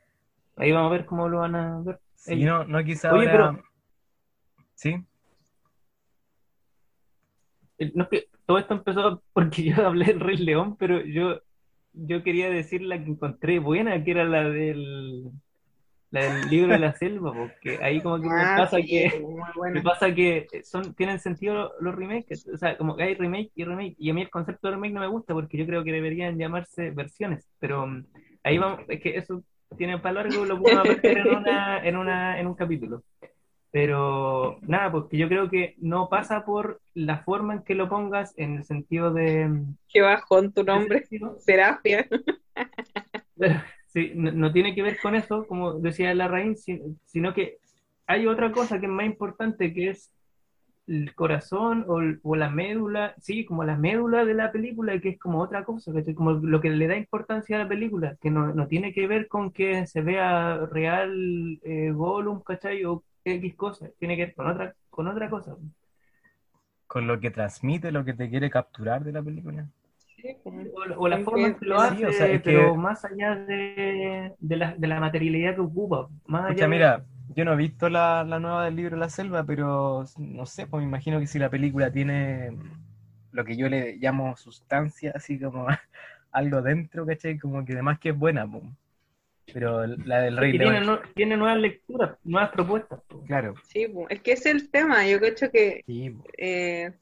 [0.56, 2.00] Ahí vamos a ver cómo lo van a ver.
[2.14, 2.46] Sí, ellos.
[2.46, 3.64] no, no quizá Oye, ahora- pero-
[4.76, 4.96] Sí,
[7.96, 11.42] No es que todo esto empezó porque yo hablé del Rey León, pero yo,
[11.94, 15.32] yo quería decir la que encontré buena, que era la del,
[16.12, 19.24] la del libro de la selva, porque ahí como que me Ah, pasa sí, que
[19.74, 23.64] me pasa que son tienen sentido los remakes, o sea, como que hay remake y
[23.64, 25.92] remake, y a mí el concepto de remake no me gusta porque yo creo que
[25.92, 28.06] deberían llamarse versiones, pero mm,
[28.44, 29.44] ahí vamos, es que eso
[29.78, 33.04] tiene para largo, lo podemos meter en una, en una, en un capítulo.
[33.72, 38.34] Pero nada, porque yo creo que no pasa por la forma en que lo pongas
[38.36, 39.48] en el sentido de...
[39.48, 41.04] mm, Qué bajón tu nombre,
[41.38, 42.08] Serafia.
[43.90, 47.60] Sí, no, no tiene que ver con eso, como decía Larraín, si- sino que
[48.08, 50.12] hay otra cosa que es más importante, que es
[50.88, 55.42] el corazón o, la médula, sí, como la médula de la película, que es como
[55.42, 56.16] otra cosa, ¿cachai?
[56.16, 59.28] Como lo que le da importancia a la película, que no, no tiene que ver
[59.30, 62.86] con que se vea real eh, Gollum, ¿cachai?
[62.86, 65.56] O X cosa, tiene que ver con otra, con otra cosa.
[66.88, 69.70] con lo que transmite, lo que te quiere capturar de la película.
[70.74, 72.52] O, la- o la Sí, forma en que lo sí, hace, o sea, es que-
[72.52, 77.06] pero más allá de, de la, de la materialidad que ocupa, más allá de- mira,
[77.36, 80.82] yo no he visto la, la nueva del libro La Selva, pero no sé, pues
[80.82, 82.52] me imagino que si la película tiene
[83.32, 85.68] lo que yo le llamo sustancia, así como
[86.32, 87.38] algo dentro, ¿cachai?
[87.38, 88.64] Como que además que es buena, pues.
[89.54, 93.02] Pero la del Rey que tiene, León, no- tiene nuevas lecturas, nuevas propuestas.
[93.08, 93.24] po.
[93.26, 93.56] claro.
[93.68, 95.08] Sí, es que ese es el tema.
[95.08, 96.94] Yo creo que Sí, eh,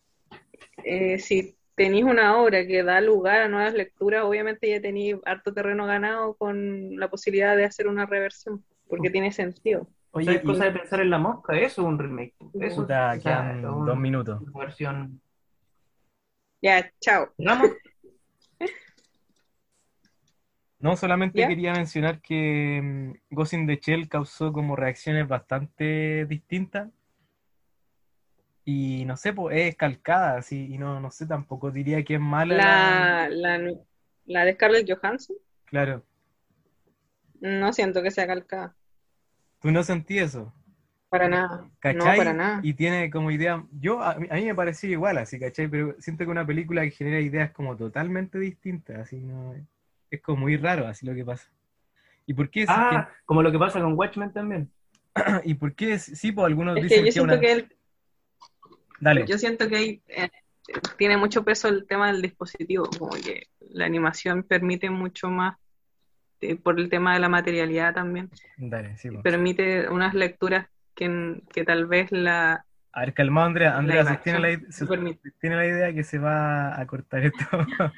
[0.84, 5.54] eh, si tenéis una obra que da lugar a nuevas lecturas, obviamente ya tenéis harto
[5.54, 9.88] terreno ganado con la posibilidad de hacer una reversión, porque tiene sentido.
[10.12, 12.34] Oye, es cosa de pensar en la mosca, eso es un remake.
[12.60, 14.41] Eso, puta, o sea, quedan es un- dos minutos.
[14.54, 15.22] versión.
[16.62, 17.32] Ya, chao.
[17.38, 17.70] ¿Cerramos?
[20.80, 21.48] No, solamente ¿Ya?
[21.48, 26.90] quería mencionar que mm, Ghost in the Shell causó como reacciones bastante distintas.
[28.68, 32.19] Y no sé, pues es calcada, así, y no, no sé, tampoco diría que es
[32.19, 32.57] mala.
[32.57, 33.57] La, la,
[34.26, 36.03] la de Scarlett Johansson, Claro,
[37.41, 38.76] no siento que sea calcada.
[39.61, 40.53] tú no sentí eso,
[41.10, 41.61] Para nada.
[41.61, 42.18] No, ¿cachai?
[42.18, 42.61] para nada.
[42.64, 45.68] Y tiene como idea, yo, a, mí a mí me pareció igual, así, ¿cachai?
[45.68, 49.56] Pero siento que una película que genera ideas como totalmente distintas, así, no,
[50.10, 51.49] es como muy raro, así lo que pasa.
[52.27, 52.64] ¿Y por qué?
[52.64, 54.72] es Ah, como lo que pasa con Watchmen también.
[55.45, 55.94] ¿Y por qué?
[55.94, 57.41] es- Sí, pues algunos Es dicen que yo que siento una...
[57.41, 57.77] que él,
[58.99, 59.26] Dale.
[59.28, 60.30] yo siento que hay, eh,
[60.98, 65.57] tiene mucho peso el tema del dispositivo, como que la animación permite mucho más,
[66.41, 71.64] eh, por el tema de la materialidad también, Dale, sí, permite unas lecturas que, que
[71.64, 73.78] tal vez la, A ver, calmado, Andrea.
[73.78, 75.30] Andrea, la, no permite.
[75.30, 77.45] sostiene la idea que se va a cortar esto.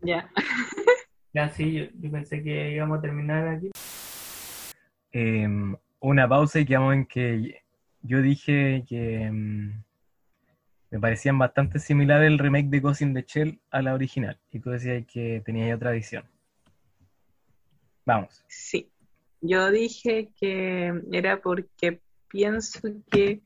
[0.00, 0.28] Ya.
[1.34, 3.70] Ya sí, yo, yo pensé que íbamos a terminar aquí.
[5.12, 7.62] Em, una pausa y quedamos en que
[8.02, 9.82] yo dije que em,
[10.92, 14.38] me parecían bastante similares el remake de Ghost in the Shell a la original.
[14.50, 16.22] Y tú decías que tenía otra visión.
[18.04, 18.44] Vamos.
[18.46, 18.92] Sí,
[19.40, 23.40] yo dije que era porque pienso que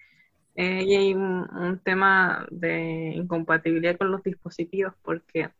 [0.56, 5.50] eh, hay un, tema de incompatibilidad con los dispositivos, porque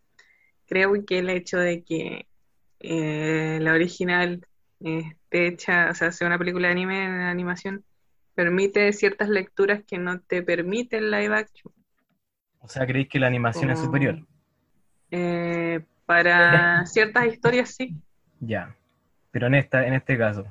[0.67, 2.27] creo que el hecho de que
[2.81, 4.45] eh, la original
[4.81, 7.85] esté hecha, o sea, sea una película de anime en animación,
[8.35, 11.76] permite ciertas lecturas que no te permite el live action.
[12.67, 14.19] O sea, ¿creéis que la animación es superior?
[15.13, 17.95] Eh, para ciertas historias sí.
[18.41, 18.75] Ya.
[19.31, 20.45] Pero en esta, en este caso.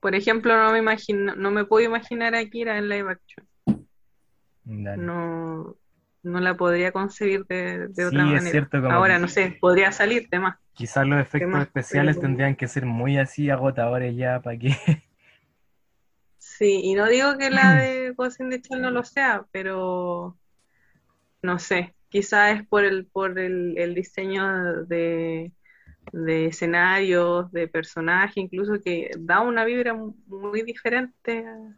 [0.00, 3.46] Por ejemplo, no me imagino, no me puedo imaginar a Kira en live action.
[4.64, 5.02] Dale.
[5.02, 5.74] No,
[6.22, 8.50] no la podría concebir de, de Sí, otra es manera.
[8.50, 10.58] cierto, como Ahora, que- no sé, podría salir de más.
[10.74, 11.62] Quizás los efectos más?
[11.62, 14.76] especiales Pero- tendrían que ser muy así agotadores ya para que...
[16.36, 20.36] Sí, y no digo que la de Ghost in the Shell no lo sea, pero
[21.46, 25.52] no sé, quizás es por el, por el, el diseño de,
[26.12, 31.76] de escenarios, de personajes, incluso que da una vibra muy diferente a,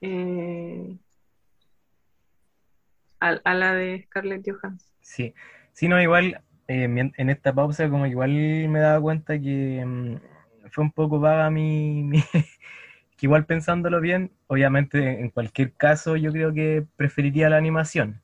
[0.00, 0.96] eh,
[3.18, 4.92] a, la de Scarlett Johansson.
[5.00, 5.34] Sí,
[5.72, 10.16] sí, no, igual eh, en esta pausa como igual me daba cuenta que mm,
[10.70, 12.24] fue un poco vaga mi, mi-
[13.26, 18.20] igual pensándolo bien, obviamente en cualquier caso yo creo que preferiría la animación.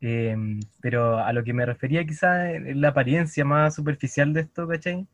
[0.00, 4.66] Em, pero a lo que me refería quizás es la apariencia más superficial de esto,
[4.66, 5.06] ¿cachai?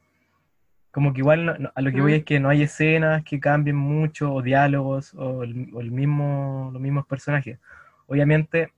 [0.92, 3.40] Como que igual no- no- a lo que voy es que no hay escenas que
[3.40, 7.58] cambien mucho, o diálogos, o el, o el mismo, los mismos personajes.
[8.06, 8.72] Obviamente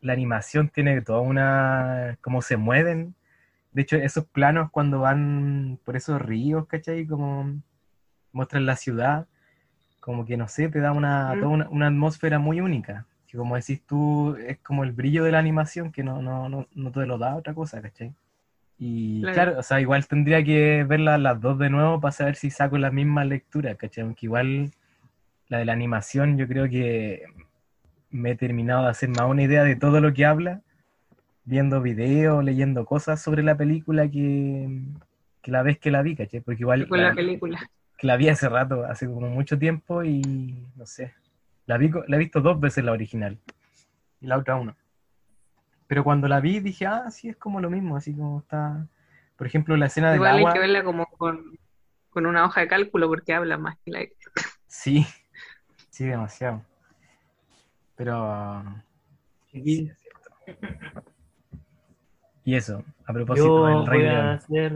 [0.00, 2.18] la animación tiene toda una...
[2.20, 3.14] cómo se mueven.
[3.70, 7.06] De hecho, esos planos cuando van por esos ríos, ¿cachai?
[7.06, 7.62] Como
[8.32, 9.26] muestran la ciudad,
[10.00, 11.40] como que no sé, te da una, Mm.
[11.40, 13.06] toda una, una atmósfera muy única.
[13.28, 16.66] Que como decís tú, es como el brillo de la animación que no, no, no,
[16.74, 18.12] no te lo da otra cosa, ¿cachai?
[18.78, 19.34] Y Claro.
[19.34, 22.78] claro, o sea, igual tendría que verlas las dos de nuevo para saber si saco
[22.78, 24.04] la misma lectura, ¿cachai?
[24.04, 24.72] Aunque igual
[25.48, 27.24] la de la animación yo creo que
[28.10, 30.60] me he terminado de hacer más una idea de todo lo que habla,
[31.44, 34.68] viendo videos, leyendo cosas sobre la película que,
[35.42, 36.40] que la vez que la vi, ¿cachai?
[36.40, 37.70] Porque igual Con la la, película.
[38.02, 41.14] Que la vi hace rato, hace como mucho tiempo y no sé,
[41.66, 43.38] la vi, co- la he visto dos veces la original
[44.20, 44.76] y la otra una.
[45.86, 48.88] Pero cuando la vi dije, ah, sí, es como lo mismo, así como está,
[49.36, 51.56] por ejemplo, la escena del Igual hay agua, que verla como con,
[52.10, 54.00] con una hoja de cálculo porque habla más que la...
[54.66, 55.06] sí,
[55.90, 56.64] sí, demasiado.
[57.94, 58.64] Pero
[59.52, 60.30] sí, es cierto.
[62.44, 64.72] Y eso, a propósito Yo del Rey voy a hacer.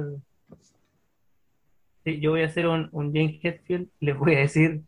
[2.06, 3.88] Sí, yo voy a hacer un, un James Hetfield.
[4.00, 4.82] Les voy a decir: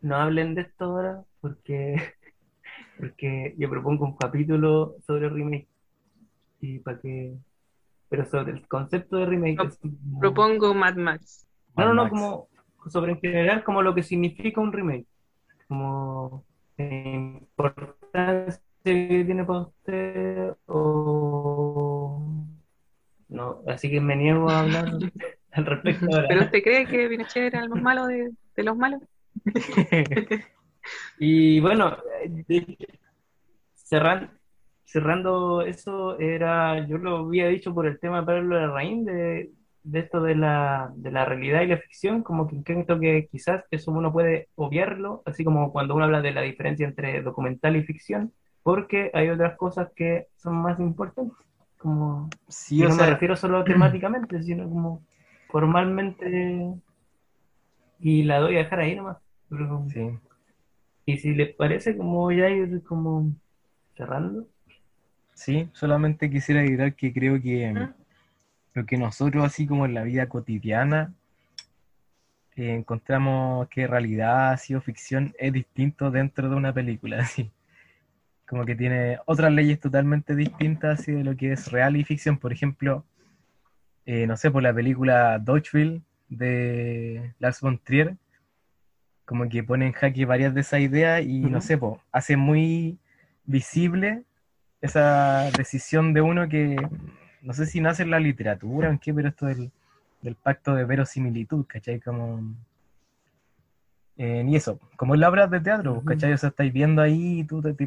[0.00, 1.96] no hablen de esto ahora, porque,
[2.98, 5.66] porque yo propongo un capítulo sobre remake.
[6.60, 7.34] Y para que.
[8.08, 9.56] Pero sobre el concepto de remake.
[9.56, 11.48] Como- Propongo Mad Max.
[11.76, 12.48] No, no, no, como
[12.88, 15.06] sobre en general, como lo que significa un remake.
[15.66, 16.44] Como
[16.78, 22.44] eh, importancia que tiene para usted o
[23.28, 24.90] no, así que me niego a hablar
[25.52, 26.28] al respecto ahora.
[26.28, 29.00] ¿Pero usted cree que Pinochet era el más malo de, de los malos?
[31.18, 32.76] Y bueno, eh, de-
[33.76, 34.30] cerran-
[34.84, 39.52] cerrando eso, era, yo lo había dicho por el tema de Pablo Larraín, de,
[39.84, 43.64] de esto de la, de la realidad y la ficción, como que creo que quizás
[43.70, 47.84] eso uno puede obviarlo, así como cuando uno habla de la diferencia entre documental y
[47.84, 51.36] ficción, porque hay otras cosas que son más importantes,
[51.78, 55.02] como, Sí, y o no me refiero solo temáticamente, sino como
[55.52, 56.74] formalmente,
[58.00, 59.18] y la doy a dejar ahí nomás.
[59.48, 60.18] pero- sí.
[61.04, 63.32] Y si les parece, como ya ir como
[63.94, 64.48] cerrando.
[65.34, 67.92] Sí, solamente quisiera agregar que creo que ¿Mm?
[68.74, 71.12] lo que nosotros, así como en la vida cotidiana,
[72.56, 77.50] eh, encontramos que realidad, o ficción, es distinto dentro de una película, así.
[78.48, 82.38] Como que tiene otras leyes totalmente distintas así de lo que es real y ficción.
[82.38, 83.04] Por ejemplo,
[84.06, 88.16] eh, no sé, por la película Dodgeball de Lars von Trier,
[89.24, 92.98] como que pone en jaque varias de esas ideas y no sé, po, hace muy
[93.44, 94.24] visible
[94.80, 96.76] esa decisión de uno que
[97.42, 99.70] no sé si nace en la literatura o en qué, pero esto del,
[100.22, 102.00] del pacto de verosimilitud, ¿cachai?
[102.00, 102.54] Como,
[104.16, 106.04] eh, y eso, como en las obras de teatro, Ujú.
[106.04, 106.32] ¿cachai?
[106.32, 107.84] O sea, estáis viendo ahí, tú te, te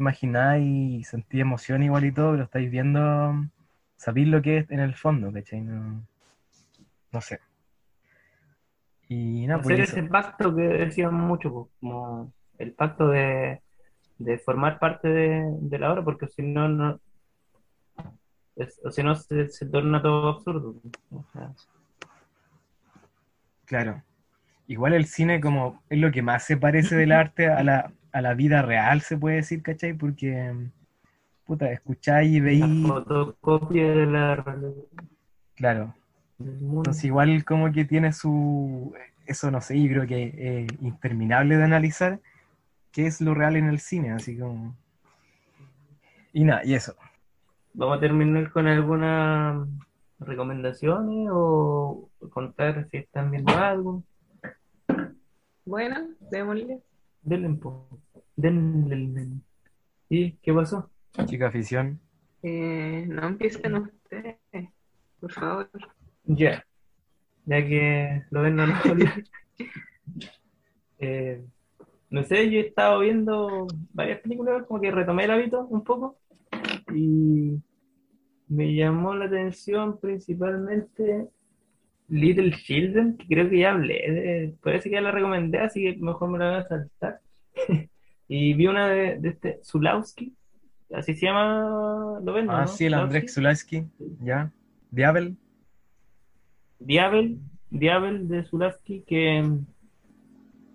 [0.58, 3.46] y sentís emoción igual y todo, pero estáis viendo,
[3.96, 5.60] sabéis lo que es en el fondo, ¿cachai?
[5.60, 6.06] No,
[7.12, 7.40] no sé.
[9.08, 13.62] Y nada, pues Hacer ese pacto que decían mucho, pues, como el pacto de,
[14.18, 17.00] de formar parte de, de la obra, porque si no, no
[18.56, 20.74] es- o si no se, se torna todo absurdo.
[21.10, 21.52] O sea,
[23.66, 24.02] Claro.
[24.68, 28.20] Igual el cine como es lo que más se parece del arte a la, a
[28.20, 29.92] la vida real, se puede decir, ¿cachai?
[29.94, 30.54] Porque,
[31.46, 34.58] puta, escucháis y la veis, fotocopia de la
[35.54, 35.94] claro.
[36.38, 38.92] Entonces igual como que tiene su,
[39.26, 42.20] eso no sé, yo creo que es interminable de analizar
[42.92, 44.76] qué es lo real en el cine, así como...
[46.32, 46.94] Y nada, y eso.
[47.72, 49.66] Vamos a terminar con algunas
[50.18, 54.02] recomendaciones o contar si están viendo algo.
[55.64, 56.80] Bueno, démosle.
[57.22, 57.58] Denle.
[58.36, 59.40] Denle, denle.
[60.08, 60.90] ¿Y qué pasó?
[61.24, 62.00] Chica afición.
[62.42, 64.36] Eh, no empiecen ustedes,
[65.18, 65.70] por favor.
[66.24, 66.64] Ya,
[67.44, 69.24] ya que lo ven, no lo olviden.
[70.98, 71.44] Eh,
[72.10, 76.18] no sé, yo he estado viendo varias películas, como que retomé el hábito un poco
[76.94, 77.60] y
[78.48, 81.28] me llamó la atención principalmente
[82.08, 85.96] Little Children, que creo que ya hablé, de- parece que ya la recomendé, así que
[86.00, 87.20] mejor me la voy a saltar.
[88.28, 90.34] Y vi una de, de este Zulawski,
[90.92, 92.48] así se llama, ¿lo ven?
[92.50, 92.66] Ah, no?
[92.66, 93.78] sí, el Andrzej Zulawski.
[93.80, 93.86] Zulawski,
[94.24, 94.50] ya.
[94.90, 95.36] Diabel.
[96.78, 97.38] Diabel,
[97.70, 99.66] Diabel de Zulawski, que mm,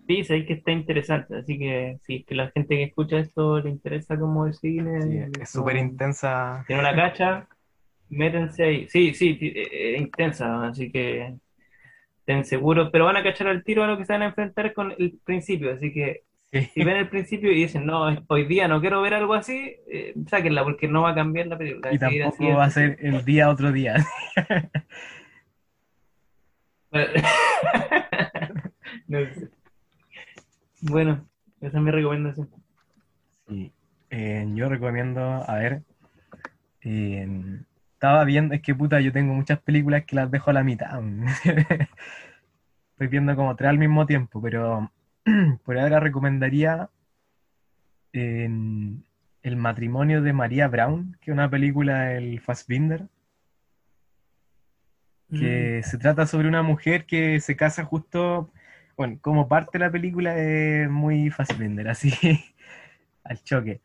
[0.08, 3.60] sí, sabéis que está interesante, así que si es que la gente que escucha esto
[3.62, 6.64] le interesa como el cine, Sí, es súper intensa.
[6.68, 7.48] tiene una cacha,
[8.10, 8.90] métanse ahí.
[8.90, 11.36] Sí, sí, ti- eh, eh, intensa, así que
[12.20, 14.74] estén seguros, pero van a cachar al tiro a lo que se van a enfrentar
[14.74, 16.70] con el principio, así que Sí.
[16.74, 20.14] si ven el principio y dicen, no, hoy día no quiero ver algo así, eh,
[20.28, 21.94] sáquenla porque no va a cambiar la película.
[21.94, 24.06] Y así, tampoco va a ser el día otro día.
[29.08, 29.50] No sé.
[30.82, 31.28] Bueno,
[31.60, 32.50] esa es mi recomendación.
[33.48, 33.72] Sí.
[34.10, 35.84] Eh, yo recomiendo, a ver,
[36.82, 37.28] eh,
[37.94, 41.00] estaba viendo, es que puta, yo tengo muchas películas que las dejo a la mitad.
[42.92, 44.92] Estoy viendo como tres al mismo tiempo, pero
[45.64, 46.90] por ahora recomendaría
[48.14, 48.50] eh,
[49.44, 53.08] El matrimonio de María Brown, que es una película del Fassbinder,
[55.30, 58.52] que se trata sobre una mujer que se casa justo,
[58.98, 62.12] bueno, como parte de la película es muy Fassbinder, así
[63.24, 63.80] al choque.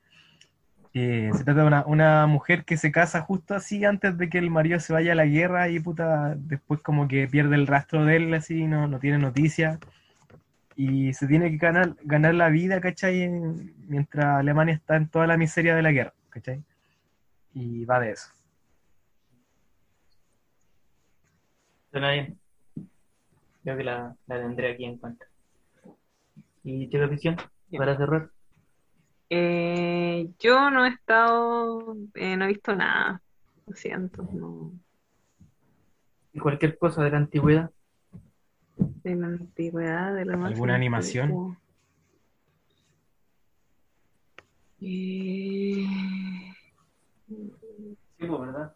[0.92, 4.38] Eh, se trata de una, una mujer que se casa justo así antes de que
[4.38, 8.04] el marido se vaya a la guerra y puta, después como que pierde el rastro
[8.04, 9.78] de él así, no, no tiene noticias.
[10.76, 13.22] Y se tiene que ganar, ganar la vida, ¿cachai?
[13.22, 16.62] En- Mientras Alemania está en toda la miseria de la guerra, ¿cachai?
[17.54, 18.28] Y va de eso.
[21.90, 22.38] Suena bien.
[23.62, 25.26] Creo que la, la tendré aquí en cuenta.
[26.64, 27.36] ¿Y Chica Ficción?
[27.78, 28.30] Para cerrar.
[29.30, 33.22] Eh, yo no he estado, eh, no he visto nada.
[33.66, 34.72] Lo siento, no.
[36.32, 37.70] ¿Y cualquier cosa de la antigüedad?
[38.76, 41.24] De la antigüedad, de la más ¿Alguna animación?
[41.24, 41.56] antigua.
[44.80, 45.86] Eh,
[48.18, 48.72] Sí, ¿verdad?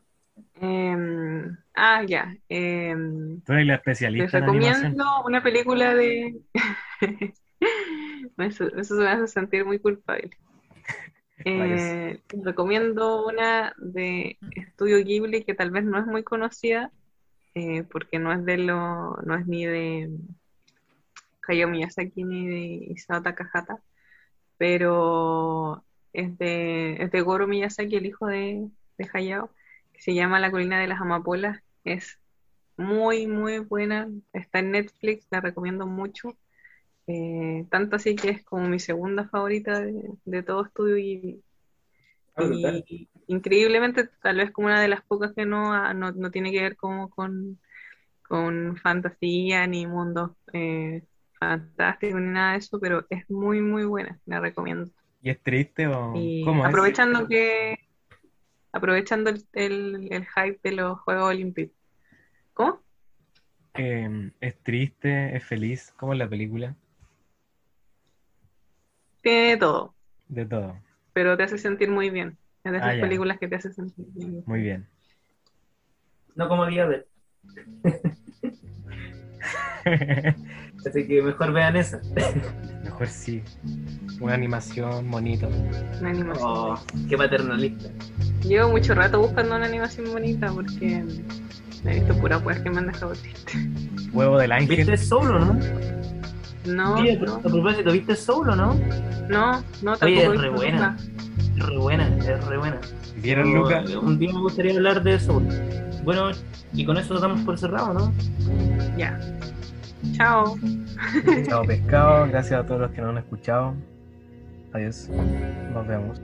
[0.55, 2.35] em, ah, ya.
[2.49, 4.93] em, Tú eres la les especialista en animación.
[4.93, 6.41] recomiendo una película de.
[8.39, 10.31] Eso, eso me hace sentir muy culpable.
[11.45, 16.91] Eh, les recomiendo una de Estudio Ghibli que tal vez no es muy conocida
[17.55, 20.11] eh, porque no es de lo, no es ni de
[21.49, 23.79] Hayao Miyazaki ni de Isao Takahata,
[24.59, 28.69] pero es de, es de Goro Miyazaki, el hijo de,
[28.99, 29.51] de Hayao,
[29.93, 31.61] que se llama La colina de las amapolas.
[31.85, 32.19] Es
[32.77, 34.09] muy, muy buena.
[34.33, 36.37] Está en Netflix, la recomiendo mucho.
[37.07, 41.43] Eh, tanto así que es como mi segunda favorita de, de todo estudio y,
[42.37, 42.45] Ah,
[42.87, 46.53] y increíblemente tal vez como una de las pocas que no, ha- no, no tiene
[46.53, 47.61] que ver como con,
[48.29, 51.05] con fantasía ni mundos eh,
[51.41, 54.91] fantásticos ni nada de eso, pero es muy muy buena, la recomiendo.
[55.23, 56.79] ¿Y es triste o Y cómo es?
[56.79, 57.77] aprovechando que
[58.73, 61.77] aprovechando el, el, el hype de los Juegos Olímpicos.
[62.55, 62.85] ¿Cómo?
[63.75, 65.35] Eh, ¿Es triste?
[65.37, 65.93] ¿Es feliz?
[65.97, 66.77] ¿Cómo es la película?
[69.23, 69.95] Tiene todo,
[70.29, 70.81] De todo.
[71.13, 72.39] pero te hace sentir muy bien.
[72.65, 74.43] Es de esas Ah, películas que te hace sentir bien.
[74.47, 74.87] Muy bien.
[76.35, 76.99] No como Diablo.
[80.87, 82.01] Así que mejor vean esa.
[82.85, 83.43] Mejor sí.
[84.21, 85.49] Una animación bonito.
[86.01, 86.49] Una animación.
[86.49, 86.75] Oh,
[87.09, 87.89] qué paternalista.
[88.43, 91.05] Llevo mucho rato buscando una animación bonita porque
[91.85, 93.53] he visto puras weas que me han dejado triste.
[94.13, 94.77] Huevo del ángel.
[94.77, 95.59] ¿Viste Solo, no?
[96.65, 98.75] No, no, a propósito, ¿viste Solo, no?
[99.29, 100.97] no, no, tampoco Oye, es re buena.
[101.57, 102.81] Es re buena, es re buena.
[103.17, 104.01] ¿Vieron, Pero, Luca?
[104.01, 105.47] Un día me gustaría hablar de Soul.
[106.05, 106.31] Bueno,
[106.73, 108.13] y con eso damos por cerrado, ¿no?
[108.97, 109.19] Ya.
[110.13, 110.57] Chao.
[111.47, 112.27] Chao pescado.
[112.29, 113.75] Gracias a todos los que nos han escuchado.
[114.73, 115.09] Adiós.
[115.73, 116.21] Nos vemos.